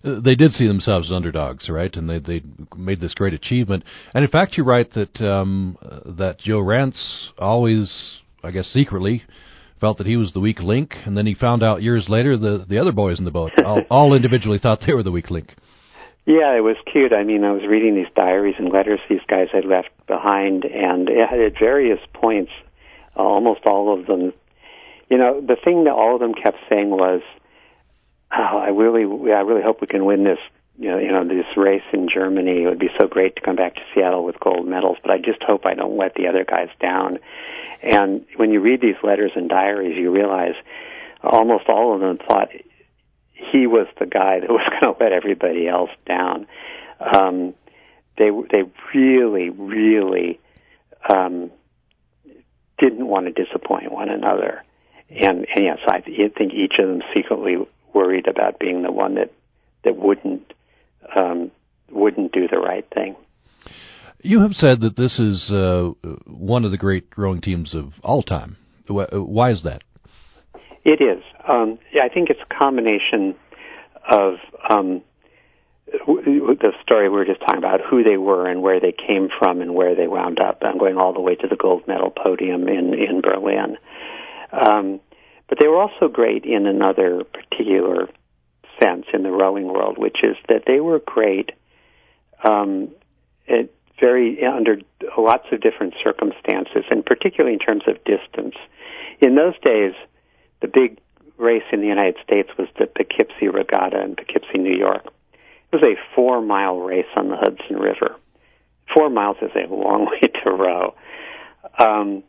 they 0.03 0.35
did 0.35 0.53
see 0.53 0.67
themselves 0.67 1.11
as 1.11 1.15
underdogs, 1.15 1.69
right? 1.69 1.95
And 1.95 2.09
they 2.09 2.19
they 2.21 2.43
made 2.75 3.03
this 3.03 3.13
great 3.13 3.35
achievement. 3.35 3.85
And 4.15 4.25
in 4.25 4.31
fact, 4.31 4.57
you 4.57 4.65
write 4.65 4.95
that 4.95 5.21
um, 5.21 5.77
that 6.07 6.39
Joe 6.39 6.61
Rantz 6.61 7.29
always, 7.37 8.23
I 8.43 8.51
guess, 8.51 8.65
secretly 8.69 9.25
felt 9.79 9.99
that 9.99 10.07
he 10.07 10.17
was 10.17 10.33
the 10.33 10.41
weak 10.41 10.61
link, 10.61 10.95
and 11.05 11.19
then 11.19 11.27
he 11.27 11.35
found 11.35 11.63
out 11.63 11.83
years 11.83 12.07
later 12.09 12.39
the 12.39 12.65
the 12.67 12.79
other 12.79 12.93
boys 12.93 13.19
in 13.19 13.27
the 13.27 13.31
boat 13.31 13.53
all, 13.63 13.83
all 13.91 14.15
individually 14.15 14.59
thought 14.59 14.81
they 14.87 14.95
were 14.95 15.03
the 15.03 15.11
weak 15.11 15.31
link. 15.31 15.55
Yeah, 16.27 16.55
it 16.55 16.63
was 16.63 16.77
cute. 16.91 17.13
I 17.13 17.25
mean, 17.25 17.45
I 17.45 17.53
was 17.53 17.67
reading 17.67 17.95
these 17.95 18.13
diaries 18.15 18.55
and 18.59 18.71
letters 18.73 19.01
these 19.09 19.25
guys 19.27 19.49
had 19.53 19.65
left 19.65 19.89
behind, 20.07 20.65
and 20.65 21.09
at 21.09 21.59
various 21.59 22.01
points, 22.13 22.53
uh, 23.17 23.23
almost 23.23 23.67
all 23.67 23.99
of 23.99 24.07
them, 24.07 24.33
you 25.09 25.19
know, 25.19 25.41
the 25.41 25.57
thing 25.57 25.85
that 25.85 25.93
all 25.93 26.15
of 26.15 26.21
them 26.21 26.35
kept 26.35 26.59
saying 26.69 26.91
was, 26.91 27.23
oh, 28.33 28.59
I 28.59 28.69
really, 28.69 29.03
I 29.33 29.41
really 29.41 29.63
hope 29.63 29.81
we 29.81 29.87
can 29.87 30.05
win 30.05 30.25
this. 30.25 30.39
You 30.79 30.89
know, 30.89 30.99
you 30.99 31.13
know, 31.13 31.25
this 31.29 31.45
race 31.59 31.83
in 31.93 32.09
Germany. 32.09 32.63
It 32.63 32.67
would 32.67 32.79
be 32.79 32.89
so 32.99 33.07
great 33.07 33.37
to 33.37 33.43
come 33.43 33.57
back 33.57 33.75
to 33.75 33.83
Seattle 33.95 34.25
with 34.25 34.41
gold 34.41 34.67
medals, 34.67 34.97
but 35.03 35.11
I 35.11 35.19
just 35.19 35.43
hope 35.43 35.67
I 35.67 35.75
don't 35.75 35.99
let 35.99 36.15
the 36.15 36.27
other 36.27 36.43
guys 36.43 36.71
down. 36.81 37.19
And 37.83 38.25
when 38.37 38.51
you 38.51 38.61
read 38.61 38.81
these 38.81 38.97
letters 39.03 39.33
and 39.35 39.47
diaries, 39.47 39.99
you 39.99 40.11
realize 40.11 40.55
almost 41.23 41.69
all 41.69 41.95
of 41.95 42.01
them 42.01 42.17
thought 42.17 42.49
he 43.51 43.67
was 43.67 43.87
the 43.99 44.07
guy 44.07 44.41
that 44.41 44.49
was 44.49 44.67
going 44.81 44.95
to 44.95 45.03
let 45.03 45.13
everybody 45.13 45.69
else 45.69 45.91
down. 46.07 46.47
Um, 47.01 47.55
they 48.19 48.31
they 48.51 48.63
really, 48.95 49.51
really 49.51 50.39
um, 51.09 51.51
didn't 52.79 53.07
want 53.07 53.27
to 53.27 53.45
disappoint 53.45 53.93
one 53.93 54.09
another. 54.11 54.63
And, 55.09 55.47
and 55.55 55.65
yes, 55.65 55.79
I 55.89 56.01
think 56.01 56.53
each 56.53 56.75
of 56.79 56.89
them 56.89 57.03
secretly 57.15 57.57
worried 57.93 58.29
about 58.29 58.59
being 58.59 58.83
the 58.83 58.93
one 58.93 59.17
that 59.17 59.33
that 59.85 59.97
wouldn't 59.97 60.53
um, 61.15 61.51
wouldn't 61.91 62.33
do 62.33 62.47
the 62.49 62.59
right 62.59 62.87
thing. 62.95 63.17
You 64.23 64.41
have 64.41 64.53
said 64.53 64.83
that 64.83 64.97
this 64.97 65.19
is 65.19 65.51
uh, 65.51 65.91
one 66.27 66.65
of 66.65 66.71
the 66.71 66.77
great 66.77 67.09
rowing 67.17 67.41
teams 67.41 67.75
of 67.75 67.95
all 68.03 68.23
time. 68.23 68.57
Why 68.87 69.51
is 69.51 69.63
that? 69.65 69.83
It 70.85 71.01
is. 71.01 71.23
Um, 71.47 71.79
I 72.01 72.09
think 72.09 72.31
it's 72.31 72.41
a 72.41 72.55
combination 72.55 73.35
of 74.11 74.35
um, 74.69 75.03
the 75.93 76.73
story 76.83 77.09
we 77.09 77.17
were 77.17 77.25
just 77.25 77.41
talking 77.41 77.59
about, 77.59 77.81
who 77.81 78.03
they 78.03 78.17
were 78.17 78.47
and 78.47 78.63
where 78.63 78.81
they 78.81 78.93
came 78.93 79.29
from 79.39 79.61
and 79.61 79.75
where 79.75 79.95
they 79.95 80.07
wound 80.07 80.41
up. 80.41 80.63
I'm 80.63 80.79
going 80.79 80.97
all 80.97 81.13
the 81.13 81.21
way 81.21 81.35
to 81.37 81.49
the 81.49 81.57
gold 81.57 81.87
medal 81.87 82.11
podium 82.11 82.69
in 82.69 82.95
in 82.95 83.21
Berlin. 83.21 83.77
Um, 84.53 85.01
but 85.49 85.59
they 85.59 85.67
were 85.67 85.81
also 85.81 86.09
great 86.09 86.45
in 86.45 86.67
another 86.67 87.25
particular 87.25 88.09
sense 88.81 89.07
in 89.13 89.23
the 89.23 89.31
rowing 89.31 89.67
world, 89.67 89.99
which 89.99 90.19
is 90.23 90.37
that 90.49 90.63
they 90.67 90.81
were 90.81 91.01
great 91.01 91.51
um, 92.49 92.89
at 93.49 93.69
very 93.99 94.43
under 94.45 94.79
lots 95.19 95.47
of 95.53 95.61
different 95.61 95.95
circumstances, 96.03 96.85
and 96.91 97.05
particularly 97.05 97.53
in 97.53 97.59
terms 97.59 97.83
of 97.87 97.97
distance. 98.05 98.55
In 99.21 99.35
those 99.35 99.59
days, 99.63 99.93
the 100.61 100.69
big 100.69 100.99
race 101.39 101.65
in 101.73 101.81
the 101.81 101.87
United 101.87 102.17
States 102.23 102.51
was 102.59 102.69
the 102.79 102.87
Poughkeepsie 102.87 103.49
Regatta 103.49 104.03
in 104.03 104.17
Poughkeepsie, 104.17 104.59
New 104.59 104.77
York. 104.77 105.07
It 105.73 105.81
was 105.81 105.83
a 105.83 106.15
four-mile 106.15 106.79
race 106.79 107.07
on 107.17 107.29
the 107.29 107.37
Hudson 107.37 107.77
River. 107.77 108.17
Four 108.95 109.09
miles 109.09 109.37
is 109.41 109.51
a 109.55 109.73
long 109.73 110.07
way 110.11 110.29
to 110.43 110.51
row. 110.51 110.95
Um, 111.79 112.23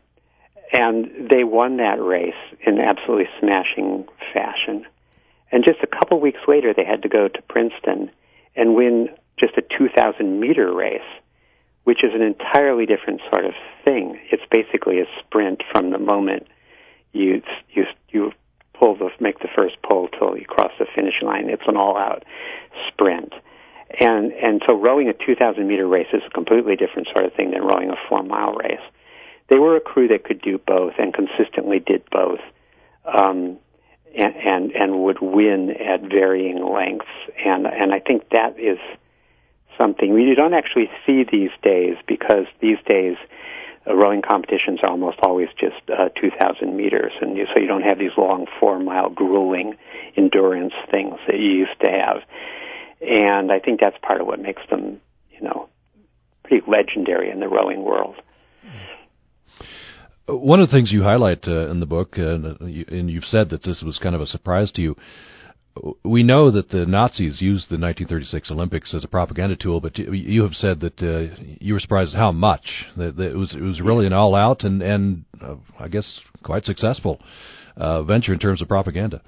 and 0.72 1.28
they 1.30 1.44
won 1.44 1.76
that 1.76 2.02
race 2.02 2.34
in 2.66 2.78
absolutely 2.78 3.28
smashing 3.40 4.06
fashion. 4.32 4.86
And 5.50 5.64
just 5.64 5.80
a 5.82 5.86
couple 5.86 6.18
weeks 6.18 6.40
later, 6.48 6.72
they 6.74 6.84
had 6.84 7.02
to 7.02 7.08
go 7.08 7.28
to 7.28 7.42
Princeton 7.42 8.10
and 8.56 8.74
win 8.74 9.10
just 9.38 9.58
a 9.58 9.62
2,000 9.62 10.40
meter 10.40 10.72
race, 10.72 11.00
which 11.84 12.02
is 12.02 12.14
an 12.14 12.22
entirely 12.22 12.86
different 12.86 13.20
sort 13.30 13.44
of 13.44 13.52
thing. 13.84 14.18
It's 14.30 14.42
basically 14.50 15.00
a 15.00 15.06
sprint 15.20 15.62
from 15.70 15.90
the 15.90 15.98
moment 15.98 16.46
you 17.12 17.42
you 17.70 17.84
you 18.10 18.32
pull 18.74 18.96
the 18.96 19.10
make 19.20 19.38
the 19.40 19.48
first 19.54 19.76
pull 19.82 20.08
till 20.08 20.36
you 20.36 20.44
cross 20.44 20.72
the 20.78 20.86
finish 20.94 21.22
line. 21.22 21.48
It's 21.50 21.62
an 21.66 21.76
all-out 21.76 22.24
sprint. 22.88 23.32
And 24.00 24.32
and 24.32 24.62
so 24.68 24.74
rowing 24.74 25.08
a 25.08 25.12
2,000 25.12 25.66
meter 25.66 25.86
race 25.86 26.08
is 26.12 26.22
a 26.26 26.30
completely 26.30 26.76
different 26.76 27.08
sort 27.12 27.26
of 27.26 27.34
thing 27.34 27.50
than 27.50 27.62
rowing 27.62 27.90
a 27.90 27.96
four 28.08 28.22
mile 28.22 28.54
race 28.54 28.80
they 29.52 29.58
were 29.58 29.76
a 29.76 29.80
crew 29.80 30.08
that 30.08 30.24
could 30.24 30.40
do 30.40 30.58
both 30.58 30.94
and 30.98 31.12
consistently 31.12 31.78
did 31.78 32.02
both, 32.10 32.40
um, 33.04 33.58
and, 34.16 34.34
and 34.36 34.72
and 34.72 35.02
would 35.02 35.20
win 35.20 35.70
at 35.70 36.00
varying 36.00 36.64
lengths. 36.64 37.06
And 37.44 37.66
and 37.66 37.92
I 37.92 37.98
think 38.00 38.30
that 38.30 38.58
is 38.58 38.78
something 39.76 40.14
we 40.14 40.34
don't 40.34 40.54
actually 40.54 40.90
see 41.06 41.24
these 41.30 41.50
days 41.62 41.96
because 42.06 42.46
these 42.60 42.78
days 42.86 43.16
uh, 43.86 43.94
rowing 43.94 44.22
competitions 44.22 44.80
are 44.84 44.90
almost 44.90 45.18
always 45.22 45.48
just 45.58 45.82
uh, 45.90 46.08
2,000 46.20 46.76
meters, 46.76 47.12
and 47.20 47.36
you, 47.36 47.46
so 47.52 47.60
you 47.60 47.66
don't 47.66 47.82
have 47.82 47.98
these 47.98 48.12
long 48.16 48.46
four-mile 48.60 49.10
grueling 49.10 49.74
endurance 50.16 50.74
things 50.90 51.14
that 51.26 51.36
you 51.36 51.50
used 51.50 51.78
to 51.84 51.90
have. 51.90 52.18
And 53.00 53.50
I 53.50 53.58
think 53.58 53.80
that's 53.80 53.96
part 54.02 54.20
of 54.20 54.26
what 54.26 54.40
makes 54.40 54.62
them, 54.70 55.00
you 55.30 55.40
know, 55.40 55.68
pretty 56.44 56.64
legendary 56.70 57.30
in 57.30 57.40
the 57.40 57.48
rowing 57.48 57.82
world. 57.82 58.14
One 60.28 60.60
of 60.60 60.68
the 60.68 60.72
things 60.72 60.92
you 60.92 61.02
highlight 61.02 61.48
uh, 61.48 61.68
in 61.68 61.80
the 61.80 61.86
book, 61.86 62.14
uh, 62.16 62.22
and 62.60 63.10
you've 63.10 63.24
said 63.24 63.50
that 63.50 63.64
this 63.64 63.82
was 63.84 63.98
kind 63.98 64.14
of 64.14 64.20
a 64.20 64.26
surprise 64.26 64.70
to 64.72 64.80
you, 64.80 64.96
we 66.04 66.22
know 66.22 66.50
that 66.50 66.68
the 66.68 66.84
Nazis 66.86 67.40
used 67.40 67.70
the 67.70 67.78
1936 67.78 68.50
Olympics 68.50 68.94
as 68.94 69.04
a 69.04 69.08
propaganda 69.08 69.56
tool, 69.56 69.80
but 69.80 69.98
you 69.98 70.42
have 70.42 70.54
said 70.54 70.80
that 70.80 71.02
uh, 71.02 71.34
you 71.60 71.72
were 71.72 71.80
surprised 71.80 72.14
at 72.14 72.18
how 72.18 72.32
much 72.32 72.86
that, 72.96 73.16
that 73.16 73.30
it 73.30 73.36
was. 73.36 73.54
It 73.54 73.62
was 73.62 73.80
really 73.80 74.06
an 74.06 74.12
all-out 74.12 74.64
and 74.64 74.82
and 74.82 75.24
uh, 75.40 75.54
I 75.78 75.88
guess 75.88 76.20
quite 76.42 76.64
successful 76.64 77.20
uh, 77.76 78.02
venture 78.02 78.32
in 78.32 78.38
terms 78.38 78.60
of 78.60 78.68
propaganda. 78.68 79.22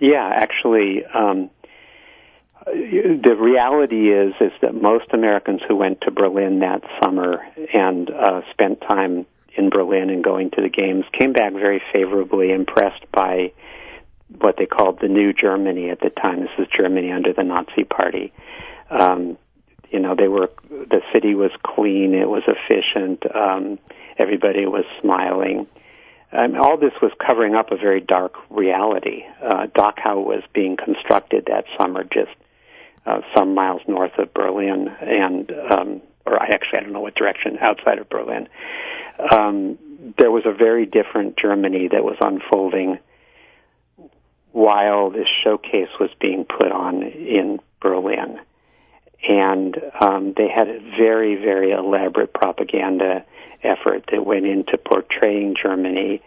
Yeah, 0.00 0.28
actually, 0.34 1.04
um, 1.14 1.50
the 2.66 3.36
reality 3.38 4.08
is 4.08 4.34
is 4.40 4.52
that 4.62 4.74
most 4.74 5.06
Americans 5.12 5.60
who 5.68 5.76
went 5.76 6.00
to 6.02 6.10
Berlin 6.10 6.60
that 6.60 6.82
summer 7.02 7.40
and 7.72 8.10
uh, 8.10 8.40
spent 8.50 8.80
time 8.80 9.26
in 9.56 9.70
Berlin 9.70 10.10
and 10.10 10.22
going 10.22 10.50
to 10.50 10.62
the 10.62 10.68
games 10.68 11.04
came 11.16 11.32
back 11.32 11.52
very 11.52 11.82
favorably 11.92 12.50
impressed 12.52 13.04
by 13.12 13.52
what 14.38 14.56
they 14.58 14.66
called 14.66 15.00
the 15.00 15.08
New 15.08 15.32
Germany 15.32 15.90
at 15.90 16.00
the 16.00 16.10
time. 16.10 16.40
This 16.40 16.50
was 16.58 16.68
Germany 16.76 17.10
under 17.10 17.32
the 17.32 17.42
Nazi 17.42 17.84
Party. 17.84 18.32
Um, 18.90 19.36
you 19.90 19.98
know, 19.98 20.14
they 20.14 20.28
were 20.28 20.50
the 20.68 21.00
city 21.12 21.34
was 21.34 21.50
clean, 21.64 22.14
it 22.14 22.28
was 22.28 22.42
efficient, 22.46 23.24
um, 23.34 23.78
everybody 24.18 24.66
was 24.66 24.84
smiling. 25.00 25.66
Um, 26.32 26.54
all 26.54 26.76
this 26.76 26.92
was 27.02 27.10
covering 27.24 27.56
up 27.56 27.72
a 27.72 27.76
very 27.76 28.00
dark 28.00 28.34
reality. 28.50 29.24
Uh, 29.42 29.66
Dachau 29.66 30.24
was 30.24 30.44
being 30.54 30.76
constructed 30.76 31.46
that 31.46 31.64
summer, 31.76 32.04
just 32.04 32.30
uh, 33.04 33.20
some 33.34 33.54
miles 33.54 33.82
north 33.88 34.16
of 34.18 34.32
Berlin, 34.32 34.88
and 35.00 35.50
um, 35.72 36.02
or 36.24 36.40
I 36.40 36.46
actually 36.48 36.78
I 36.78 36.82
don't 36.82 36.92
know 36.92 37.00
what 37.00 37.16
direction 37.16 37.58
outside 37.60 37.98
of 37.98 38.08
Berlin. 38.08 38.48
Um, 39.32 39.78
there 40.18 40.30
was 40.30 40.44
a 40.46 40.52
very 40.52 40.86
different 40.86 41.36
Germany 41.36 41.88
that 41.90 42.04
was 42.04 42.16
unfolding 42.20 42.98
while 44.52 45.10
this 45.10 45.28
showcase 45.44 45.88
was 45.98 46.10
being 46.20 46.44
put 46.44 46.72
on 46.72 47.02
in 47.02 47.60
Berlin. 47.80 48.40
And 49.28 49.76
um, 50.00 50.34
they 50.36 50.48
had 50.48 50.68
a 50.68 50.80
very, 50.98 51.36
very 51.36 51.72
elaborate 51.72 52.32
propaganda 52.32 53.24
effort 53.62 54.04
that 54.10 54.24
went 54.24 54.46
into 54.46 54.78
portraying 54.78 55.54
Germany 55.60 56.22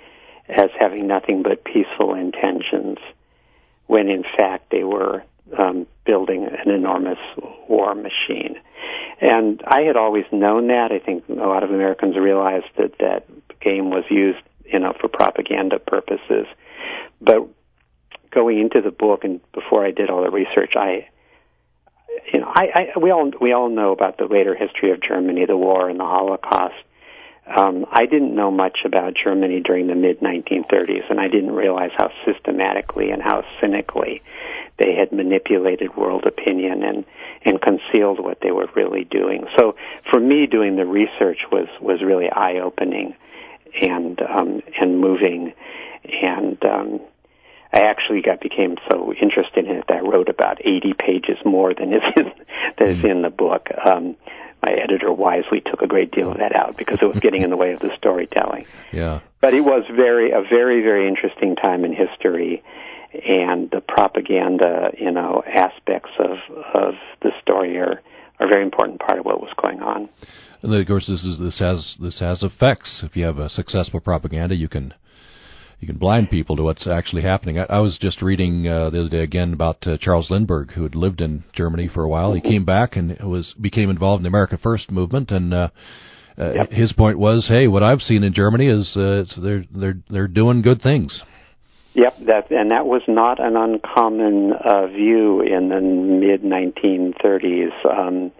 as 0.47 0.69
having 0.79 1.07
nothing 1.07 1.41
but 1.41 1.63
peaceful 1.63 2.13
intentions, 2.13 2.97
when 3.87 4.09
in 4.09 4.23
fact 4.23 4.69
they 4.71 4.83
were 4.83 5.23
um, 5.57 5.87
building 6.05 6.45
an 6.45 6.69
enormous 6.69 7.17
war 7.67 7.95
machine. 7.95 8.55
And 9.21 9.61
I 9.65 9.81
had 9.81 9.95
always 9.95 10.25
known 10.31 10.67
that. 10.67 10.91
I 10.91 10.99
think 10.99 11.23
a 11.29 11.33
lot 11.33 11.63
of 11.63 11.71
Americans 11.71 12.17
realized 12.17 12.65
that 12.77 12.97
that 12.99 13.25
game 13.61 13.89
was 13.89 14.03
used, 14.09 14.39
you 14.65 14.79
know, 14.79 14.93
for 14.99 15.07
propaganda 15.07 15.79
purposes. 15.79 16.45
But 17.21 17.47
going 18.31 18.59
into 18.59 18.81
the 18.81 18.91
book 18.91 19.23
and 19.23 19.41
before 19.53 19.85
I 19.85 19.91
did 19.91 20.09
all 20.09 20.23
the 20.23 20.31
research, 20.31 20.73
I, 20.75 21.07
you 22.31 22.39
know, 22.39 22.51
I, 22.53 22.91
I 22.95 22.99
we 22.99 23.11
all 23.11 23.31
we 23.39 23.53
all 23.53 23.69
know 23.69 23.91
about 23.91 24.17
the 24.17 24.25
later 24.25 24.55
history 24.55 24.91
of 24.91 25.01
Germany, 25.01 25.45
the 25.45 25.57
war 25.57 25.89
and 25.89 25.99
the 25.99 26.05
Holocaust. 26.05 26.75
Um, 27.45 27.85
I 27.91 28.05
didn't 28.05 28.33
know 28.33 28.51
much 28.51 28.79
about 28.85 29.15
Germany 29.21 29.59
during 29.59 29.87
the 29.87 29.95
mid 29.95 30.21
1930s, 30.21 31.09
and 31.09 31.19
I 31.19 31.27
didn't 31.27 31.51
realize 31.51 31.91
how 31.97 32.09
systematically 32.25 33.11
and 33.11 33.21
how 33.21 33.43
cynically 33.59 34.21
they 34.77 34.95
had 34.95 35.11
manipulated 35.11 35.95
world 35.95 36.25
opinion 36.25 36.83
and 36.83 37.05
and 37.45 37.61
concealed 37.61 38.19
what 38.19 38.39
they 38.41 38.51
were 38.51 38.69
really 38.75 39.03
doing. 39.03 39.45
So 39.57 39.75
for 40.09 40.19
me, 40.19 40.47
doing 40.47 40.77
the 40.77 40.85
research 40.85 41.39
was 41.51 41.67
was 41.81 42.01
really 42.01 42.29
eye 42.29 42.59
opening 42.59 43.15
and 43.81 44.21
um, 44.21 44.61
and 44.79 44.99
moving, 44.99 45.53
and 46.21 46.63
um, 46.65 47.01
I 47.73 47.81
actually 47.81 48.21
got 48.21 48.39
became 48.39 48.77
so 48.89 49.13
interested 49.19 49.65
in 49.65 49.77
it 49.77 49.85
that 49.87 49.97
I 49.97 50.01
wrote 50.01 50.29
about 50.29 50.63
80 50.63 50.93
pages 50.93 51.37
more 51.43 51.73
than 51.73 51.91
is 51.91 52.03
in, 52.15 52.25
that 52.77 52.87
is 52.87 53.03
in 53.03 53.23
the 53.23 53.31
book. 53.31 53.69
Um, 53.83 54.15
my 54.61 54.71
editor 54.71 55.11
wisely 55.11 55.59
took 55.59 55.81
a 55.81 55.87
great 55.87 56.11
deal 56.11 56.31
of 56.31 56.37
that 56.37 56.55
out 56.55 56.77
because 56.77 56.99
it 57.01 57.05
was 57.05 57.19
getting 57.19 57.41
in 57.41 57.49
the 57.49 57.57
way 57.57 57.73
of 57.73 57.79
the 57.79 57.89
storytelling. 57.97 58.65
Yeah. 58.93 59.19
But 59.41 59.53
it 59.53 59.61
was 59.61 59.83
very 59.93 60.31
a 60.31 60.41
very 60.41 60.81
very 60.81 61.07
interesting 61.07 61.55
time 61.55 61.83
in 61.83 61.93
history, 61.93 62.63
and 63.27 63.69
the 63.71 63.81
propaganda 63.81 64.91
you 64.97 65.11
know 65.11 65.43
aspects 65.45 66.11
of 66.19 66.37
of 66.73 66.93
the 67.21 67.31
story 67.41 67.77
are 67.77 68.01
are 68.39 68.45
a 68.45 68.49
very 68.49 68.63
important 68.63 68.99
part 68.99 69.19
of 69.19 69.25
what 69.25 69.41
was 69.41 69.51
going 69.61 69.81
on. 69.81 70.09
And 70.61 70.71
then, 70.71 70.79
of 70.79 70.87
course, 70.87 71.07
this 71.07 71.23
is 71.23 71.39
this 71.39 71.59
has 71.59 71.95
this 71.99 72.19
has 72.19 72.41
effects. 72.43 73.01
If 73.03 73.17
you 73.17 73.25
have 73.25 73.39
a 73.39 73.49
successful 73.49 73.99
propaganda, 73.99 74.55
you 74.55 74.69
can 74.69 74.93
you 75.83 75.87
can 75.87 75.97
blind 75.97 76.29
people 76.29 76.55
to 76.55 76.63
what's 76.63 76.87
actually 76.87 77.23
happening. 77.23 77.59
I, 77.59 77.65
I 77.65 77.79
was 77.79 77.97
just 78.01 78.21
reading 78.21 78.65
uh, 78.65 78.89
the 78.89 79.01
other 79.01 79.09
day 79.09 79.21
again 79.21 79.51
about 79.51 79.85
uh, 79.85 79.97
Charles 79.99 80.31
Lindbergh, 80.31 80.71
who 80.71 80.83
had 80.83 80.95
lived 80.95 81.19
in 81.19 81.43
Germany 81.53 81.89
for 81.93 82.03
a 82.03 82.07
while. 82.07 82.31
He 82.31 82.39
came 82.39 82.63
back 82.63 82.95
and 82.95 83.19
was 83.19 83.53
became 83.59 83.89
involved 83.89 84.21
in 84.21 84.23
the 84.23 84.29
America 84.29 84.57
First 84.63 84.89
movement, 84.89 85.31
and 85.31 85.53
uh, 85.53 85.67
uh, 86.39 86.53
yep. 86.53 86.71
his 86.71 86.93
point 86.93 87.19
was, 87.19 87.47
"Hey, 87.49 87.67
what 87.67 87.83
I've 87.83 87.99
seen 87.99 88.23
in 88.23 88.33
Germany 88.33 88.67
is 88.67 88.95
uh, 88.95 89.25
they're 89.37 89.65
they're 89.75 89.97
they're 90.09 90.27
doing 90.29 90.61
good 90.61 90.81
things." 90.81 91.21
Yep, 91.95 92.13
that 92.27 92.49
and 92.49 92.71
that 92.71 92.85
was 92.85 93.01
not 93.09 93.43
an 93.43 93.57
uncommon 93.57 94.53
uh, 94.53 94.87
view 94.87 95.41
in 95.41 95.67
the 95.67 95.81
mid 95.81 96.43
1930s. 96.43 97.71
Um, 97.85 98.31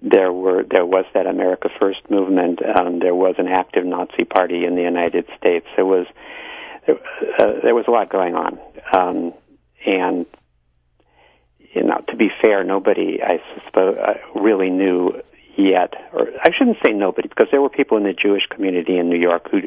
there 0.00 0.32
were 0.32 0.62
there 0.70 0.86
was 0.86 1.04
that 1.14 1.26
America 1.26 1.68
First 1.80 2.08
movement. 2.10 2.60
Um, 2.64 3.00
there 3.00 3.14
was 3.14 3.34
an 3.38 3.48
active 3.48 3.84
Nazi 3.84 4.24
party 4.24 4.64
in 4.64 4.76
the 4.76 4.82
United 4.82 5.26
States. 5.36 5.66
There 5.74 5.84
was 5.84 6.06
uh, 6.88 6.94
there 7.62 7.74
was 7.74 7.84
a 7.88 7.90
lot 7.90 8.10
going 8.10 8.34
on, 8.34 8.58
um, 8.92 9.34
and 9.86 10.26
you 11.74 11.84
know, 11.84 12.02
to 12.08 12.16
be 12.16 12.28
fair, 12.42 12.64
nobody, 12.64 13.20
I 13.22 13.40
suppose, 13.66 13.96
uh, 13.96 14.40
really 14.40 14.70
knew 14.70 15.22
yet, 15.56 15.94
or 16.12 16.28
I 16.42 16.50
shouldn't 16.56 16.78
say 16.84 16.92
nobody, 16.92 17.28
because 17.28 17.48
there 17.50 17.60
were 17.60 17.68
people 17.68 17.96
in 17.96 18.04
the 18.04 18.12
Jewish 18.12 18.46
community 18.50 18.98
in 18.98 19.08
New 19.08 19.18
York 19.18 19.48
who 19.50 19.62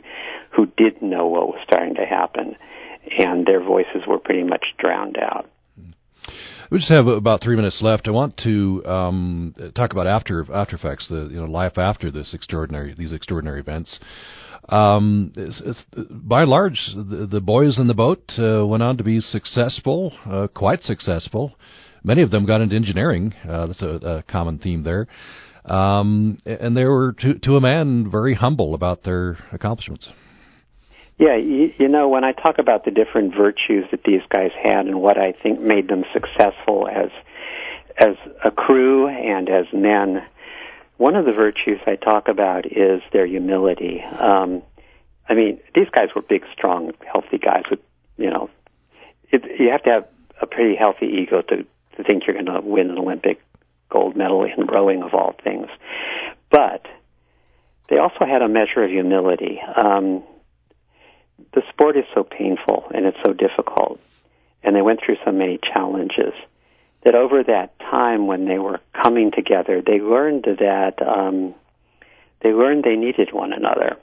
who 0.52 0.66
did 0.78 1.02
know 1.02 1.28
what 1.28 1.48
was 1.48 1.60
starting 1.64 1.96
to 1.96 2.06
happen, 2.06 2.56
and 3.18 3.46
their 3.46 3.62
voices 3.62 4.06
were 4.08 4.20
pretty 4.20 4.44
much 4.44 4.66
drowned 4.78 5.18
out. 5.18 5.50
We 6.72 6.80
just 6.80 6.94
have 6.94 7.08
about 7.08 7.42
three 7.42 7.56
minutes 7.56 7.80
left. 7.82 8.08
I 8.08 8.12
want 8.12 8.38
to 8.44 8.86
um, 8.86 9.54
talk 9.76 9.92
about 9.92 10.08
after 10.08 10.46
after 10.54 10.76
effects, 10.76 11.08
the 11.10 11.28
you 11.32 11.40
know 11.40 11.46
life 11.46 11.78
after 11.78 12.12
this 12.12 12.34
extraordinary 12.34 12.96
these 12.98 13.14
extraordinary 13.14 13.60
events. 13.60 14.00
Um, 14.70 15.34
it's, 15.36 15.62
it's, 15.66 15.84
by 16.10 16.44
and 16.44 16.50
large, 16.50 16.80
the, 16.96 17.28
the, 17.30 17.42
boys 17.42 17.78
in 17.80 17.88
the 17.88 17.94
boat 17.94 18.24
uh, 18.38 18.66
went 18.66 18.82
on 18.82 18.98
to 18.98 19.04
be 19.04 19.20
successful, 19.20 20.14
uh, 20.26 20.48
quite 20.54 20.84
successful. 20.84 21.56
Many 22.04 22.22
of 22.22 22.32
them 22.32 22.46
got 22.46 22.62
into 22.62 22.76
engineering. 22.76 23.34
Uh, 23.48 23.68
that's 23.68 23.82
a, 23.82 23.88
a, 23.88 24.24
common 24.24 24.60
theme 24.60 24.84
there. 24.84 25.08
Um, 25.66 26.38
and 26.46 26.78
they 26.78 26.86
were, 26.86 27.14
to, 27.20 27.40
to 27.40 27.56
a 27.58 27.62
man, 27.62 28.10
very 28.10 28.36
humble 28.36 28.74
about 28.74 29.04
their 29.04 29.38
accomplishments. 29.52 30.08
Yeah, 31.18 31.36
you, 31.36 31.74
you 31.78 31.88
know, 31.88 32.10
when 32.10 32.24
I 32.24 32.32
talk 32.32 32.58
about 32.58 32.86
the 32.86 32.92
different 32.92 33.36
virtues 33.36 33.86
that 33.92 34.04
these 34.04 34.22
guys 34.30 34.52
had 34.62 34.88
and 34.88 35.02
what 35.02 35.18
I 35.18 35.32
think 35.32 35.60
made 35.60 35.88
them 35.88 36.04
successful 36.14 36.88
as 36.88 37.12
as 37.96 38.16
a 38.44 38.50
crew 38.50 39.08
and 39.08 39.48
as 39.48 39.66
men, 39.72 40.26
one 40.98 41.16
of 41.16 41.26
the 41.26 41.32
virtues 41.32 41.80
I 41.86 41.96
talk 41.96 42.28
about 42.28 42.66
is 42.66 43.02
their 43.12 43.28
humility. 43.28 44.02
Um, 44.02 44.64
I 45.30 45.36
mean, 45.36 45.60
these 45.76 45.90
guys 45.92 46.10
were 46.16 46.24
big, 46.24 46.44
strong, 46.52 46.92
healthy 47.06 47.38
guys 47.38 47.64
with, 47.70 47.80
you 48.18 48.32
know, 48.32 48.50
it, 49.32 49.44
you 49.60 49.70
have 49.70 49.84
to 49.84 49.90
have 49.92 50.08
a 50.42 50.48
pretty 50.48 50.76
healthy 50.76 51.06
ego 51.06 51.44
to, 51.44 51.58
to 51.98 52.04
think 52.04 52.24
you're 52.26 52.34
going 52.34 52.48
to 52.48 52.62
win 52.62 52.90
an 52.90 52.98
Olympic 52.98 53.42
gold 53.90 54.16
medal 54.16 54.44
in 54.44 54.66
rowing 54.66 55.04
of 55.04 55.14
all 55.14 55.36
things. 55.44 55.68
But 56.50 56.88
they 57.90 57.98
also 58.00 58.26
had 58.26 58.42
a 58.42 58.50
measure 58.50 58.84
of 58.84 58.90
humility. 58.90 59.62
Um, 59.62 60.24
the 61.54 61.62
sport 61.70 61.98
is 61.98 62.06
so 62.14 62.24
painful 62.24 62.86
and 62.94 63.06
it's 63.06 63.18
so 63.26 63.34
difficult, 63.34 64.00
and 64.64 64.76
they 64.76 64.82
went 64.82 65.02
through 65.06 65.18
so 65.26 65.32
many 65.32 65.60
challenges 65.74 66.34
that 67.04 67.16
over 67.16 67.44
that 67.44 67.78
time 67.80 68.28
when 68.28 68.46
they 68.46 68.58
were 68.58 68.80
coming 68.94 69.32
together, 69.32 69.82
they 69.82 70.00
learned 70.00 70.46
that 70.46 70.96
um, 71.06 71.54
they 72.42 72.54
learned 72.54 72.84
they 72.84 72.96
needed 72.96 73.34
one 73.34 73.52
another. 73.52 73.98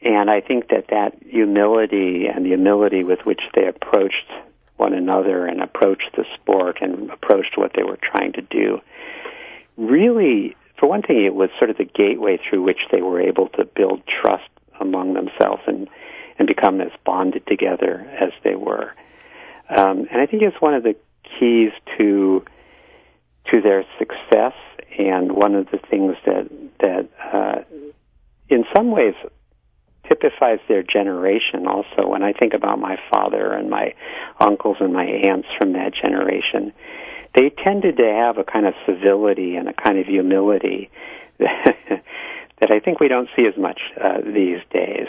And 0.00 0.30
I 0.30 0.40
think 0.40 0.68
that 0.68 0.86
that 0.88 1.16
humility 1.28 2.26
and 2.26 2.44
the 2.44 2.50
humility 2.50 3.04
with 3.04 3.20
which 3.24 3.42
they 3.54 3.66
approached 3.66 4.30
one 4.76 4.94
another 4.94 5.46
and 5.46 5.60
approached 5.60 6.16
the 6.16 6.24
sport 6.34 6.78
and 6.80 7.10
approached 7.10 7.56
what 7.56 7.72
they 7.76 7.82
were 7.82 7.98
trying 8.02 8.32
to 8.32 8.42
do 8.42 8.80
really, 9.76 10.56
for 10.78 10.88
one 10.88 11.02
thing, 11.02 11.24
it 11.24 11.34
was 11.34 11.50
sort 11.58 11.70
of 11.70 11.76
the 11.76 11.84
gateway 11.84 12.38
through 12.38 12.62
which 12.62 12.80
they 12.90 13.02
were 13.02 13.20
able 13.20 13.48
to 13.50 13.64
build 13.64 14.02
trust 14.06 14.48
among 14.80 15.14
themselves 15.14 15.62
and, 15.66 15.88
and 16.42 16.48
become 16.48 16.80
as 16.80 16.90
bonded 17.04 17.46
together 17.46 18.04
as 18.20 18.32
they 18.42 18.56
were. 18.56 18.92
Um, 19.70 20.08
and 20.10 20.20
I 20.20 20.26
think 20.26 20.42
it's 20.42 20.60
one 20.60 20.74
of 20.74 20.82
the 20.82 20.96
keys 21.38 21.70
to 21.96 22.44
to 23.50 23.60
their 23.60 23.84
success, 23.96 24.54
and 24.98 25.30
one 25.30 25.54
of 25.54 25.70
the 25.70 25.78
things 25.78 26.16
that 26.26 26.50
that 26.80 27.08
uh, 27.32 27.62
in 28.48 28.64
some 28.74 28.90
ways 28.90 29.14
typifies 30.08 30.58
their 30.66 30.82
generation. 30.82 31.68
Also, 31.68 32.08
when 32.08 32.24
I 32.24 32.32
think 32.32 32.54
about 32.54 32.80
my 32.80 32.96
father 33.08 33.52
and 33.52 33.70
my 33.70 33.94
uncles 34.40 34.78
and 34.80 34.92
my 34.92 35.04
aunts 35.04 35.46
from 35.60 35.74
that 35.74 35.92
generation, 35.94 36.72
they 37.36 37.50
tended 37.50 37.98
to 37.98 38.04
have 38.04 38.36
a 38.36 38.44
kind 38.44 38.66
of 38.66 38.74
civility 38.84 39.54
and 39.54 39.68
a 39.68 39.72
kind 39.72 39.96
of 39.96 40.06
humility 40.06 40.90
that, 41.38 41.76
that 42.60 42.72
I 42.72 42.80
think 42.80 42.98
we 42.98 43.06
don't 43.06 43.28
see 43.36 43.46
as 43.46 43.56
much 43.56 43.80
uh, 44.02 44.22
these 44.22 44.58
days. 44.72 45.06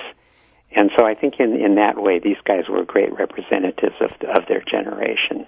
And 0.75 0.89
so 0.97 1.05
I 1.05 1.13
think 1.13 1.35
in 1.39 1.55
in 1.55 1.75
that 1.75 2.01
way, 2.01 2.19
these 2.19 2.37
guys 2.45 2.63
were 2.69 2.83
great 2.83 3.13
representatives 3.17 3.95
of 4.01 4.11
of 4.29 4.47
their 4.47 4.63
generation. 4.69 5.45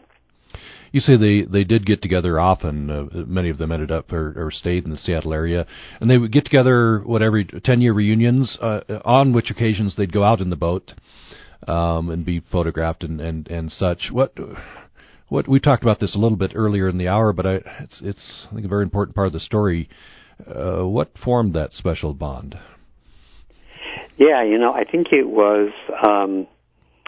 You 0.91 1.01
say 1.01 1.17
they 1.17 1.41
they 1.41 1.63
did 1.63 1.85
get 1.85 2.01
together 2.01 2.39
often. 2.39 2.89
Uh, 2.89 3.05
many 3.25 3.49
of 3.49 3.57
them 3.57 3.71
ended 3.71 3.91
up 3.91 4.13
or, 4.13 4.33
or 4.37 4.51
stayed 4.51 4.85
in 4.85 4.91
the 4.91 4.97
Seattle 4.97 5.33
area, 5.33 5.65
and 5.99 6.09
they 6.09 6.17
would 6.17 6.31
get 6.31 6.45
together 6.45 7.01
what 7.05 7.21
every 7.21 7.45
ten 7.45 7.81
year 7.81 7.93
reunions. 7.93 8.57
Uh, 8.61 8.81
on 9.03 9.33
which 9.33 9.49
occasions 9.49 9.95
they'd 9.95 10.13
go 10.13 10.23
out 10.23 10.41
in 10.41 10.49
the 10.49 10.55
boat 10.55 10.93
um, 11.67 12.09
and 12.09 12.25
be 12.25 12.39
photographed 12.39 13.03
and, 13.03 13.19
and 13.19 13.47
and 13.47 13.71
such. 13.71 14.09
What 14.11 14.33
what 15.27 15.47
we 15.47 15.59
talked 15.59 15.83
about 15.83 15.99
this 15.99 16.15
a 16.15 16.19
little 16.19 16.37
bit 16.37 16.53
earlier 16.55 16.87
in 16.87 16.97
the 16.97 17.07
hour, 17.07 17.33
but 17.33 17.45
I, 17.45 17.55
it's 17.81 17.99
it's 18.01 18.47
I 18.51 18.55
think 18.55 18.65
a 18.65 18.69
very 18.69 18.83
important 18.83 19.15
part 19.15 19.27
of 19.27 19.33
the 19.33 19.39
story. 19.39 19.89
Uh, 20.47 20.85
what 20.85 21.17
formed 21.17 21.53
that 21.53 21.73
special 21.73 22.13
bond? 22.13 22.57
Yeah, 24.17 24.43
you 24.43 24.57
know, 24.57 24.73
I 24.73 24.85
think 24.85 25.07
it 25.11 25.27
was 25.27 25.71
um, 26.01 26.47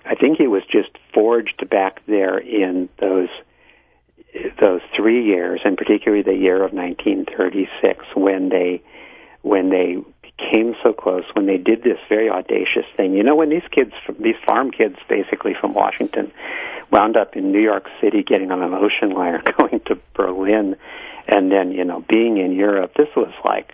I 0.06 0.16
think 0.16 0.40
it 0.40 0.48
was 0.48 0.64
just 0.70 0.90
forged 1.14 1.70
back 1.70 2.02
there 2.06 2.38
in 2.38 2.90
those 3.00 3.30
those 4.62 4.82
three 4.96 5.26
years, 5.26 5.62
and 5.64 5.78
particularly 5.78 6.22
the 6.22 6.36
year 6.36 6.64
of 6.64 6.74
1936, 6.74 8.06
when 8.16 8.50
they 8.50 8.82
when 9.42 9.70
they 9.70 9.98
became 10.22 10.76
so 10.84 10.94
close, 10.94 11.24
when 11.34 11.46
they 11.46 11.58
did 11.58 11.84
this 11.84 11.98
very 12.10 12.30
audacious 12.30 12.86
thing. 12.96 13.14
You 13.14 13.24
know, 13.24 13.36
when 13.36 13.50
these 13.50 13.68
kids, 13.72 13.94
these 14.20 14.36
farm 14.46 14.72
kids, 14.72 14.98
basically 15.10 15.56
from 15.60 15.74
Washington, 15.74 16.32
wound 16.92 17.18
up 17.18 17.36
in 17.36 17.52
New 17.52 17.62
York 17.62 17.88
City, 18.02 18.24
getting 18.24 18.52
on 18.52 18.62
an 18.62 18.74
ocean 18.74 19.12
liner, 19.12 19.42
going 19.58 19.80
to 19.88 19.98
Berlin, 20.14 20.76
and 21.28 21.52
then 21.52 21.72
you 21.72 21.84
know 21.84 22.04
being 22.08 22.38
in 22.38 22.52
Europe. 22.52 22.94
This 22.96 23.10
was 23.16 23.34
like 23.46 23.74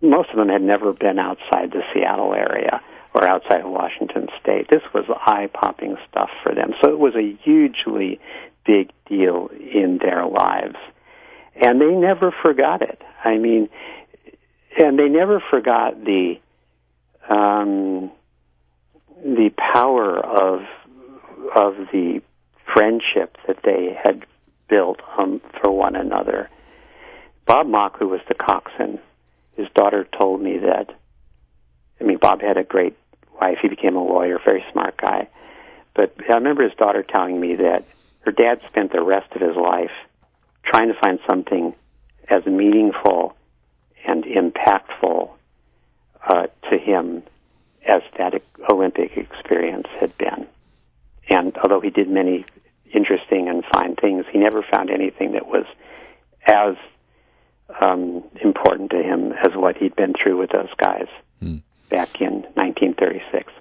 most 0.00 0.30
of 0.30 0.36
them 0.36 0.48
had 0.48 0.62
never 0.62 0.92
been 0.92 1.18
outside 1.18 1.72
the 1.72 1.82
Seattle 1.92 2.34
area 2.34 2.80
or 3.14 3.26
outside 3.26 3.62
of 3.62 3.70
Washington 3.70 4.28
State. 4.40 4.68
This 4.70 4.82
was 4.94 5.04
eye 5.08 5.48
popping 5.52 5.96
stuff 6.08 6.30
for 6.42 6.54
them. 6.54 6.72
So 6.82 6.90
it 6.90 6.98
was 6.98 7.14
a 7.14 7.36
hugely 7.42 8.20
big 8.66 8.90
deal 9.08 9.48
in 9.58 9.98
their 10.00 10.26
lives. 10.26 10.76
And 11.60 11.80
they 11.80 11.90
never 11.90 12.32
forgot 12.42 12.82
it. 12.82 13.02
I 13.24 13.38
mean, 13.38 13.68
and 14.78 14.98
they 14.98 15.08
never 15.08 15.42
forgot 15.50 16.04
the 16.04 16.34
um, 17.28 18.12
the 19.22 19.50
power 19.56 20.18
of 20.18 20.60
of 21.56 21.74
the 21.92 22.20
friendship 22.72 23.36
that 23.46 23.58
they 23.64 23.96
had 24.00 24.24
built 24.68 25.00
um, 25.18 25.40
for 25.60 25.72
one 25.72 25.96
another. 25.96 26.48
Bob 27.46 27.66
Moch, 27.66 27.96
who 27.98 28.08
was 28.08 28.20
the 28.28 28.34
coxswain, 28.34 29.00
daughter 29.78 30.04
told 30.18 30.42
me 30.42 30.58
that. 30.58 30.90
I 32.00 32.04
mean, 32.04 32.18
Bob 32.20 32.40
had 32.40 32.56
a 32.56 32.64
great 32.64 32.96
wife. 33.40 33.58
He 33.62 33.68
became 33.68 33.94
a 33.94 34.02
lawyer, 34.02 34.40
very 34.44 34.64
smart 34.72 34.96
guy. 34.96 35.28
But 35.94 36.16
I 36.28 36.34
remember 36.34 36.64
his 36.64 36.76
daughter 36.76 37.04
telling 37.04 37.40
me 37.40 37.54
that 37.56 37.84
her 38.20 38.32
dad 38.32 38.60
spent 38.68 38.90
the 38.90 39.02
rest 39.02 39.32
of 39.36 39.40
his 39.40 39.56
life 39.56 39.92
trying 40.64 40.88
to 40.88 40.98
find 41.00 41.20
something 41.30 41.74
as 42.28 42.44
meaningful 42.44 43.36
and 44.04 44.24
impactful 44.24 45.30
uh, 46.28 46.46
to 46.70 46.78
him 46.78 47.22
as 47.86 48.02
that 48.18 48.42
Olympic 48.68 49.16
experience 49.16 49.86
had 50.00 50.16
been. 50.18 50.46
And 51.28 51.56
although 51.58 51.80
he 51.80 51.90
did 51.90 52.08
many 52.10 52.44
interesting 52.92 53.48
and 53.48 53.64
fine 53.72 53.94
things, 53.94 54.24
he 54.32 54.38
never 54.38 54.64
found 54.74 54.90
anything 54.90 55.32
that 55.32 55.46
was 55.46 55.66
as 56.46 56.74
um, 57.80 58.24
important 58.42 58.90
to 58.90 59.02
him 59.02 59.32
as 59.32 59.52
what 59.54 59.76
he'd 59.76 59.94
been 59.96 60.14
through 60.20 60.38
with 60.38 60.50
those 60.50 60.70
guys 60.82 61.06
hmm. 61.40 61.56
back 61.90 62.20
in 62.20 62.42
1936. 62.54 63.52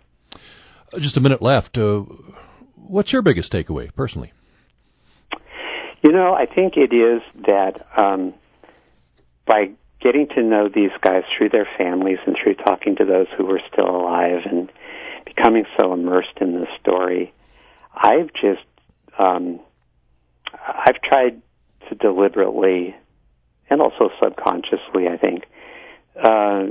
Uh, 0.94 1.00
just 1.00 1.18
a 1.18 1.20
minute 1.20 1.42
left. 1.42 1.78
Uh, 1.78 2.04
what's 2.76 3.12
your 3.12 3.22
biggest 3.22 3.52
takeaway, 3.52 3.94
personally? 3.96 4.32
You 6.04 6.12
know, 6.12 6.34
I 6.34 6.46
think 6.46 6.76
it 6.78 6.94
is 6.94 7.22
that 7.46 7.86
um, 7.98 8.34
by 9.46 9.72
getting 10.00 10.28
to 10.36 10.44
know 10.44 10.70
these 10.74 10.92
guys 11.02 11.24
through 11.36 11.50
their 11.50 11.68
families 11.78 12.20
and 12.26 12.36
through 12.42 12.56
talking 12.56 12.96
to 12.98 13.06
those 13.06 13.28
who 13.36 13.46
were 13.46 13.62
still 13.72 13.90
alive 13.90 14.42
and 14.46 14.72
becoming 15.26 15.66
so 15.80 15.94
immersed 15.94 16.38
in 16.40 16.54
the 16.54 16.68
story, 16.80 17.34
I've 17.94 18.32
just 18.34 18.66
um, 19.18 19.60
I've 20.54 21.02
tried 21.02 21.42
to 21.90 21.96
deliberately 21.96 22.96
and 23.70 23.82
also 23.82 24.10
subconsciously, 24.22 25.08
I 25.08 25.18
think, 25.18 25.46
uh, 26.22 26.68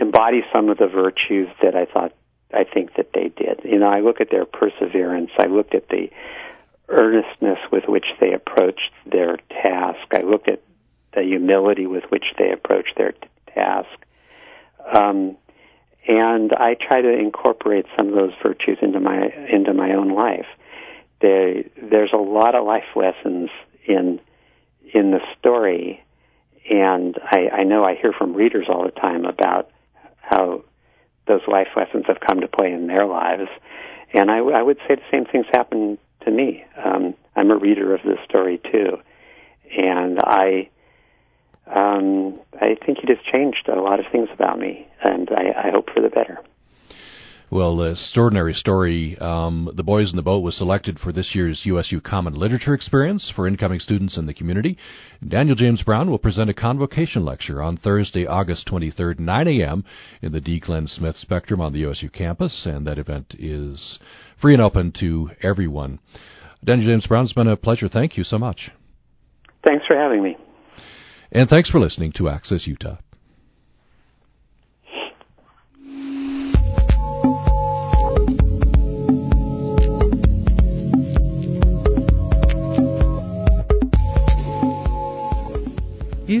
embody 0.00 0.42
some 0.52 0.68
of 0.68 0.78
the 0.78 0.86
virtues 0.86 1.48
that 1.62 1.74
I 1.74 1.86
thought 1.86 2.12
I 2.52 2.64
think 2.64 2.94
that 2.96 3.10
they 3.14 3.28
did. 3.28 3.60
You 3.64 3.78
know, 3.78 3.88
I 3.88 4.00
look 4.00 4.20
at 4.20 4.30
their 4.30 4.44
perseverance. 4.44 5.30
I 5.38 5.46
looked 5.46 5.74
at 5.74 5.88
the 5.88 6.10
earnestness 6.88 7.58
with 7.70 7.84
which 7.86 8.06
they 8.20 8.32
approached 8.32 8.90
their 9.06 9.36
task. 9.62 10.12
I 10.12 10.22
looked 10.22 10.48
at 10.48 10.60
the 11.14 11.22
humility 11.22 11.86
with 11.86 12.04
which 12.08 12.24
they 12.38 12.50
approached 12.50 12.94
their 12.96 13.12
t- 13.12 13.18
task. 13.54 13.88
Um, 14.92 15.36
and 16.08 16.52
I 16.52 16.74
try 16.74 17.00
to 17.00 17.18
incorporate 17.18 17.86
some 17.96 18.08
of 18.08 18.14
those 18.14 18.32
virtues 18.42 18.78
into 18.82 18.98
my 19.00 19.28
into 19.50 19.72
my 19.74 19.92
own 19.92 20.14
life. 20.14 20.46
There, 21.20 21.64
there's 21.80 22.12
a 22.12 22.16
lot 22.16 22.54
of 22.54 22.64
life 22.64 22.96
lessons 22.96 23.50
in 23.86 24.20
in 24.94 25.10
the 25.10 25.20
story, 25.38 26.04
and 26.70 27.16
I, 27.22 27.48
I 27.52 27.64
know 27.64 27.84
I 27.84 27.94
hear 27.94 28.12
from 28.12 28.34
readers 28.34 28.66
all 28.68 28.84
the 28.84 28.90
time 28.90 29.24
about 29.24 29.70
how 30.20 30.64
those 31.26 31.42
life 31.46 31.68
lessons 31.76 32.04
have 32.06 32.20
come 32.20 32.40
to 32.40 32.48
play 32.48 32.72
in 32.72 32.86
their 32.86 33.06
lives. 33.06 33.48
And 34.12 34.30
I, 34.30 34.38
I 34.38 34.62
would 34.62 34.78
say 34.88 34.96
the 34.96 35.02
same 35.10 35.24
things 35.24 35.46
happen 35.52 35.98
to 36.24 36.30
me. 36.30 36.64
Um, 36.82 37.14
I'm 37.36 37.50
a 37.50 37.56
reader 37.56 37.94
of 37.94 38.02
this 38.02 38.18
story 38.28 38.60
too, 38.70 38.98
and 39.76 40.18
I 40.22 40.68
um, 41.66 42.40
I 42.60 42.76
think 42.84 42.98
it 42.98 43.08
has 43.08 43.18
changed 43.32 43.68
a 43.68 43.80
lot 43.80 44.00
of 44.00 44.06
things 44.10 44.28
about 44.32 44.58
me, 44.58 44.88
and 45.04 45.30
I, 45.30 45.68
I 45.68 45.70
hope 45.70 45.88
for 45.94 46.00
the 46.00 46.08
better. 46.08 46.40
Well, 47.52 47.78
the 47.78 47.90
extraordinary 47.90 48.54
story. 48.54 49.18
Um, 49.18 49.72
the 49.74 49.82
Boys 49.82 50.10
in 50.10 50.16
the 50.16 50.22
Boat 50.22 50.44
was 50.44 50.56
selected 50.56 51.00
for 51.00 51.10
this 51.10 51.34
year's 51.34 51.62
USU 51.64 52.00
Common 52.00 52.34
Literature 52.34 52.74
Experience 52.74 53.32
for 53.34 53.48
incoming 53.48 53.80
students 53.80 54.16
in 54.16 54.26
the 54.26 54.34
community. 54.34 54.78
Daniel 55.26 55.56
James 55.56 55.82
Brown 55.82 56.10
will 56.10 56.18
present 56.18 56.48
a 56.48 56.54
convocation 56.54 57.24
lecture 57.24 57.60
on 57.60 57.76
Thursday, 57.76 58.24
August 58.24 58.68
23rd, 58.68 59.18
9 59.18 59.48
a.m. 59.48 59.84
in 60.22 60.30
the 60.30 60.40
Dee 60.40 60.60
Glen 60.60 60.86
Smith 60.86 61.16
Spectrum 61.16 61.60
on 61.60 61.72
the 61.72 61.80
USU 61.80 62.08
campus, 62.08 62.66
and 62.66 62.86
that 62.86 62.98
event 62.98 63.34
is 63.36 63.98
free 64.40 64.54
and 64.54 64.62
open 64.62 64.92
to 65.00 65.30
everyone. 65.42 65.98
Daniel 66.64 66.88
James 66.88 67.08
Brown, 67.08 67.24
it's 67.24 67.32
been 67.32 67.48
a 67.48 67.56
pleasure. 67.56 67.88
Thank 67.88 68.16
you 68.16 68.22
so 68.22 68.38
much. 68.38 68.70
Thanks 69.66 69.84
for 69.86 69.96
having 69.96 70.22
me. 70.22 70.36
And 71.32 71.48
thanks 71.48 71.68
for 71.68 71.80
listening 71.80 72.12
to 72.12 72.28
Access 72.28 72.68
Utah. 72.68 72.98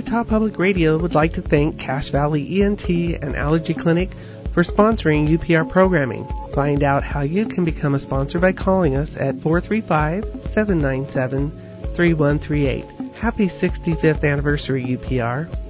Utah 0.00 0.24
Public 0.24 0.58
Radio 0.58 0.98
would 0.98 1.12
like 1.12 1.34
to 1.34 1.42
thank 1.42 1.78
Cache 1.78 2.10
Valley 2.10 2.62
ENT 2.62 2.88
and 2.88 3.36
Allergy 3.36 3.74
Clinic 3.74 4.08
for 4.54 4.64
sponsoring 4.64 5.28
UPR 5.28 5.70
programming. 5.70 6.26
Find 6.54 6.82
out 6.82 7.04
how 7.04 7.20
you 7.20 7.46
can 7.46 7.66
become 7.66 7.94
a 7.94 8.00
sponsor 8.00 8.40
by 8.40 8.54
calling 8.54 8.96
us 8.96 9.10
at 9.20 9.38
435 9.42 10.24
797 10.54 11.50
3138. 11.94 13.12
Happy 13.14 13.50
65th 13.60 14.24
anniversary, 14.24 14.96
UPR. 14.96 15.69